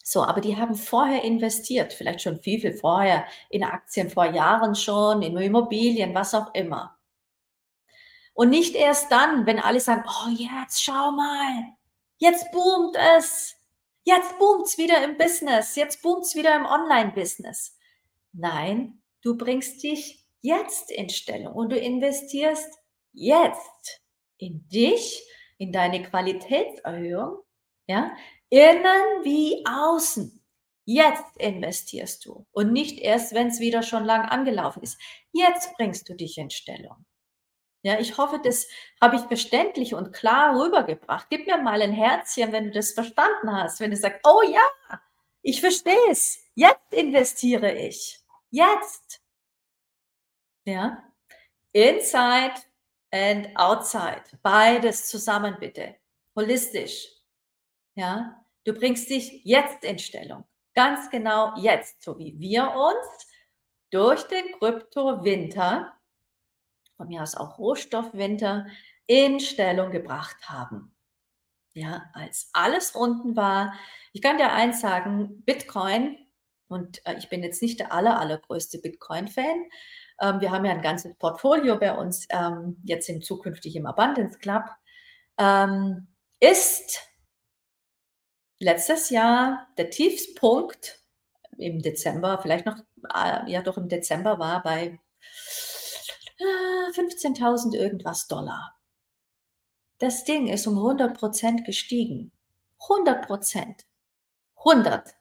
so, 0.04 0.22
aber 0.22 0.40
die 0.40 0.56
haben 0.56 0.76
vorher 0.76 1.24
investiert, 1.24 1.92
vielleicht 1.92 2.22
schon 2.22 2.38
viel, 2.40 2.60
viel 2.60 2.74
vorher, 2.74 3.26
in 3.50 3.64
Aktien 3.64 4.08
vor 4.08 4.26
Jahren 4.26 4.76
schon, 4.76 5.22
in 5.22 5.36
Immobilien, 5.36 6.14
was 6.14 6.32
auch 6.34 6.54
immer. 6.54 6.93
Und 8.34 8.50
nicht 8.50 8.74
erst 8.74 9.10
dann, 9.12 9.46
wenn 9.46 9.60
alle 9.60 9.80
sagen, 9.80 10.04
oh, 10.06 10.28
jetzt 10.30 10.82
schau 10.82 11.12
mal, 11.12 11.76
jetzt 12.18 12.50
boomt 12.50 12.96
es, 13.16 13.54
jetzt 14.02 14.38
boomt 14.38 14.66
es 14.66 14.76
wieder 14.76 15.02
im 15.04 15.16
Business, 15.16 15.76
jetzt 15.76 16.02
boomt 16.02 16.24
es 16.24 16.34
wieder 16.34 16.54
im 16.56 16.66
Online-Business. 16.66 17.78
Nein, 18.32 19.02
du 19.22 19.36
bringst 19.36 19.82
dich 19.84 20.26
jetzt 20.40 20.90
in 20.90 21.08
Stellung 21.08 21.54
und 21.54 21.70
du 21.70 21.78
investierst 21.78 22.76
jetzt 23.12 24.02
in 24.36 24.68
dich, 24.68 25.24
in 25.58 25.72
deine 25.72 26.02
Qualitätserhöhung, 26.02 27.38
ja, 27.86 28.16
innen 28.50 29.22
wie 29.22 29.64
außen. 29.64 30.44
Jetzt 30.86 31.36
investierst 31.38 32.26
du 32.26 32.46
und 32.50 32.72
nicht 32.72 32.98
erst, 32.98 33.32
wenn 33.32 33.46
es 33.46 33.60
wieder 33.60 33.82
schon 33.82 34.04
lang 34.04 34.22
angelaufen 34.22 34.82
ist. 34.82 35.00
Jetzt 35.32 35.74
bringst 35.76 36.08
du 36.08 36.14
dich 36.14 36.36
in 36.36 36.50
Stellung. 36.50 37.06
Ja, 37.84 38.00
ich 38.00 38.16
hoffe, 38.16 38.40
das 38.42 38.66
habe 38.98 39.16
ich 39.16 39.22
verständlich 39.22 39.94
und 39.94 40.14
klar 40.14 40.58
rübergebracht. 40.58 41.26
Gib 41.28 41.46
mir 41.46 41.58
mal 41.58 41.82
ein 41.82 41.92
Herzchen, 41.92 42.50
wenn 42.50 42.64
du 42.64 42.70
das 42.70 42.92
verstanden 42.92 43.52
hast, 43.52 43.78
wenn 43.78 43.90
du 43.90 43.96
sagst, 43.96 44.20
oh 44.24 44.40
ja, 44.42 44.98
ich 45.42 45.60
verstehe 45.60 46.10
es. 46.10 46.42
Jetzt 46.54 46.92
investiere 46.92 47.72
ich. 47.74 48.18
Jetzt. 48.50 49.20
Ja. 50.64 51.12
Inside 51.72 52.54
and 53.10 53.54
outside. 53.54 54.22
Beides 54.42 55.06
zusammen 55.08 55.58
bitte. 55.60 55.94
Holistisch. 56.34 57.08
Ja. 57.96 58.42
Du 58.64 58.72
bringst 58.72 59.10
dich 59.10 59.44
jetzt 59.44 59.84
in 59.84 59.98
Stellung. 59.98 60.44
Ganz 60.74 61.10
genau 61.10 61.54
jetzt, 61.58 62.02
so 62.02 62.18
wie 62.18 62.38
wir 62.38 62.74
uns 62.74 63.26
durch 63.90 64.22
den 64.22 64.58
Krypto-Winter 64.58 65.92
von 66.96 67.08
mir 67.08 67.22
aus 67.22 67.36
auch 67.36 67.58
Rohstoffwinter, 67.58 68.66
in 69.06 69.40
Stellung 69.40 69.90
gebracht 69.90 70.36
haben. 70.48 70.94
Ja, 71.74 72.04
als 72.12 72.50
alles 72.52 72.92
unten 72.92 73.36
war, 73.36 73.74
ich 74.12 74.22
kann 74.22 74.38
dir 74.38 74.52
eins 74.52 74.80
sagen, 74.80 75.42
Bitcoin, 75.44 76.16
und 76.68 77.04
äh, 77.06 77.16
ich 77.18 77.28
bin 77.28 77.42
jetzt 77.42 77.60
nicht 77.62 77.80
der 77.80 77.92
aller, 77.92 78.18
allergrößte 78.20 78.78
Bitcoin-Fan, 78.78 79.64
ähm, 80.20 80.40
wir 80.40 80.50
haben 80.50 80.64
ja 80.64 80.72
ein 80.72 80.82
ganzes 80.82 81.16
Portfolio 81.16 81.78
bei 81.78 81.92
uns, 81.96 82.26
ähm, 82.30 82.76
jetzt 82.84 83.08
im 83.08 83.22
zukünftig 83.22 83.74
im 83.76 83.86
Abundance 83.86 84.38
Club, 84.38 84.64
ähm, 85.38 86.06
ist 86.40 87.00
letztes 88.60 89.10
Jahr 89.10 89.66
der 89.76 89.90
Tiefspunkt 89.90 91.00
im 91.58 91.82
Dezember, 91.82 92.38
vielleicht 92.40 92.66
noch, 92.66 92.78
äh, 93.14 93.50
ja 93.50 93.62
doch 93.62 93.76
im 93.76 93.88
Dezember 93.88 94.38
war 94.38 94.62
bei 94.62 94.98
15.000 96.94 97.74
irgendwas 97.74 98.26
Dollar. 98.28 98.76
Das 99.98 100.24
Ding 100.24 100.48
ist 100.48 100.66
um 100.66 100.76
100 100.76 101.16
Prozent 101.16 101.64
gestiegen. 101.64 102.32
100 102.88 103.26
Prozent. 103.26 103.86
100. 104.58 105.14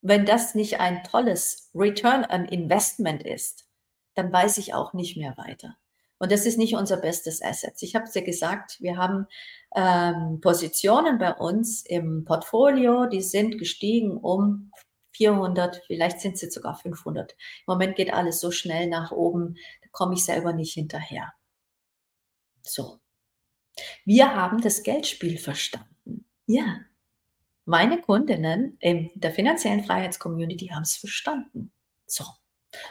Wenn 0.00 0.26
das 0.26 0.54
nicht 0.54 0.80
ein 0.80 1.02
tolles 1.04 1.70
Return 1.74 2.24
on 2.30 2.44
Investment 2.44 3.22
ist, 3.22 3.66
dann 4.14 4.32
weiß 4.32 4.58
ich 4.58 4.74
auch 4.74 4.92
nicht 4.92 5.16
mehr 5.16 5.36
weiter. 5.36 5.76
Und 6.18 6.32
das 6.32 6.46
ist 6.46 6.58
nicht 6.58 6.74
unser 6.74 6.96
bestes 6.96 7.42
Asset. 7.42 7.80
Ich 7.80 7.94
habe 7.94 8.04
es 8.04 8.14
ja 8.14 8.22
gesagt, 8.22 8.80
wir 8.80 8.96
haben 8.96 9.26
ähm, 9.74 10.40
Positionen 10.40 11.18
bei 11.18 11.32
uns 11.32 11.84
im 11.86 12.24
Portfolio, 12.24 13.06
die 13.06 13.22
sind 13.22 13.58
gestiegen 13.58 14.16
um 14.16 14.72
400, 15.12 15.82
vielleicht 15.86 16.20
sind 16.20 16.40
jetzt 16.40 16.54
sogar 16.54 16.76
500. 16.76 17.32
Im 17.32 17.36
Moment 17.66 17.96
geht 17.96 18.12
alles 18.12 18.40
so 18.40 18.50
schnell 18.50 18.88
nach 18.88 19.10
oben, 19.10 19.56
komme 19.92 20.14
ich 20.14 20.24
selber 20.24 20.52
nicht 20.52 20.74
hinterher. 20.74 21.32
So. 22.62 23.00
Wir 24.04 24.34
haben 24.34 24.60
das 24.60 24.82
Geldspiel 24.82 25.38
verstanden. 25.38 26.24
Ja. 26.46 26.80
Meine 27.64 28.00
Kundinnen 28.00 28.76
in 28.80 29.10
der 29.14 29.30
finanziellen 29.30 29.84
Freiheitscommunity 29.84 30.68
haben 30.68 30.82
es 30.82 30.96
verstanden. 30.96 31.70
So. 32.06 32.24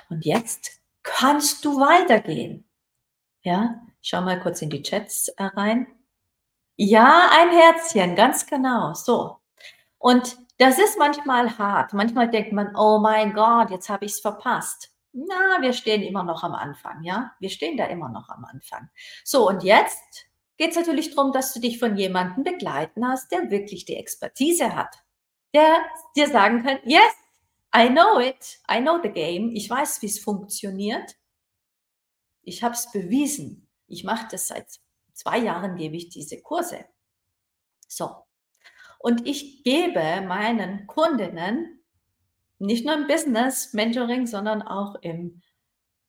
Und 0.10 0.26
jetzt 0.26 0.80
kannst 1.04 1.66
du 1.66 1.80
weitergehen. 1.80 2.66
Ja, 3.42 3.82
schau 4.02 4.22
mal 4.22 4.40
kurz 4.40 4.62
in 4.62 4.70
die 4.70 4.82
Chats 4.84 5.30
äh, 5.30 5.44
rein. 5.44 5.88
Ja, 6.76 7.30
ein 7.32 7.50
Herzchen, 7.50 8.16
ganz 8.16 8.46
genau. 8.46 8.94
So. 8.94 9.38
Und 9.98 10.38
das 10.60 10.78
ist 10.78 10.98
manchmal 10.98 11.58
hart. 11.58 11.94
Manchmal 11.94 12.30
denkt 12.30 12.52
man, 12.52 12.76
oh 12.76 13.00
mein 13.00 13.34
Gott, 13.34 13.72
jetzt 13.72 13.90
habe 13.90 14.06
ich 14.06 14.14
es 14.14 14.20
verpasst. 14.20 14.92
Na, 15.20 15.62
wir 15.62 15.74
stehen 15.74 16.04
immer 16.04 16.24
noch 16.24 16.44
am 16.44 16.54
Anfang, 16.54 17.02
ja? 17.02 17.32
Wir 17.40 17.50
stehen 17.50 17.76
da 17.76 17.86
immer 17.86 18.10
noch 18.10 18.30
am 18.30 18.46
Anfang. 18.46 18.88
So, 19.24 19.48
und 19.48 19.64
jetzt 19.64 20.28
geht 20.58 20.72
es 20.72 20.76
natürlich 20.76 21.16
darum, 21.16 21.32
dass 21.32 21.54
du 21.54 21.60
dich 21.60 21.80
von 21.80 21.98
jemandem 21.98 22.44
begleiten 22.44 23.08
hast, 23.08 23.32
der 23.32 23.50
wirklich 23.50 23.86
die 23.86 23.96
Expertise 23.96 24.76
hat. 24.76 24.96
Der 25.56 25.80
dir 26.16 26.28
sagen 26.28 26.64
kann, 26.64 26.78
yes, 26.84 27.14
I 27.76 27.90
know 27.90 28.20
it, 28.20 28.60
I 28.72 28.80
know 28.80 29.00
the 29.02 29.10
game, 29.10 29.50
ich 29.56 29.68
weiß, 29.68 30.04
wie 30.04 30.08
es 30.08 30.20
funktioniert. 30.20 31.16
Ich 32.44 32.62
habe 32.62 32.76
es 32.76 32.92
bewiesen. 32.92 33.68
Ich 33.88 34.04
mache 34.04 34.28
das 34.30 34.50
seit 34.50 34.68
zwei 35.14 35.40
Jahren, 35.40 35.78
gebe 35.78 35.96
ich 35.96 36.10
diese 36.10 36.40
Kurse. 36.42 36.86
So, 37.88 38.28
und 39.00 39.28
ich 39.28 39.64
gebe 39.64 40.22
meinen 40.22 40.86
Kundinnen 40.88 41.77
nicht 42.60 42.86
nur 42.86 42.96
im 42.96 43.08
Business 43.08 43.74
Mentoring, 43.74 44.26
sondern 44.26 44.62
auch 44.62 44.96
im 45.02 45.42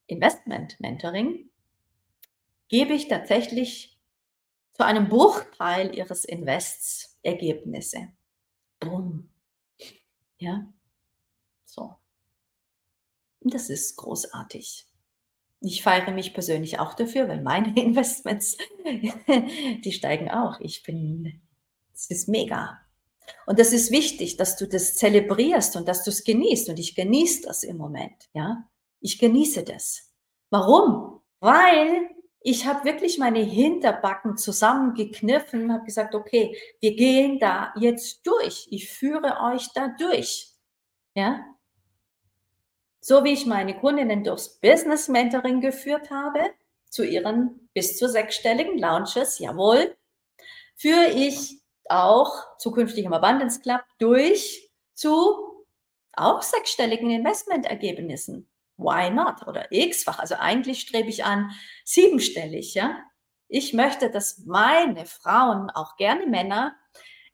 Investment 0.07 0.81
Mentoring, 0.81 1.51
gebe 2.69 2.95
ich 2.95 3.09
tatsächlich 3.09 3.99
zu 4.73 4.85
einem 4.85 5.09
Bruchteil 5.09 5.95
ihres 5.95 6.25
Invests 6.25 7.19
Ergebnisse. 7.23 8.09
Boom. 8.81 9.29
Ja, 10.39 10.73
so. 11.65 11.97
Und 13.41 13.55
das 13.55 13.71
ist 13.71 13.97
großartig. 13.97 14.87
Ich 15.61 15.83
feiere 15.83 16.13
mich 16.13 16.33
persönlich 16.33 16.79
auch 16.79 16.95
dafür, 16.95 17.29
weil 17.29 17.43
meine 17.43 17.75
Investments, 17.81 18.57
die 18.87 19.93
steigen 19.93 20.31
auch. 20.31 20.61
Ich 20.61 20.83
bin 20.85 21.43
es 21.99 22.09
ist 22.11 22.29
mega. 22.29 22.81
Und 23.47 23.59
das 23.59 23.73
ist 23.73 23.91
wichtig, 23.91 24.37
dass 24.37 24.57
du 24.57 24.67
das 24.67 24.95
zelebrierst 24.95 25.77
und 25.77 25.89
dass 25.89 26.05
du 26.05 26.11
es 26.11 26.25
genießt. 26.25 26.69
Und 26.69 26.79
ich 26.79 26.95
genieße 26.95 27.43
das 27.43 27.63
im 27.63 27.77
Moment. 27.77 28.29
Ja, 28.35 28.69
ich 29.01 29.19
genieße 29.19 29.65
das. 29.65 30.13
Warum? 30.51 31.21
Weil 31.41 32.11
ich 32.41 32.67
habe 32.67 32.85
wirklich 32.85 33.19
meine 33.19 33.41
Hinterbacken 33.41 34.37
zusammengekniffen, 34.37 35.73
habe 35.73 35.85
gesagt, 35.85 36.15
okay, 36.15 36.57
wir 36.81 36.95
gehen 36.95 37.39
da 37.39 37.73
jetzt 37.79 38.27
durch. 38.27 38.69
Ich 38.71 38.89
führe 38.91 39.41
euch 39.43 39.73
da 39.75 39.95
durch. 39.99 40.53
Ja, 41.15 41.45
so 43.01 43.25
wie 43.25 43.33
ich 43.33 43.47
meine 43.47 43.75
Kundinnen 43.75 44.23
durchs 44.23 44.61
Business 44.61 45.09
Mentoring 45.09 45.61
geführt 45.61 46.11
habe, 46.11 46.51
zu 46.91 47.05
ihren 47.05 47.69
bis 47.73 47.97
zu 47.97 48.09
sechsstelligen 48.09 48.79
Launches, 48.79 49.39
jawohl, 49.39 49.97
führe 50.77 51.11
ich 51.11 51.61
auch 51.91 52.59
zukünftig 52.59 53.05
im 53.05 53.13
Abundance 53.13 53.61
Club 53.61 53.83
durch 53.99 54.71
zu 54.95 55.67
auch 56.13 56.43
sechsstelligen 56.43 57.11
Investmentergebnissen. 57.11 58.49
Why 58.77 59.11
not? 59.11 59.47
Oder 59.47 59.71
x-fach. 59.71 60.19
Also 60.19 60.37
eigentlich 60.37 60.81
strebe 60.81 61.09
ich 61.09 61.25
an 61.25 61.51
siebenstellig, 61.85 62.75
ja. 62.75 62.97
Ich 63.49 63.73
möchte, 63.73 64.11
dass 64.11 64.45
meine 64.45 65.07
Frauen, 65.07 65.71
auch 65.71 65.97
gerne 65.97 66.27
Männer, 66.27 66.77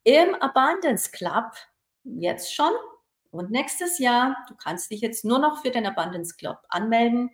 im 0.04 0.34
Abundance 0.36 1.10
Club 1.10 1.52
jetzt 2.04 2.54
schon 2.54 2.70
und 3.30 3.50
nächstes 3.50 3.98
Jahr, 3.98 4.36
du 4.48 4.54
kannst 4.54 4.90
dich 4.90 5.00
jetzt 5.00 5.24
nur 5.24 5.38
noch 5.38 5.62
für 5.62 5.70
den 5.70 5.86
Abundance 5.86 6.36
Club 6.36 6.58
anmelden, 6.68 7.30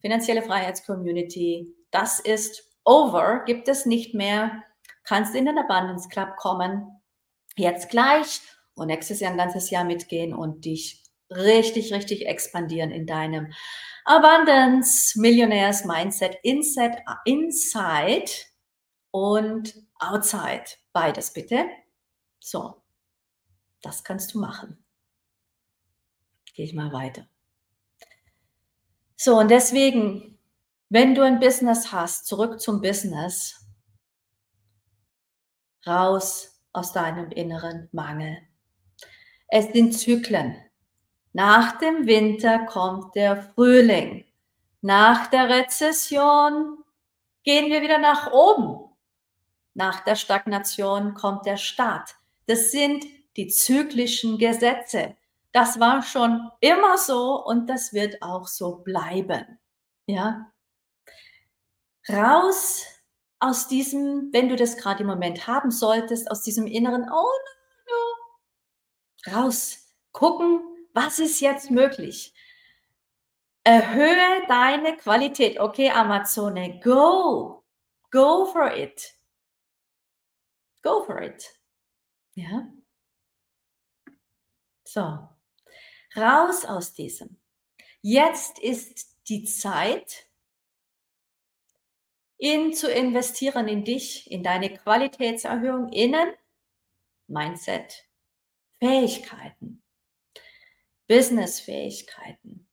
finanzielle 0.00 0.42
Freiheitscommunity, 0.42 1.74
das 1.90 2.18
ist 2.18 2.76
over, 2.84 3.44
gibt 3.46 3.68
es 3.68 3.86
nicht 3.86 4.14
mehr 4.14 4.64
kannst 5.04 5.34
in 5.34 5.44
den 5.46 5.58
Abundance 5.58 6.08
Club 6.08 6.36
kommen, 6.36 7.00
jetzt 7.56 7.90
gleich 7.90 8.40
und 8.74 8.88
nächstes 8.88 9.20
Jahr 9.20 9.32
ein 9.32 9.38
ganzes 9.38 9.70
Jahr 9.70 9.84
mitgehen 9.84 10.34
und 10.34 10.64
dich 10.64 11.04
richtig, 11.30 11.92
richtig 11.92 12.26
expandieren 12.26 12.90
in 12.90 13.06
deinem 13.06 13.52
Abundance 14.04 15.18
Millionärs 15.18 15.84
Mindset 15.84 16.36
Inside, 16.42 17.02
inside 17.24 18.30
und 19.10 19.74
outside. 19.98 20.64
Beides 20.92 21.32
bitte. 21.32 21.66
So, 22.40 22.82
das 23.82 24.04
kannst 24.04 24.34
du 24.34 24.40
machen. 24.40 24.84
Gehe 26.54 26.66
ich 26.66 26.74
mal 26.74 26.92
weiter. 26.92 27.26
So, 29.16 29.38
und 29.38 29.50
deswegen, 29.50 30.38
wenn 30.90 31.14
du 31.14 31.22
ein 31.22 31.40
Business 31.40 31.92
hast, 31.92 32.26
zurück 32.26 32.60
zum 32.60 32.80
Business, 32.80 33.63
raus 35.86 36.60
aus 36.72 36.92
deinem 36.92 37.30
inneren 37.30 37.88
Mangel. 37.92 38.38
Es 39.48 39.72
sind 39.72 39.92
Zyklen. 39.92 40.56
Nach 41.32 41.78
dem 41.78 42.06
Winter 42.06 42.60
kommt 42.66 43.14
der 43.14 43.42
Frühling. 43.42 44.24
Nach 44.80 45.26
der 45.28 45.48
Rezession 45.48 46.78
gehen 47.42 47.70
wir 47.70 47.82
wieder 47.82 47.98
nach 47.98 48.32
oben. 48.32 48.90
Nach 49.74 50.00
der 50.04 50.14
Stagnation 50.14 51.14
kommt 51.14 51.46
der 51.46 51.56
Start. 51.56 52.14
Das 52.46 52.70
sind 52.70 53.04
die 53.36 53.48
zyklischen 53.48 54.38
Gesetze. 54.38 55.16
Das 55.52 55.80
war 55.80 56.02
schon 56.02 56.50
immer 56.60 56.98
so 56.98 57.44
und 57.44 57.68
das 57.68 57.92
wird 57.92 58.22
auch 58.22 58.46
so 58.46 58.76
bleiben. 58.76 59.58
Ja? 60.06 60.52
Raus 62.08 62.86
aus 63.44 63.68
diesem, 63.68 64.32
wenn 64.32 64.48
du 64.48 64.56
das 64.56 64.76
gerade 64.78 65.02
im 65.02 65.06
Moment 65.06 65.46
haben 65.46 65.70
solltest, 65.70 66.30
aus 66.30 66.42
diesem 66.42 66.66
inneren, 66.66 67.08
oh 67.10 67.30
no, 67.86 69.32
raus, 69.32 69.86
gucken, 70.12 70.62
was 70.94 71.18
ist 71.18 71.40
jetzt 71.40 71.70
möglich? 71.70 72.32
Erhöhe 73.64 74.46
deine 74.48 74.96
Qualität. 74.96 75.58
Okay, 75.58 75.90
Amazone, 75.90 76.80
go. 76.80 77.64
Go 78.10 78.46
for 78.46 78.72
it. 78.72 79.14
Go 80.82 81.02
for 81.04 81.20
it. 81.20 81.44
Ja. 82.34 82.68
So. 84.84 85.28
Raus 86.16 86.64
aus 86.64 86.92
diesem. 86.94 87.40
Jetzt 88.02 88.58
ist 88.58 89.16
die 89.28 89.44
Zeit, 89.44 90.26
in 92.44 92.74
zu 92.74 92.92
investieren 92.92 93.68
in 93.68 93.84
dich, 93.84 94.30
in 94.30 94.42
deine 94.42 94.68
Qualitätserhöhung 94.68 95.90
innen, 95.90 96.34
Mindset, 97.26 98.06
Fähigkeiten. 98.80 99.82
Businessfähigkeiten, 101.06 102.68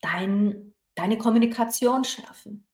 dein, 0.00 0.74
deine 0.94 1.18
Kommunikation 1.18 2.04
schärfen, 2.04 2.66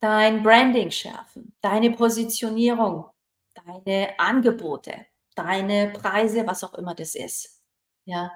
dein 0.00 0.42
Branding 0.42 0.90
schärfen, 0.90 1.56
deine 1.60 1.90
Positionierung, 1.90 3.10
deine 3.54 4.18
Angebote, 4.18 5.06
deine 5.34 5.92
Preise, 5.92 6.46
was 6.46 6.64
auch 6.64 6.74
immer 6.74 6.94
das 6.94 7.14
ist. 7.14 7.62
Ja, 8.04 8.30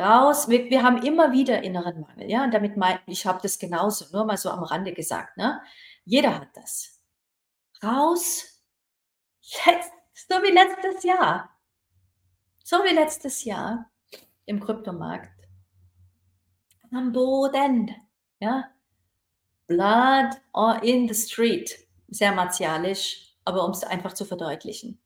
raus. 0.00 0.48
Wir, 0.48 0.70
wir 0.70 0.82
haben 0.82 1.02
immer 1.02 1.32
wieder 1.32 1.62
inneren 1.62 2.00
Mangel. 2.00 2.30
Ja, 2.30 2.42
und 2.44 2.52
damit 2.52 2.76
mein, 2.76 2.98
ich 3.06 3.26
habe 3.26 3.40
das 3.42 3.58
genauso, 3.58 4.06
nur 4.12 4.24
mal 4.24 4.36
so 4.36 4.50
am 4.50 4.62
Rande 4.62 4.92
gesagt. 4.92 5.36
Ne? 5.36 5.60
Jeder 6.04 6.40
hat 6.40 6.48
das. 6.54 7.00
Raus. 7.82 8.62
Jetzt, 9.40 9.92
so 10.14 10.36
wie 10.42 10.52
letztes 10.52 11.04
Jahr. 11.04 11.50
So 12.64 12.78
wie 12.84 12.94
letztes 12.94 13.44
Jahr 13.44 13.90
im 14.46 14.60
Kryptomarkt. 14.60 15.30
Am 16.92 17.12
Boden. 17.12 17.94
Ja. 18.40 18.70
Blood 19.66 20.36
in 20.82 21.06
the 21.08 21.14
street. 21.14 21.86
Sehr 22.08 22.32
martialisch, 22.32 23.36
aber 23.44 23.64
um 23.64 23.70
es 23.70 23.84
einfach 23.84 24.14
zu 24.14 24.24
verdeutlichen. 24.24 25.00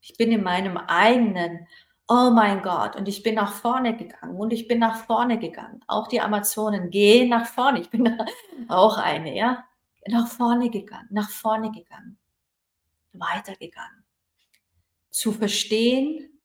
Ich 0.00 0.16
bin 0.16 0.32
in 0.32 0.42
meinem 0.42 0.76
eigenen, 0.76 1.66
oh 2.08 2.30
mein 2.30 2.62
Gott, 2.62 2.96
und 2.96 3.08
ich 3.08 3.22
bin 3.22 3.36
nach 3.36 3.52
vorne 3.52 3.96
gegangen 3.96 4.36
und 4.36 4.52
ich 4.52 4.68
bin 4.68 4.78
nach 4.78 5.04
vorne 5.04 5.38
gegangen. 5.38 5.80
Auch 5.86 6.08
die 6.08 6.20
Amazonen 6.20 6.90
gehen 6.90 7.30
nach 7.30 7.46
vorne. 7.46 7.80
Ich 7.80 7.90
bin 7.90 8.18
auch 8.68 8.98
eine, 8.98 9.36
ja. 9.36 9.64
Nach 10.06 10.28
vorne 10.28 10.68
gegangen, 10.68 11.08
nach 11.10 11.30
vorne 11.30 11.70
gegangen, 11.72 12.18
weitergegangen. 13.12 14.04
Zu 15.10 15.32
verstehen, 15.32 16.40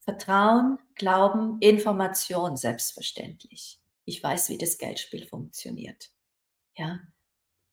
Vertrauen, 0.00 0.78
Glauben, 0.94 1.58
Information 1.60 2.56
selbstverständlich. 2.56 3.80
Ich 4.04 4.22
weiß, 4.22 4.50
wie 4.50 4.58
das 4.58 4.76
Geldspiel 4.76 5.26
funktioniert. 5.26 6.10
Ja, 6.76 7.00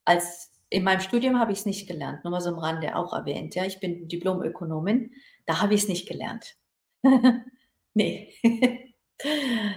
als 0.05 0.51
in 0.69 0.83
meinem 0.83 1.01
Studium 1.01 1.39
habe 1.39 1.51
ich 1.51 1.59
es 1.59 1.65
nicht 1.65 1.87
gelernt, 1.87 2.23
nur 2.23 2.31
mal 2.31 2.41
so 2.41 2.49
am 2.49 2.59
Rande 2.59 2.95
auch 2.95 3.13
erwähnt. 3.13 3.55
Ja, 3.55 3.65
ich 3.65 3.79
bin 3.79 4.07
Diplomökonomin, 4.07 5.13
da 5.45 5.61
habe 5.61 5.73
ich 5.73 5.83
es 5.83 5.87
nicht 5.87 6.07
gelernt. 6.07 6.57
nee, 7.93 8.33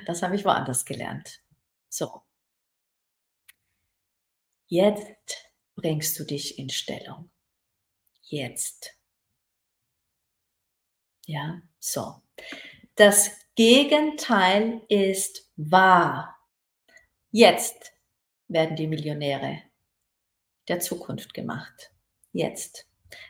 das 0.06 0.22
habe 0.22 0.36
ich 0.36 0.44
woanders 0.44 0.84
gelernt. 0.84 1.42
So. 1.88 2.22
Jetzt 4.66 5.52
bringst 5.74 6.18
du 6.18 6.24
dich 6.24 6.58
in 6.58 6.68
Stellung. 6.68 7.30
Jetzt. 8.22 8.94
Ja, 11.26 11.62
so. 11.78 12.22
Das 12.94 13.30
Gegenteil 13.54 14.82
ist 14.88 15.50
wahr. 15.56 16.36
Jetzt 17.30 17.92
werden 18.48 18.76
die 18.76 18.86
Millionäre 18.86 19.62
der 20.68 20.80
Zukunft 20.80 21.34
gemacht. 21.34 21.92
Jetzt. 22.32 22.87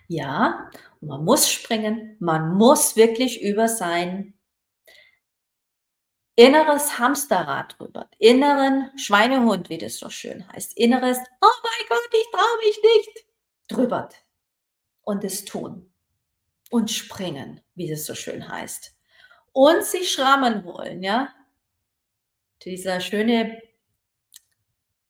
Ja, 0.08 0.70
man 1.00 1.24
muss 1.24 1.48
springen, 1.50 2.16
man 2.20 2.54
muss 2.54 2.96
wirklich 2.96 3.42
über 3.42 3.68
sein 3.68 4.34
inneres 6.36 6.98
Hamsterrad 6.98 7.76
drüber, 7.78 8.08
inneren 8.18 8.96
Schweinehund, 8.96 9.70
wie 9.70 9.78
das 9.78 9.98
so 9.98 10.08
schön 10.08 10.46
heißt, 10.52 10.76
inneres, 10.76 11.18
oh 11.40 11.56
mein 11.62 11.88
Gott, 11.88 12.08
ich 12.12 12.30
traue 12.30 12.58
mich 12.64 12.80
nicht, 12.82 13.26
drüber 13.66 14.08
und 15.02 15.24
es 15.24 15.44
tun 15.44 15.92
und 16.70 16.90
springen, 16.90 17.60
wie 17.74 17.90
es 17.90 18.06
so 18.06 18.14
schön 18.14 18.48
heißt. 18.48 18.94
Und 19.52 19.82
sich 19.82 20.12
schrammen 20.12 20.64
wollen, 20.64 21.02
ja. 21.02 21.34
Dieser 22.64 23.00
schöne, 23.00 23.60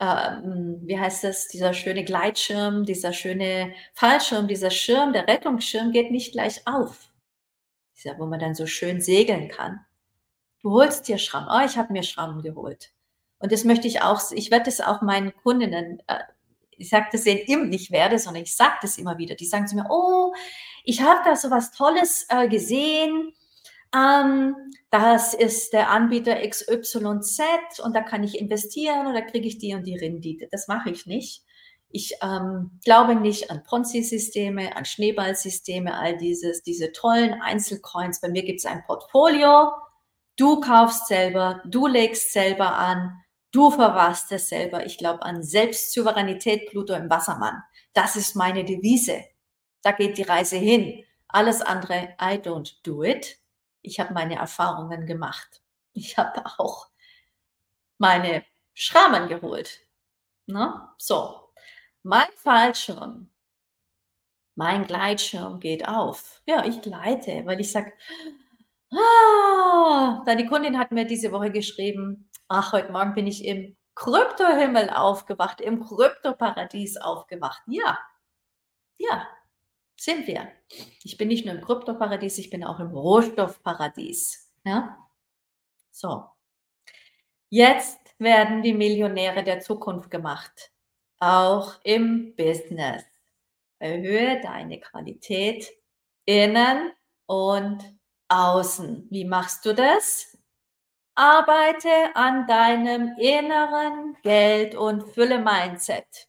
ähm, 0.00 0.80
wie 0.84 0.98
heißt 0.98 1.24
das, 1.24 1.48
dieser 1.48 1.72
schöne 1.74 2.04
Gleitschirm, 2.04 2.84
dieser 2.84 3.12
schöne 3.12 3.74
Fallschirm, 3.94 4.48
dieser 4.48 4.70
Schirm, 4.70 5.12
der 5.12 5.26
Rettungsschirm 5.26 5.92
geht 5.92 6.10
nicht 6.10 6.32
gleich 6.32 6.66
auf. 6.66 7.10
Dieser, 7.96 8.18
wo 8.18 8.26
man 8.26 8.40
dann 8.40 8.54
so 8.54 8.66
schön 8.66 9.00
segeln 9.00 9.48
kann. 9.48 9.80
Du 10.62 10.70
holst 10.72 11.08
dir 11.08 11.18
Schramm. 11.18 11.48
Oh, 11.50 11.64
ich 11.64 11.76
habe 11.76 11.92
mir 11.92 12.02
Schrammen 12.02 12.42
geholt. 12.42 12.92
Und 13.38 13.52
das 13.52 13.64
möchte 13.64 13.88
ich 13.88 14.02
auch, 14.02 14.20
ich 14.32 14.50
werde 14.50 14.66
das 14.66 14.80
auch 14.80 15.02
meinen 15.02 15.34
Kundinnen 15.34 16.02
äh, 16.06 16.18
ich 16.78 16.88
sage 16.88 17.06
das 17.12 17.26
immer 17.26 17.64
nicht 17.64 17.90
werde, 17.90 18.18
sondern 18.18 18.44
ich 18.44 18.54
sage 18.54 18.76
das 18.80 18.98
immer 18.98 19.18
wieder. 19.18 19.34
Die 19.34 19.46
sagen 19.46 19.66
zu 19.66 19.74
mir, 19.74 19.86
oh, 19.90 20.32
ich 20.84 21.02
habe 21.02 21.20
da 21.24 21.36
so 21.36 21.50
was 21.50 21.72
Tolles 21.72 22.26
äh, 22.30 22.48
gesehen. 22.48 23.32
Ähm, 23.94 24.54
das 24.90 25.34
ist 25.34 25.72
der 25.72 25.90
Anbieter 25.90 26.36
XYZ 26.46 27.80
und 27.82 27.94
da 27.94 28.02
kann 28.02 28.22
ich 28.22 28.38
investieren 28.38 29.12
da 29.12 29.20
kriege 29.20 29.46
ich 29.46 29.58
die 29.58 29.74
und 29.74 29.86
die 29.86 29.96
Rendite. 29.96 30.48
Das 30.50 30.68
mache 30.68 30.90
ich 30.90 31.06
nicht. 31.06 31.42
Ich 31.90 32.14
ähm, 32.22 32.78
glaube 32.84 33.14
nicht 33.14 33.50
an 33.50 33.62
Ponzi-Systeme, 33.62 34.76
an 34.76 34.84
Schneeballsysteme, 34.84 35.94
all 35.94 36.18
dieses, 36.18 36.62
diese 36.62 36.92
tollen 36.92 37.40
Einzelcoins. 37.40 38.20
Bei 38.20 38.28
mir 38.28 38.42
gibt 38.42 38.60
es 38.60 38.66
ein 38.66 38.84
Portfolio. 38.84 39.72
Du 40.36 40.60
kaufst 40.60 41.08
selber, 41.08 41.62
du 41.64 41.86
legst 41.86 42.32
selber 42.32 42.76
an 42.76 43.18
Du 43.50 43.70
verwahrst 43.70 44.30
es 44.32 44.48
selber. 44.48 44.84
Ich 44.84 44.98
glaube 44.98 45.22
an 45.22 45.42
Selbstsouveränität, 45.42 46.68
Pluto 46.68 46.94
im 46.94 47.08
Wassermann. 47.08 47.62
Das 47.94 48.14
ist 48.16 48.36
meine 48.36 48.64
Devise. 48.64 49.24
Da 49.82 49.92
geht 49.92 50.18
die 50.18 50.22
Reise 50.22 50.56
hin. 50.56 51.04
Alles 51.28 51.62
andere, 51.62 52.14
I 52.20 52.34
don't 52.36 52.74
do 52.82 53.02
it. 53.02 53.38
Ich 53.82 54.00
habe 54.00 54.14
meine 54.14 54.36
Erfahrungen 54.36 55.06
gemacht. 55.06 55.62
Ich 55.92 56.16
habe 56.18 56.44
auch 56.58 56.88
meine 57.98 58.44
Schrammen 58.74 59.28
geholt. 59.28 59.80
Ne? 60.46 60.88
So, 60.98 61.50
mein 62.02 62.28
Fallschirm, 62.36 63.30
mein 64.54 64.86
Gleitschirm 64.86 65.60
geht 65.60 65.86
auf. 65.86 66.42
Ja, 66.46 66.64
ich 66.64 66.80
gleite, 66.80 67.44
weil 67.44 67.60
ich 67.60 67.70
sage, 67.72 67.92
ah, 68.92 70.22
da 70.24 70.34
die 70.34 70.46
Kundin 70.46 70.78
hat 70.78 70.90
mir 70.92 71.04
diese 71.06 71.32
Woche 71.32 71.50
geschrieben, 71.50 72.30
ach, 72.48 72.72
heute 72.72 72.92
Morgen 72.92 73.14
bin 73.14 73.26
ich 73.26 73.44
im 73.44 73.76
Kryptohimmel 73.94 74.90
aufgewacht, 74.90 75.60
im 75.60 75.84
Kryptoparadies 75.84 76.96
aufgewacht. 76.98 77.62
Ja, 77.66 77.98
ja, 78.98 79.26
Sind 79.98 80.28
wir. 80.28 80.52
Ich 81.02 81.16
bin 81.16 81.26
nicht 81.28 81.44
nur 81.44 81.56
im 81.56 81.60
Kryptoparadies, 81.60 82.38
ich 82.38 82.50
bin 82.50 82.62
auch 82.62 82.78
im 82.78 82.92
Rohstoffparadies. 82.92 84.52
Ja? 84.64 84.96
So. 85.90 86.24
Jetzt 87.48 87.98
werden 88.18 88.62
die 88.62 88.74
Millionäre 88.74 89.42
der 89.42 89.60
Zukunft 89.60 90.10
gemacht. 90.10 90.70
Auch 91.18 91.74
im 91.82 92.36
Business. 92.36 93.04
Erhöhe 93.80 94.40
deine 94.40 94.78
Qualität 94.80 95.68
innen 96.26 96.92
und 97.26 97.82
außen. 98.28 99.08
Wie 99.10 99.24
machst 99.24 99.64
du 99.66 99.74
das? 99.74 100.38
Arbeite 101.16 102.14
an 102.14 102.46
deinem 102.46 103.16
inneren 103.18 104.16
Geld- 104.22 104.76
und 104.76 105.08
Fülle-Mindset. 105.12 106.28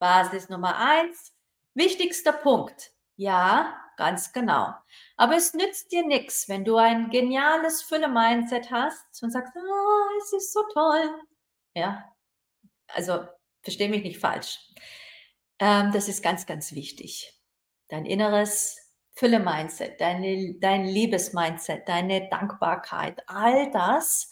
Basis 0.00 0.48
Nummer 0.48 0.76
eins, 0.76 1.35
wichtigster 1.76 2.32
Punkt. 2.32 2.92
Ja, 3.16 3.80
ganz 3.96 4.32
genau. 4.32 4.74
Aber 5.16 5.36
es 5.36 5.54
nützt 5.54 5.92
dir 5.92 6.04
nichts, 6.06 6.48
wenn 6.48 6.64
du 6.64 6.76
ein 6.76 7.10
geniales 7.10 7.82
Fülle-Mindset 7.82 8.70
hast 8.70 9.22
und 9.22 9.30
sagst, 9.30 9.52
oh, 9.56 10.18
es 10.22 10.32
ist 10.32 10.52
so 10.52 10.62
toll. 10.72 11.10
Ja, 11.74 12.04
also 12.88 13.26
verstehe 13.62 13.88
mich 13.88 14.02
nicht 14.02 14.18
falsch. 14.20 14.58
Ähm, 15.58 15.92
das 15.92 16.08
ist 16.08 16.22
ganz, 16.22 16.46
ganz 16.46 16.72
wichtig. 16.72 17.32
Dein 17.88 18.04
inneres 18.04 18.76
Fülle-Mindset, 19.14 20.00
deine, 20.00 20.54
dein 20.60 20.84
Liebes-Mindset, 20.84 21.88
deine 21.88 22.28
Dankbarkeit, 22.28 23.22
all 23.26 23.70
das, 23.70 24.30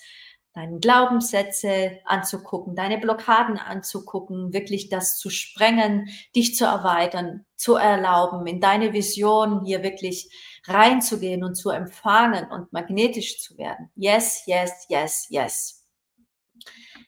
deine 0.55 0.79
Glaubenssätze 0.79 2.01
anzugucken, 2.05 2.77
deine 2.77 2.99
Blockaden 2.99 3.59
anzugucken, 3.59 4.53
wirklich 4.53 4.89
das 4.89 5.19
zu 5.19 5.29
sprengen, 5.29 6.09
dich 6.35 6.55
zu 6.57 6.65
erweitern, 6.65 7.45
zu 7.57 7.75
erlauben, 7.75 8.47
in 8.47 8.61
deine 8.61 8.93
Vision 8.93 9.65
hier 9.65 9.83
wirklich 9.83 10.31
reinzugehen 10.67 11.43
und 11.43 11.57
zu 11.57 11.71
empfangen 11.71 12.51
und 12.51 12.73
magnetisch 12.73 13.41
zu 13.41 13.59
werden. 13.59 13.91
Yes, 13.97 14.45
yes, 14.47 14.87
yes, 14.89 15.27
yes. 15.29 15.85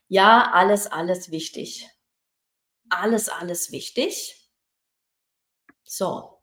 Ja, 0.08 0.50
alles, 0.52 0.88
alles 0.88 1.30
wichtig. 1.30 1.88
Alles, 2.90 3.28
alles 3.28 3.70
wichtig. 3.70 4.50
So, 5.84 6.36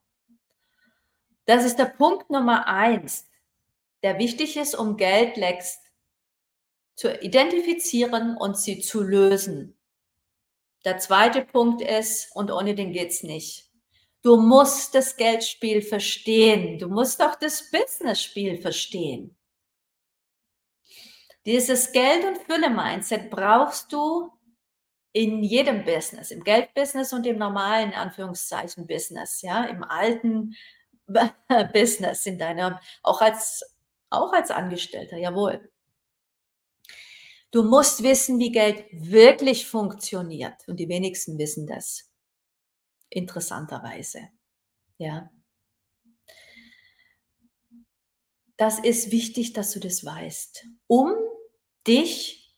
das 1.45 1.66
ist 1.66 1.78
der 1.78 1.86
Punkt 1.86 2.30
Nummer 2.30 2.68
eins, 2.68 3.30
der 4.04 4.20
wichtig 4.20 4.56
ist, 4.56 4.76
um 4.76 4.95
Geldlecks 4.95 5.83
zu 6.96 7.14
identifizieren 7.20 8.38
und 8.38 8.58
sie 8.58 8.80
zu 8.80 9.02
lösen. 9.02 9.78
Der 10.86 10.98
zweite 10.98 11.44
Punkt 11.44 11.82
ist, 11.82 12.36
und 12.36 12.52
ohne 12.52 12.76
den 12.76 12.91
geht's 12.91 13.24
nicht. 13.24 13.70
Du 14.22 14.38
musst 14.38 14.96
das 14.96 15.18
Geldspiel 15.18 15.82
verstehen. 15.82 16.78
Du 16.80 16.88
musst 16.88 17.22
auch 17.22 17.36
das 17.36 17.70
Business-Spiel 17.72 18.62
verstehen. 18.62 19.36
Dieses 21.46 21.91
Geld- 21.91 22.24
und 22.26 22.38
Fülle-Mindset 22.38 23.30
brauchst 23.30 23.91
du 23.91 24.32
in 25.12 25.44
jedem 25.44 25.84
Business, 25.84 26.32
im 26.32 26.44
Geldbusiness 26.44 27.14
und 27.14 27.26
im 27.28 27.38
normalen 27.38 27.94
Anführungszeichen 27.94 28.88
Business, 28.88 29.41
ja, 29.41 29.66
im 29.66 29.84
alten 29.84 30.56
Business, 31.74 32.26
in 32.26 32.39
deiner, 32.39 32.80
auch 33.04 33.22
als, 33.22 33.62
auch 34.10 34.34
als 34.34 34.52
Angestellter, 34.52 35.18
jawohl. 35.18 35.70
Du 37.54 37.62
musst 37.62 38.01
wissen, 38.01 38.39
wie 38.39 38.51
Geld 38.51 38.84
wirklich 38.91 39.68
funktioniert. 39.68 40.68
Und 40.68 40.78
die 40.78 40.89
wenigsten 40.89 41.38
wissen 41.38 41.68
das. 41.68 42.12
Interessanterweise. 43.10 44.30
Ja. 44.97 45.30
Das 48.58 48.80
ist 48.80 49.12
wichtig, 49.12 49.54
dass 49.54 49.70
du 49.72 49.80
das 49.80 50.04
weißt, 50.04 50.66
um 50.88 51.14
dich 51.86 52.56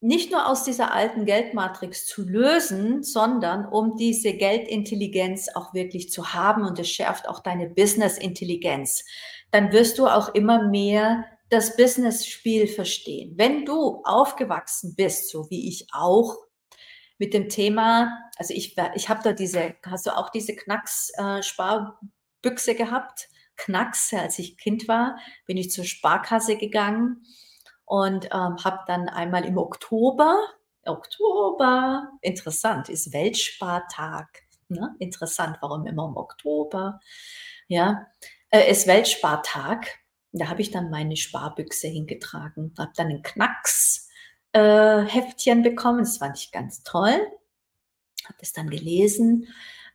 nicht 0.00 0.30
nur 0.30 0.46
aus 0.50 0.64
dieser 0.64 0.92
alten 0.92 1.24
Geldmatrix 1.24 2.04
zu 2.04 2.28
lösen, 2.28 3.02
sondern 3.02 3.64
um 3.66 3.96
diese 3.96 4.34
Geldintelligenz 4.34 5.48
auch 5.54 5.72
wirklich 5.72 6.10
zu 6.10 6.34
haben 6.34 6.62
und 6.62 6.78
es 6.78 6.90
schärft 6.90 7.26
auch 7.26 7.40
deine 7.40 7.70
Business-Intelligenz. 7.70 9.06
Dann 9.50 9.72
wirst 9.72 9.98
du 9.98 10.08
auch 10.08 10.34
immer 10.34 10.68
mehr 10.68 11.24
das 11.48 11.76
Business-Spiel 11.76 12.66
verstehen. 12.66 13.34
Wenn 13.36 13.64
du 13.64 14.02
aufgewachsen 14.04 14.94
bist, 14.96 15.30
so 15.30 15.48
wie 15.50 15.68
ich 15.68 15.86
auch, 15.92 16.36
mit 17.18 17.32
dem 17.32 17.48
Thema, 17.48 18.18
also 18.36 18.52
ich, 18.52 18.76
ich 18.94 19.08
habe 19.08 19.22
da 19.22 19.32
diese, 19.32 19.74
hast 19.86 20.06
du 20.06 20.16
auch 20.16 20.30
diese 20.30 20.54
Knacks-Sparbüchse 20.54 22.72
äh, 22.72 22.74
gehabt? 22.74 23.28
Knacks, 23.56 24.12
als 24.12 24.38
ich 24.38 24.58
Kind 24.58 24.86
war, 24.86 25.18
bin 25.46 25.56
ich 25.56 25.70
zur 25.70 25.84
Sparkasse 25.84 26.58
gegangen 26.58 27.24
und 27.86 28.26
ähm, 28.26 28.56
habe 28.62 28.80
dann 28.86 29.08
einmal 29.08 29.46
im 29.46 29.56
Oktober, 29.56 30.36
Oktober, 30.84 32.12
interessant, 32.20 32.88
ist 32.88 33.12
Weltspartag. 33.12 34.28
Ne? 34.68 34.94
Interessant, 34.98 35.58
warum 35.60 35.86
immer 35.86 36.06
im 36.06 36.16
Oktober? 36.16 37.00
Ja, 37.66 38.06
äh, 38.50 38.70
ist 38.70 38.86
Weltspartag. 38.86 39.98
Da 40.38 40.48
habe 40.48 40.62
ich 40.62 40.70
dann 40.70 40.90
meine 40.90 41.16
Sparbüchse 41.16 41.88
hingetragen, 41.88 42.72
habe 42.78 42.92
dann 42.96 43.08
ein 43.08 43.22
Knacks-Heftchen 43.22 45.60
äh, 45.60 45.70
bekommen. 45.70 45.98
Das 46.00 46.18
fand 46.18 46.38
ich 46.38 46.52
ganz 46.52 46.82
toll. 46.82 47.18
Habe 48.24 48.36
das 48.40 48.52
dann 48.52 48.68
gelesen 48.70 49.48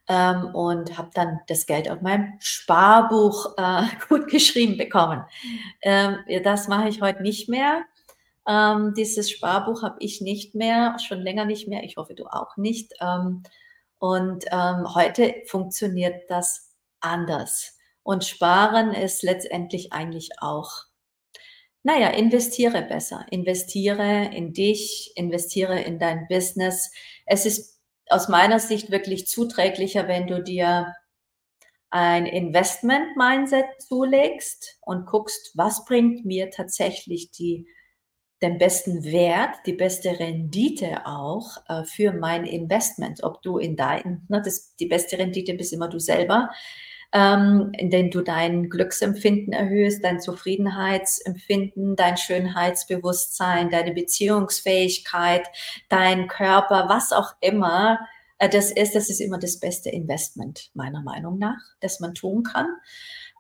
ähm, 0.08 0.46
und 0.54 0.98
habe 0.98 1.10
dann 1.14 1.40
das 1.48 1.66
Geld 1.66 1.90
auf 1.90 2.02
meinem 2.02 2.34
Sparbuch 2.40 3.58
äh, 3.58 3.84
gut 4.10 4.30
geschrieben 4.30 4.78
bekommen. 4.78 5.24
Ähm, 5.82 6.18
das 6.44 6.68
mache 6.68 6.90
ich 6.90 7.02
heute 7.02 7.22
nicht 7.22 7.50
mehr. 7.50 7.84
Ähm, 8.48 8.94
dieses 8.96 9.30
Sparbuch 9.30 9.84
habe 9.84 9.98
ich 10.00 10.22
nicht 10.22 10.56
mehr, 10.56 10.98
schon 11.00 11.22
länger 11.22 11.46
nicht 11.46 11.68
mehr. 11.68 11.84
Ich 11.84 11.98
hoffe, 11.98 12.16
du 12.16 12.26
auch 12.26 12.58
nicht. 12.58 12.94
Ähm, 13.00 13.44
und 14.00 14.46
ähm, 14.52 14.96
heute 14.96 15.36
funktioniert 15.46 16.24
das 16.30 16.74
anders. 17.02 17.78
Und 18.04 18.26
sparen 18.26 18.94
ist 18.94 19.24
letztendlich 19.24 19.94
eigentlich 19.94 20.30
auch, 20.40 20.86
naja, 21.84 22.10
investiere 22.10 22.82
besser. 22.84 23.26
Investiere 23.30 24.30
in 24.34 24.54
dich, 24.54 25.14
investiere 25.16 25.82
in 25.82 26.00
dein 26.00 26.28
Business. 26.28 26.92
Es 27.26 27.46
ist 27.46 27.80
aus 28.08 28.28
meiner 28.28 28.60
Sicht 28.60 28.92
wirklich 28.92 29.28
zuträglicher, 29.28 30.08
wenn 30.08 30.28
du 30.28 30.44
dir 30.44 30.94
ein 31.92 32.26
Investment-Mindset 32.26 33.66
zulegst 33.80 34.78
und 34.82 35.06
guckst, 35.06 35.52
was 35.56 35.86
bringt 35.86 36.26
mir 36.26 36.50
tatsächlich 36.50 37.32
die, 37.32 37.68
den 38.42 38.58
besten 38.58 39.04
Wert, 39.04 39.56
die 39.66 39.74
beste 39.74 40.18
Rendite 40.18 41.06
auch 41.06 41.58
äh, 41.68 41.84
für 41.84 42.14
mein 42.14 42.46
Investment. 42.46 43.24
Ob 43.24 43.42
du 43.42 43.58
in 43.58 43.76
dein, 43.76 44.26
ne, 44.30 44.42
das, 44.44 44.76
die 44.78 44.86
beste 44.86 45.18
Rendite 45.18 45.54
bist 45.54 45.74
immer 45.74 45.90
du 45.90 46.00
selber, 46.00 46.50
ähm, 47.14 47.72
indem 47.78 48.10
du 48.10 48.22
dein 48.22 48.70
Glücksempfinden 48.70 49.54
erhöhst, 49.54 50.04
dein 50.04 50.20
Zufriedenheitsempfinden, 50.20 51.96
dein 51.96 52.18
Schönheitsbewusstsein, 52.18 53.70
deine 53.70 53.94
Beziehungsfähigkeit, 53.94 55.48
dein 55.90 56.28
Körper, 56.28 56.88
was 56.88 57.12
auch 57.12 57.34
immer 57.42 58.00
äh, 58.42 58.50
das 58.50 58.72
ist, 58.72 58.96
das 58.96 59.10
ist 59.10 59.22
immer 59.22 59.38
das 59.38 59.60
beste 59.60 59.90
Investment, 59.90 60.72
meiner 60.74 61.02
Meinung 61.02 61.38
nach, 61.38 61.62
das 61.80 62.00
man 62.00 62.16
tun 62.16 62.44
kann. 62.44 62.68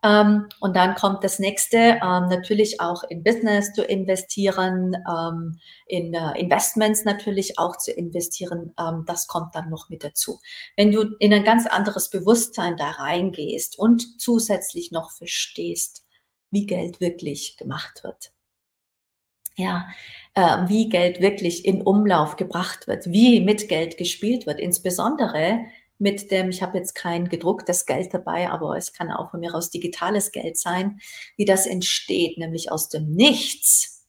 Ähm, 0.04 0.49
und 0.60 0.76
dann 0.76 0.95
kommt 0.95 1.24
das 1.24 1.38
nächste, 1.38 1.78
ähm, 1.78 2.28
natürlich 2.30 2.82
auch 2.82 3.04
in 3.04 3.24
Business 3.24 3.72
zu 3.74 3.84
investieren, 3.84 4.95
ähm, 5.08 5.60
in 5.86 6.14
äh, 6.14 6.39
Investments 6.39 7.06
natürlich 7.06 7.60
auch 7.60 7.78
zu 7.78 7.91
investieren. 7.91 8.74
Ähm, 8.80 9.04
das 9.06 9.28
kommt 9.28 9.54
dann 9.54 9.70
noch 9.70 9.89
mit 9.89 10.04
dazu. 10.04 10.39
Wenn 10.76 10.91
du 10.91 11.16
in 11.20 11.34
ein 11.34 11.43
ganz 11.43 11.68
anderes 11.68 12.10
Bewusstsein 12.10 12.78
da 12.78 12.89
reingehst 12.89 13.78
und 13.78 14.20
zusätzlich 14.20 14.91
noch 14.91 15.12
verstehst, 15.12 16.04
wie 16.49 16.66
Geld 16.66 16.99
wirklich 16.99 17.58
gemacht 17.58 18.04
wird. 18.04 18.32
Ja, 19.56 19.88
äh, 20.34 20.68
wie 20.68 20.89
Geld 20.89 21.22
wirklich 21.22 21.66
in 21.66 21.82
Umlauf 21.82 22.38
gebracht 22.38 22.88
wird, 22.88 23.12
wie 23.12 23.41
mit 23.41 23.68
Geld 23.68 23.97
gespielt 23.97 24.47
wird, 24.47 24.60
insbesondere 24.60 25.66
mit 26.02 26.32
dem, 26.32 26.49
ich 26.49 26.64
habe 26.64 26.80
jetzt 26.80 26.95
kein 26.95 27.30
gedrucktes 27.30 27.86
Geld 27.86 28.12
dabei, 28.12 28.49
aber 28.49 28.76
es 28.76 28.91
kann 28.91 29.12
auch 29.12 29.30
von 29.30 29.39
mir 29.39 29.54
aus 29.54 29.70
digitales 29.70 30.32
Geld 30.32 30.58
sein, 30.58 30.99
wie 31.38 31.45
das 31.45 31.68
entsteht, 31.68 32.39
nämlich 32.39 32.72
aus 32.72 32.89
dem 32.89 33.12
Nichts. 33.12 34.08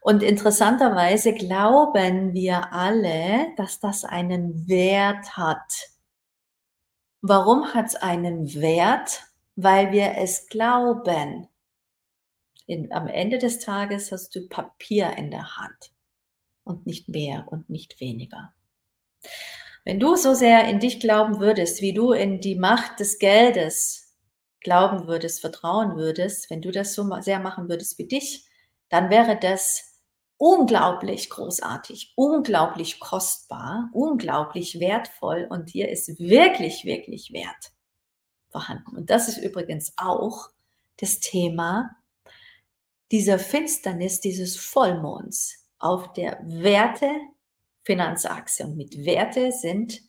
Und 0.00 0.22
interessanterweise 0.22 1.34
glauben 1.34 2.34
wir 2.34 2.72
alle, 2.72 3.52
dass 3.56 3.80
das 3.80 4.04
einen 4.04 4.68
Wert 4.68 5.36
hat. 5.36 5.90
Warum 7.20 7.74
hat 7.74 7.86
es 7.86 7.96
einen 7.96 8.54
Wert? 8.54 9.24
Weil 9.56 9.90
wir 9.90 10.16
es 10.18 10.46
glauben. 10.46 11.48
In, 12.66 12.92
am 12.92 13.08
Ende 13.08 13.38
des 13.38 13.58
Tages 13.58 14.12
hast 14.12 14.36
du 14.36 14.48
Papier 14.48 15.16
in 15.16 15.32
der 15.32 15.56
Hand 15.56 15.92
und 16.62 16.86
nicht 16.86 17.08
mehr 17.08 17.46
und 17.48 17.68
nicht 17.68 18.00
weniger. 18.00 18.54
Wenn 19.84 19.98
du 19.98 20.16
so 20.16 20.34
sehr 20.34 20.68
in 20.68 20.78
dich 20.78 21.00
glauben 21.00 21.40
würdest, 21.40 21.82
wie 21.82 21.92
du 21.92 22.12
in 22.12 22.40
die 22.40 22.54
Macht 22.54 23.00
des 23.00 23.18
Geldes 23.18 24.16
glauben 24.60 25.08
würdest, 25.08 25.40
vertrauen 25.40 25.96
würdest, 25.96 26.50
wenn 26.50 26.62
du 26.62 26.70
das 26.70 26.94
so 26.94 27.08
sehr 27.20 27.40
machen 27.40 27.68
würdest 27.68 27.98
wie 27.98 28.06
dich, 28.06 28.46
dann 28.88 29.10
wäre 29.10 29.36
das 29.38 30.00
unglaublich 30.36 31.30
großartig, 31.30 32.12
unglaublich 32.16 33.00
kostbar, 33.00 33.90
unglaublich 33.92 34.78
wertvoll 34.80 35.46
und 35.50 35.72
dir 35.72 35.88
ist 35.88 36.18
wirklich, 36.18 36.84
wirklich 36.84 37.32
wert 37.32 37.72
vorhanden. 38.50 38.96
Und 38.96 39.10
das 39.10 39.28
ist 39.28 39.38
übrigens 39.38 39.94
auch 39.96 40.50
das 40.98 41.20
Thema 41.20 41.90
dieser 43.10 43.38
Finsternis 43.38 44.20
dieses 44.20 44.56
Vollmonds 44.56 45.66
auf 45.78 46.12
der 46.12 46.40
Werte 46.44 47.10
Finanzachse. 47.84 48.64
Und 48.64 48.76
mit 48.76 49.04
Werte 49.04 49.52
sind 49.52 50.00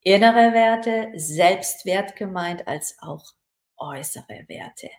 innere 0.00 0.52
Werte, 0.52 1.12
Selbstwert 1.14 2.16
gemeint, 2.16 2.66
als 2.66 2.96
auch 3.00 3.32
äußere 3.76 4.44
Werte. 4.48 4.90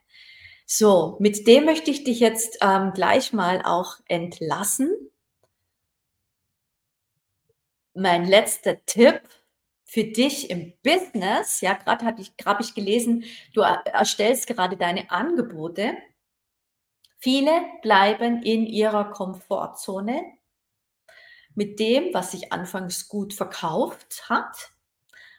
So, 0.65 1.17
mit 1.19 1.45
dem 1.47 1.65
möchte 1.65 1.91
ich 1.91 2.03
dich 2.03 2.19
jetzt 2.19 2.57
ähm, 2.61 2.93
gleich 2.93 3.33
mal 3.33 3.61
auch 3.63 3.97
entlassen. 4.07 4.89
Mein 7.93 8.25
letzter 8.25 8.83
Tipp 8.85 9.21
für 9.83 10.05
dich 10.05 10.49
im 10.49 10.73
Business, 10.81 11.61
ja, 11.61 11.73
gerade 11.73 12.05
habe 12.05 12.21
ich, 12.21 12.33
hab 12.43 12.59
ich 12.59 12.73
gelesen, 12.73 13.25
du 13.53 13.61
erstellst 13.61 14.47
gerade 14.47 14.77
deine 14.77 15.11
Angebote. 15.11 15.95
Viele 17.19 17.51
bleiben 17.83 18.41
in 18.41 18.65
ihrer 18.65 19.11
Komfortzone 19.11 20.23
mit 21.55 21.79
dem, 21.79 22.13
was 22.13 22.31
sich 22.31 22.51
anfangs 22.51 23.07
gut 23.07 23.33
verkauft 23.33 24.29
hat, 24.29 24.71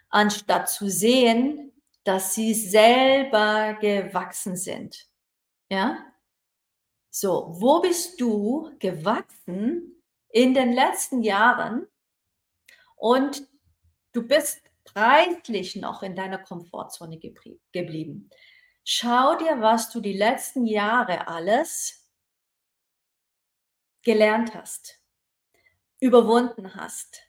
anstatt 0.08 0.68
zu 0.68 0.88
sehen, 0.88 1.72
dass 2.04 2.34
sie 2.34 2.54
selber 2.54 3.74
gewachsen 3.80 4.56
sind. 4.56 5.08
Ja? 5.70 6.04
So, 7.10 7.54
wo 7.58 7.80
bist 7.80 8.20
du 8.20 8.70
gewachsen 8.78 10.02
in 10.28 10.54
den 10.54 10.72
letzten 10.72 11.22
Jahren 11.22 11.86
und 12.96 13.48
du 14.12 14.26
bist 14.26 14.60
preislich 14.84 15.76
noch 15.76 16.02
in 16.02 16.14
deiner 16.14 16.38
Komfortzone 16.38 17.18
geblieben? 17.18 18.30
Schau 18.84 19.36
dir, 19.36 19.60
was 19.60 19.90
du 19.90 20.00
die 20.00 20.12
letzten 20.12 20.66
Jahre 20.66 21.26
alles 21.26 22.06
gelernt 24.02 24.54
hast 24.54 25.03
überwunden 26.04 26.74
hast, 26.74 27.22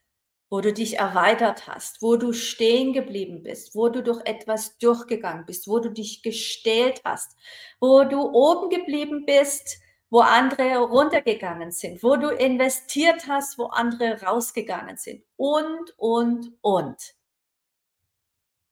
wo 0.49 0.59
du 0.59 0.73
dich 0.73 0.99
erweitert 0.99 1.65
hast, 1.65 2.01
wo 2.01 2.17
du 2.17 2.33
stehen 2.33 2.91
geblieben 2.91 3.41
bist, 3.41 3.73
wo 3.73 3.87
du 3.87 4.03
durch 4.03 4.19
etwas 4.25 4.77
durchgegangen 4.79 5.45
bist, 5.45 5.69
wo 5.69 5.79
du 5.79 5.91
dich 5.91 6.23
gestählt 6.23 7.01
hast, 7.05 7.37
wo 7.79 8.03
du 8.03 8.19
oben 8.19 8.69
geblieben 8.69 9.25
bist, 9.25 9.79
wo 10.09 10.19
andere 10.19 10.79
runtergegangen 10.79 11.71
sind, 11.71 12.03
wo 12.03 12.17
du 12.17 12.27
investiert 12.31 13.29
hast, 13.29 13.57
wo 13.57 13.67
andere 13.67 14.21
rausgegangen 14.21 14.97
sind 14.97 15.23
und, 15.37 15.97
und, 15.97 16.51
und. 16.59 17.15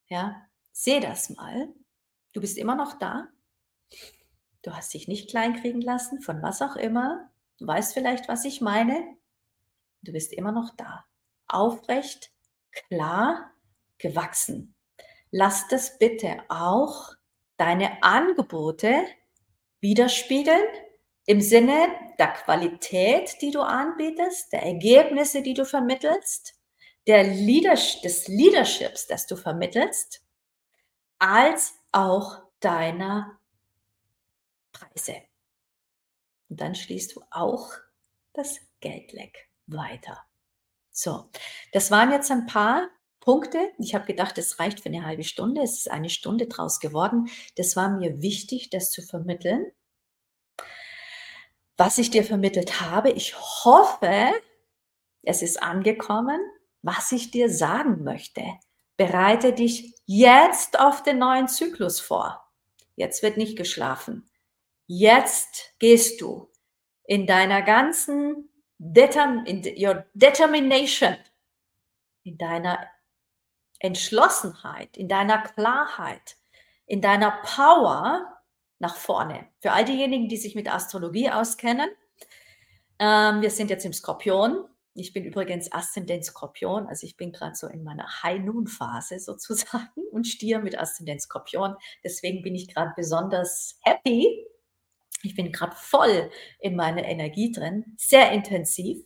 Ja, 0.09 0.45
seh 0.73 0.99
das 0.99 1.29
mal. 1.29 1.73
Du 2.33 2.41
bist 2.41 2.57
immer 2.57 2.75
noch 2.75 2.99
da. 2.99 3.29
Du 4.63 4.75
hast 4.75 4.93
dich 4.93 5.07
nicht 5.07 5.29
kleinkriegen 5.29 5.81
lassen, 5.81 6.21
von 6.21 6.41
was 6.41 6.61
auch 6.61 6.75
immer. 6.75 7.31
Du 7.57 7.67
weißt 7.67 7.93
vielleicht, 7.93 8.27
was 8.27 8.43
ich 8.43 8.59
meine. 8.59 9.15
Du 10.03 10.11
bist 10.11 10.33
immer 10.33 10.51
noch 10.51 10.75
da. 10.75 11.05
Aufrecht, 11.47 12.31
klar, 12.71 13.51
gewachsen. 13.97 14.75
Lass 15.31 15.67
das 15.69 15.97
bitte 15.97 16.43
auch 16.49 17.13
deine 17.57 18.03
Angebote 18.03 19.05
widerspiegeln 19.79 20.63
im 21.25 21.39
Sinne 21.39 21.87
der 22.19 22.33
Qualität, 22.33 23.41
die 23.41 23.51
du 23.51 23.61
anbietest, 23.61 24.51
der 24.51 24.63
Ergebnisse, 24.63 25.41
die 25.41 25.53
du 25.53 25.65
vermittelst, 25.65 26.53
der 27.07 27.23
Leadership, 27.23 28.01
des 28.01 28.27
Leaderships, 28.27 29.07
das 29.07 29.25
du 29.25 29.37
vermittelst, 29.37 30.21
als 31.17 31.75
auch 31.93 32.41
deiner 32.59 33.39
Preise. 34.73 35.21
Und 36.49 36.59
dann 36.59 36.75
schließt 36.75 37.15
du 37.15 37.23
auch 37.31 37.71
das 38.33 38.59
Geldleck 38.81 39.52
weiter. 39.67 40.23
So, 40.91 41.29
das 41.71 41.91
waren 41.91 42.11
jetzt 42.11 42.31
ein 42.31 42.45
paar 42.45 42.89
Punkte. 43.19 43.71
Ich 43.79 43.95
habe 43.95 44.05
gedacht, 44.05 44.37
es 44.37 44.59
reicht 44.59 44.81
für 44.81 44.89
eine 44.89 45.05
halbe 45.05 45.23
Stunde. 45.23 45.61
Es 45.61 45.77
ist 45.77 45.89
eine 45.89 46.09
Stunde 46.09 46.47
draus 46.47 46.79
geworden. 46.79 47.29
Das 47.55 47.75
war 47.75 47.89
mir 47.89 48.21
wichtig, 48.21 48.69
das 48.69 48.91
zu 48.91 49.01
vermitteln. 49.01 49.71
Was 51.77 51.97
ich 51.97 52.11
dir 52.11 52.23
vermittelt 52.23 52.81
habe, 52.81 53.11
ich 53.11 53.35
hoffe, 53.35 54.33
es 55.23 55.41
ist 55.41 55.63
angekommen, 55.63 56.39
was 56.81 57.11
ich 57.11 57.31
dir 57.31 57.49
sagen 57.49 58.03
möchte. 58.03 58.43
Bereite 58.97 59.53
dich 59.53 59.95
jetzt 60.05 60.79
auf 60.79 61.01
den 61.01 61.17
neuen 61.17 61.47
Zyklus 61.47 61.99
vor. 61.99 62.43
Jetzt 62.95 63.23
wird 63.23 63.37
nicht 63.37 63.57
geschlafen. 63.57 64.29
Jetzt 64.85 65.73
gehst 65.79 66.21
du 66.21 66.51
in 67.05 67.25
deiner 67.25 67.61
ganzen 67.61 68.49
determ 68.83 69.45
in 69.45 69.63
your 69.77 70.05
determination, 70.13 71.15
in 72.23 72.37
deiner 72.37 72.87
Entschlossenheit, 73.79 74.97
in 74.97 75.07
deiner 75.07 75.41
Klarheit, 75.43 76.37
in 76.85 77.01
deiner 77.01 77.31
Power 77.43 78.41
nach 78.79 78.95
vorne. 78.95 79.47
Für 79.61 79.71
all 79.71 79.85
diejenigen, 79.85 80.27
die 80.27 80.37
sich 80.37 80.55
mit 80.55 80.71
Astrologie 80.71 81.29
auskennen, 81.29 81.89
ähm, 82.99 83.41
wir 83.41 83.49
sind 83.49 83.69
jetzt 83.69 83.85
im 83.85 83.93
Skorpion. 83.93 84.65
Ich 84.95 85.13
bin 85.13 85.23
übrigens 85.23 85.71
Aszendent 85.71 86.25
Skorpion, 86.25 86.85
also 86.85 87.07
ich 87.07 87.17
bin 87.17 87.31
gerade 87.31 87.55
so 87.55 87.67
in 87.67 87.83
meiner 87.83 88.21
High-Noon-Phase 88.21 89.19
sozusagen 89.19 89.89
und 90.11 90.27
Stier 90.27 90.59
mit 90.59 90.77
Aszendent 90.77 91.21
Skorpion. 91.21 91.75
Deswegen 92.03 92.41
bin 92.41 92.53
ich 92.53 92.67
gerade 92.67 92.91
besonders 92.95 93.79
happy, 93.81 94.45
ich 95.23 95.35
bin 95.35 95.51
gerade 95.51 95.75
voll 95.75 96.29
in 96.59 96.75
meiner 96.75 97.03
Energie 97.05 97.51
drin, 97.51 97.95
sehr 97.97 98.31
intensiv 98.31 99.03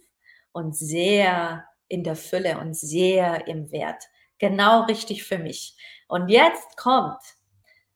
und 0.52 0.76
sehr 0.76 1.66
in 1.88 2.04
der 2.04 2.16
Fülle 2.16 2.60
und 2.60 2.76
sehr 2.76 3.48
im 3.48 3.72
Wert. 3.72 4.04
Genau 4.40 4.84
richtig 4.84 5.24
für 5.24 5.38
mich. 5.38 5.78
Und 6.08 6.30
jetzt 6.30 6.78
kommt 6.78 7.22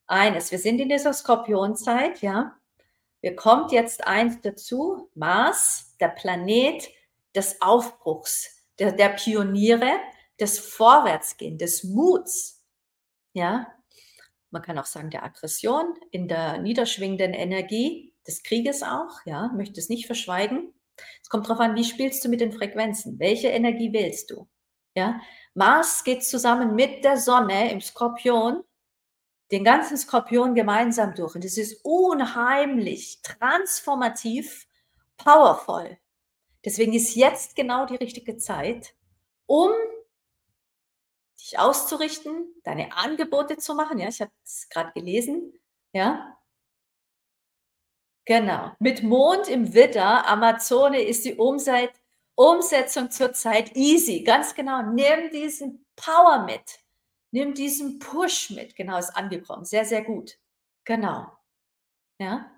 eines. 0.08 0.52
Wir 0.52 0.60
sind 0.60 0.80
in 0.80 0.90
dieser 0.90 1.14
Skorpionzeit, 1.14 2.22
ja. 2.22 2.58
Wir 3.22 3.36
kommt 3.36 3.72
jetzt 3.72 4.06
eins 4.08 4.42
dazu. 4.42 5.10
Mars, 5.14 5.96
der 6.00 6.10
Planet 6.10 6.90
des 7.36 7.62
Aufbruchs, 7.62 8.66
der, 8.80 8.92
der 8.92 9.10
Pioniere, 9.10 9.92
des 10.40 10.60
Vorwärtsgehen, 10.60 11.58
des 11.58 11.84
Muts. 11.84 12.64
Ja. 13.34 13.68
Man 14.50 14.62
kann 14.64 14.78
auch 14.80 14.86
sagen, 14.86 15.12
der 15.12 15.24
Aggression 15.24 15.94
in 16.10 16.28
der 16.28 16.58
niederschwingenden 16.58 17.34
Energie 17.34 18.11
des 18.32 18.44
Krieges 18.44 18.84
auch, 18.84 19.20
ja, 19.26 19.52
möchte 19.56 19.80
es 19.80 19.90
nicht 19.90 20.06
verschweigen. 20.06 20.74
Es 21.22 21.30
kommt 21.30 21.48
darauf 21.48 21.60
an, 21.60 21.76
wie 21.76 21.84
spielst 21.84 22.24
du 22.24 22.30
mit 22.30 22.42
den 22.42 22.52
Frequenzen? 22.52 23.20
Welche 23.20 23.50
Energie 23.50 23.94
wählst 23.94 24.32
du? 24.32 24.48
Ja, 24.96 25.22
Mars 25.54 26.04
geht 26.04 26.24
zusammen 26.24 26.76
mit 26.76 27.04
der 27.04 27.18
Sonne 27.18 27.72
im 27.72 27.82
Skorpion 27.82 28.64
den 29.52 29.64
ganzen 29.66 29.98
Skorpion 29.98 30.56
gemeinsam 30.56 31.14
durch. 31.14 31.36
Und 31.36 31.44
es 31.44 31.58
ist 31.58 31.82
unheimlich 31.84 33.22
transformativ, 33.22 34.68
powerful. 35.18 35.98
Deswegen 36.64 36.94
ist 36.94 37.16
jetzt 37.16 37.56
genau 37.56 37.86
die 37.86 37.96
richtige 37.96 38.38
Zeit, 38.38 38.96
um 39.46 39.72
dich 41.40 41.60
auszurichten, 41.60 42.54
deine 42.64 42.96
Angebote 42.96 43.58
zu 43.58 43.76
machen. 43.76 43.98
Ja, 43.98 44.08
ich 44.08 44.22
habe 44.22 44.32
es 44.44 44.70
gerade 44.70 44.92
gelesen. 44.94 45.54
Ja, 45.92 46.38
Genau. 48.26 48.72
Mit 48.80 49.04
Mond 49.04 49.48
im 49.48 49.74
Widder, 49.74 50.28
Amazone 50.28 51.02
ist 51.02 51.26
die 51.26 51.36
Umseit 51.36 51.92
Umsetzung 52.36 53.12
zurzeit 53.12 53.76
easy. 53.76 54.24
Ganz 54.24 54.56
genau. 54.56 54.82
Nimm 54.82 55.30
diesen 55.32 55.86
Power 55.96 56.44
mit. 56.46 56.80
Nimm 57.32 57.54
diesen 57.54 58.00
Push 58.00 58.52
mit. 58.52 58.76
Genau, 58.76 58.98
ist 58.98 59.16
angekommen. 59.16 59.66
Sehr, 59.66 59.86
sehr 59.86 60.04
gut. 60.04 60.38
Genau. 60.86 61.32
Ja. 62.20 62.52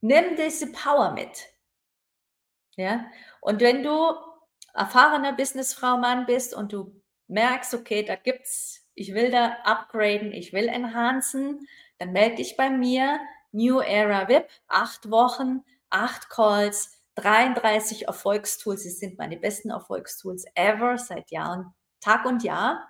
Nimm 0.00 0.36
diese 0.36 0.72
Power 0.72 1.12
mit. 1.12 1.48
Ja. 2.76 3.06
Und 3.40 3.60
wenn 3.60 3.82
du 3.82 4.14
erfahrener 4.74 5.32
Businessfrau, 5.32 5.98
Mann 5.98 6.26
bist 6.26 6.54
und 6.54 6.72
du 6.72 7.00
merkst, 7.28 7.74
okay, 7.74 8.02
da 8.02 8.16
gibt's, 8.16 8.88
ich 8.94 9.14
will 9.14 9.30
da 9.30 9.58
upgraden, 9.64 10.32
ich 10.32 10.52
will 10.52 10.68
enhancen, 10.68 11.66
dann 11.98 12.12
melde 12.12 12.36
dich 12.36 12.56
bei 12.56 12.70
mir. 12.70 13.20
New 13.54 13.80
Era 13.80 14.28
VIP, 14.28 14.48
acht 14.68 15.10
Wochen, 15.10 15.64
acht 15.88 16.28
Calls, 16.28 16.90
33 17.14 18.08
Erfolgstools. 18.08 18.82
Sie 18.82 18.90
sind 18.90 19.16
meine 19.16 19.36
besten 19.36 19.70
Erfolgstools 19.70 20.44
ever 20.54 20.98
seit 20.98 21.30
Jahren, 21.30 21.72
Tag 22.00 22.24
und 22.26 22.42
Jahr. 22.42 22.88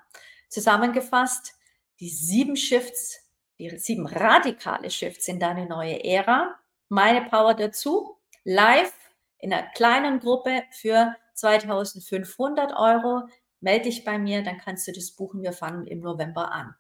Zusammengefasst, 0.49 1.53
die 2.01 2.09
sieben 2.09 2.57
Shifts, 2.57 3.21
die 3.59 3.77
sieben 3.79 4.07
radikale 4.07 4.91
Shifts 4.91 5.29
in 5.29 5.39
deine 5.39 5.67
neue 5.67 6.03
Ära. 6.03 6.59
Meine 6.89 7.29
Power 7.29 7.55
dazu, 7.55 8.19
live 8.45 8.93
in 9.39 9.53
einer 9.53 9.69
kleinen 9.73 10.21
Gruppe 10.21 10.63
für 10.71 11.15
2500 11.35 12.73
Euro. 12.75 13.29
Melde 13.61 13.85
dich 13.85 14.05
bei 14.05 14.19
mir, 14.19 14.43
dann 14.43 14.59
kannst 14.59 14.87
du 14.89 14.93
das 14.93 15.11
buchen. 15.13 15.43
Wir 15.43 15.53
fangen 15.53 15.87
im 15.87 16.01
November 16.01 16.51
an. 16.53 16.75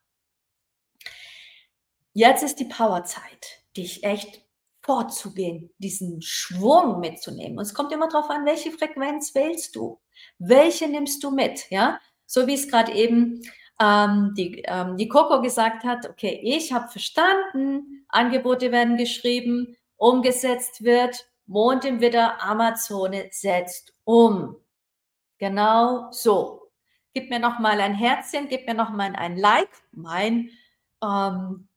Jetzt 2.13 2.43
ist 2.45 2.61
die 2.61 2.67
Powerzeit, 2.67 3.64
dich 3.77 4.05
echt 4.05 4.43
vorzugehen, 4.83 5.71
diesen 5.79 6.21
Schwung 6.21 7.01
mitzunehmen. 7.01 7.59
Und 7.59 7.65
es 7.65 7.75
kommt 7.75 7.93
immer 7.93 8.09
darauf 8.09 8.29
an, 8.31 8.45
welche 8.45 8.71
Frequenz 8.71 9.35
wählst 9.35 9.75
du? 9.77 10.01
Welche 10.39 10.89
nimmst 10.89 11.25
du 11.25 11.31
mit? 11.31 11.71
Ja, 11.71 11.99
so 12.27 12.47
wie 12.47 12.55
es 12.55 12.69
gerade 12.69 12.93
eben 12.93 13.43
ähm, 13.81 14.35
die, 14.37 14.63
ähm, 14.67 14.97
die 14.97 15.09
Coco 15.09 15.41
gesagt 15.41 15.85
hat, 15.85 16.09
okay, 16.09 16.41
ich 16.43 16.73
habe 16.73 16.89
verstanden, 16.89 18.05
Angebote 18.09 18.71
werden 18.71 18.97
geschrieben, 18.97 19.77
umgesetzt 19.97 20.85
wird, 20.85 21.29
Mond 21.47 21.85
im 21.85 22.01
Widder, 22.01 22.43
Amazone 22.43 23.29
setzt 23.31 23.93
um. 24.05 24.57
Genau 25.39 26.11
so. 26.11 26.71
Gib 27.13 27.31
mir 27.31 27.39
noch 27.39 27.59
mal 27.59 27.81
ein 27.81 27.95
Herzchen, 27.95 28.49
gib 28.49 28.67
mir 28.67 28.75
noch 28.75 28.91
mal 28.91 29.15
ein 29.15 29.37
Like. 29.37 29.71
Mein 29.93 30.51
ähm, 31.03 31.69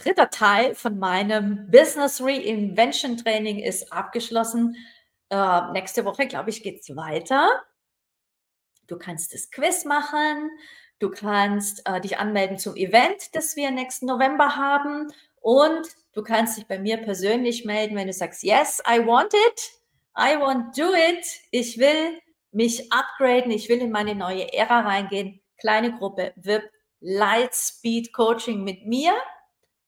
dritter 0.00 0.30
Teil 0.30 0.74
von 0.74 0.98
meinem 0.98 1.70
Business 1.70 2.20
Reinvention 2.20 3.16
Training 3.16 3.58
ist 3.58 3.92
abgeschlossen. 3.92 4.76
Äh, 5.28 5.72
nächste 5.72 6.04
Woche, 6.04 6.26
glaube 6.26 6.50
ich, 6.50 6.62
geht 6.62 6.80
es 6.80 6.96
weiter. 6.96 7.48
Du 8.86 8.98
kannst 8.98 9.34
das 9.34 9.50
Quiz 9.50 9.84
machen. 9.84 10.50
Du 10.98 11.10
kannst 11.10 11.86
äh, 11.86 12.00
dich 12.00 12.18
anmelden 12.18 12.58
zum 12.58 12.76
Event, 12.76 13.34
das 13.34 13.56
wir 13.56 13.70
nächsten 13.70 14.06
November 14.06 14.56
haben. 14.56 15.12
Und 15.40 15.86
du 16.12 16.22
kannst 16.22 16.58
dich 16.58 16.66
bei 16.66 16.78
mir 16.78 16.96
persönlich 16.98 17.64
melden, 17.64 17.96
wenn 17.96 18.06
du 18.06 18.12
sagst, 18.12 18.42
yes, 18.42 18.82
I 18.86 19.06
want 19.06 19.32
it. 19.32 19.72
I 20.18 20.38
want 20.40 20.76
do 20.76 20.92
it. 20.94 21.24
Ich 21.50 21.78
will 21.78 22.18
mich 22.52 22.92
upgraden. 22.92 23.50
Ich 23.50 23.68
will 23.68 23.80
in 23.80 23.90
meine 23.90 24.14
neue 24.14 24.52
Ära 24.52 24.80
reingehen. 24.80 25.40
Kleine 25.58 25.92
Gruppe, 25.96 26.32
VIP, 26.36 26.64
Light 27.00 27.54
Speed 27.54 28.12
Coaching 28.12 28.64
mit 28.64 28.86
mir 28.86 29.14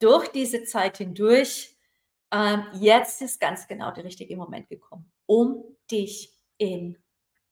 durch 0.02 0.28
diese 0.28 0.64
Zeit 0.64 0.98
hindurch. 0.98 1.76
Ähm, 2.32 2.66
jetzt 2.74 3.22
ist 3.22 3.40
ganz 3.40 3.68
genau 3.68 3.92
der 3.92 4.04
richtige 4.04 4.36
Moment 4.36 4.68
gekommen, 4.68 5.12
um 5.26 5.64
dich 5.90 6.32
in 6.58 6.98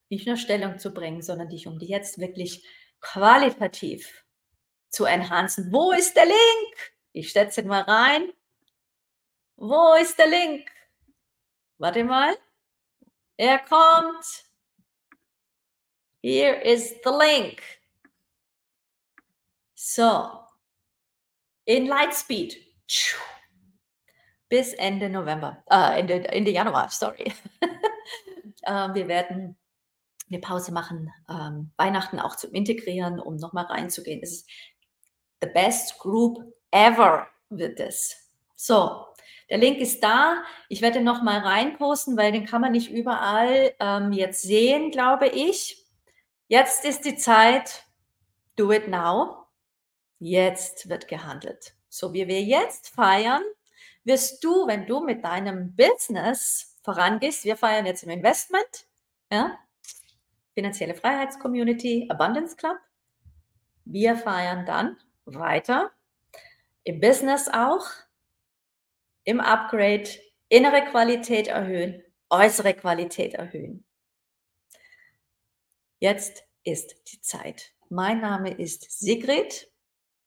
nicht 0.08 0.26
nur 0.26 0.36
Stellung 0.36 0.78
zu 0.78 0.92
bringen, 0.92 1.22
sondern 1.22 1.48
dich 1.48 1.66
um 1.66 1.78
die 1.78 1.86
jetzt 1.86 2.18
wirklich 2.18 2.66
qualitativ 3.00 4.24
zu 4.88 5.04
enhancen. 5.04 5.72
Wo 5.72 5.92
ist 5.92 6.14
der 6.16 6.26
Link? 6.26 6.94
Ich 7.12 7.32
setze 7.32 7.60
ihn 7.60 7.68
mal 7.68 7.82
rein. 7.82 8.32
Wo 9.56 9.94
ist 9.94 10.18
der 10.18 10.28
Link? 10.28 10.68
Warte 11.78 12.02
mal. 12.02 12.36
Er 13.36 13.58
kommt. 13.60 14.44
Here 16.22 16.60
is 16.62 16.96
the 17.04 17.10
link. 17.10 17.62
So, 19.74 20.39
in 21.70 21.86
Lightspeed 21.86 22.58
bis 24.48 24.72
Ende 24.74 25.08
November, 25.08 25.62
äh, 25.70 26.00
Ende, 26.00 26.28
Ende 26.28 26.50
Januar, 26.50 26.90
sorry. 26.90 27.32
ähm, 28.66 28.94
wir 28.94 29.06
werden 29.06 29.56
eine 30.28 30.40
Pause 30.40 30.72
machen, 30.72 31.12
ähm, 31.28 31.70
Weihnachten 31.76 32.18
auch 32.18 32.34
zum 32.34 32.52
Integrieren, 32.54 33.20
um 33.20 33.36
nochmal 33.36 33.66
reinzugehen. 33.66 34.20
Es 34.20 34.32
ist 34.32 34.50
the 35.40 35.46
best 35.46 35.96
group 36.00 36.40
ever 36.72 37.28
wird 37.50 37.78
es. 37.78 38.16
So, 38.56 39.06
der 39.48 39.58
Link 39.58 39.78
ist 39.78 40.02
da. 40.02 40.42
Ich 40.68 40.82
werde 40.82 41.00
nochmal 41.00 41.38
reinposten, 41.38 42.16
weil 42.16 42.32
den 42.32 42.46
kann 42.46 42.62
man 42.62 42.72
nicht 42.72 42.90
überall 42.90 43.76
ähm, 43.78 44.10
jetzt 44.10 44.42
sehen, 44.42 44.90
glaube 44.90 45.28
ich. 45.28 45.86
Jetzt 46.48 46.84
ist 46.84 47.04
die 47.04 47.16
Zeit. 47.16 47.84
Do 48.56 48.72
it 48.72 48.88
now. 48.88 49.39
Jetzt 50.20 50.88
wird 50.90 51.08
gehandelt. 51.08 51.74
So 51.88 52.12
wie 52.12 52.28
wir 52.28 52.42
jetzt 52.42 52.90
feiern, 52.90 53.42
wirst 54.04 54.44
du, 54.44 54.66
wenn 54.66 54.86
du 54.86 55.00
mit 55.00 55.24
deinem 55.24 55.74
Business 55.74 56.78
vorangehst, 56.82 57.44
wir 57.44 57.56
feiern 57.56 57.86
jetzt 57.86 58.02
im 58.02 58.10
Investment, 58.10 58.86
ja, 59.32 59.58
finanzielle 60.54 60.94
Freiheitscommunity, 60.94 62.06
Abundance 62.10 62.54
Club. 62.54 62.76
Wir 63.86 64.14
feiern 64.14 64.66
dann 64.66 64.98
weiter 65.24 65.90
im 66.84 67.00
Business 67.00 67.48
auch, 67.48 67.86
im 69.24 69.40
Upgrade, 69.40 70.08
innere 70.50 70.84
Qualität 70.90 71.48
erhöhen, 71.48 72.02
äußere 72.28 72.74
Qualität 72.74 73.34
erhöhen. 73.34 73.84
Jetzt 75.98 76.44
ist 76.62 76.94
die 77.10 77.20
Zeit. 77.22 77.72
Mein 77.88 78.20
Name 78.20 78.50
ist 78.50 78.90
Sigrid. 78.90 79.69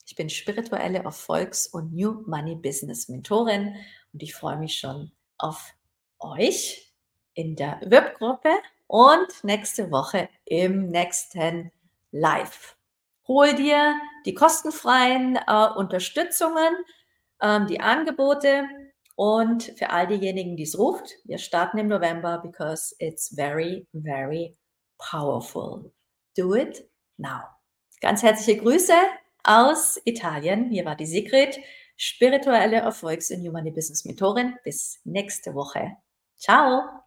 Ich 0.06 0.16
bin 0.16 0.30
spirituelle 0.30 1.00
Erfolgs- 1.00 1.68
und 1.68 1.94
New 1.94 2.24
Money 2.28 2.56
Business 2.56 3.08
Mentorin 3.08 3.76
und 4.12 4.22
ich 4.22 4.36
freue 4.36 4.58
mich 4.58 4.78
schon 4.78 5.12
auf 5.38 5.74
euch 6.20 6.94
in 7.34 7.56
der 7.56 7.80
Webgruppe 7.86 8.50
und 8.88 9.44
nächste 9.44 9.92
Woche 9.92 10.30
im 10.46 10.90
nächsten 10.90 11.72
Live. 12.12 12.78
Hol 13.28 13.54
dir 13.56 13.96
die 14.26 14.34
kostenfreien 14.34 15.38
äh, 15.48 15.68
Unterstützungen, 15.76 16.76
ähm, 17.42 17.68
die 17.68 17.80
Angebote 17.80 18.66
und 19.16 19.64
für 19.78 19.90
all 19.90 20.08
diejenigen, 20.08 20.58
die 20.58 20.64
es 20.64 20.78
ruft, 20.78 21.14
wir 21.24 21.38
starten 21.38 21.78
im 21.78 21.88
November 21.88 22.40
because 22.40 22.94
it's 23.00 23.34
very, 23.34 23.88
very 23.94 24.58
powerful. 24.98 25.92
Do 26.36 26.56
it 26.56 26.90
now. 27.18 27.44
Ganz 28.02 28.22
herzliche 28.22 28.62
Grüße 28.62 28.94
aus 29.44 30.00
Italien. 30.06 30.70
Hier 30.70 30.86
war 30.86 30.96
die 30.96 31.06
Sigrid, 31.06 31.60
spirituelle 31.98 32.78
Erfolgs- 32.78 33.32
und 33.32 33.46
Human 33.48 33.72
Business 33.74 34.06
Mentorin. 34.06 34.56
Bis 34.64 35.00
nächste 35.04 35.54
Woche. 35.54 35.98
Ciao! 36.38 37.03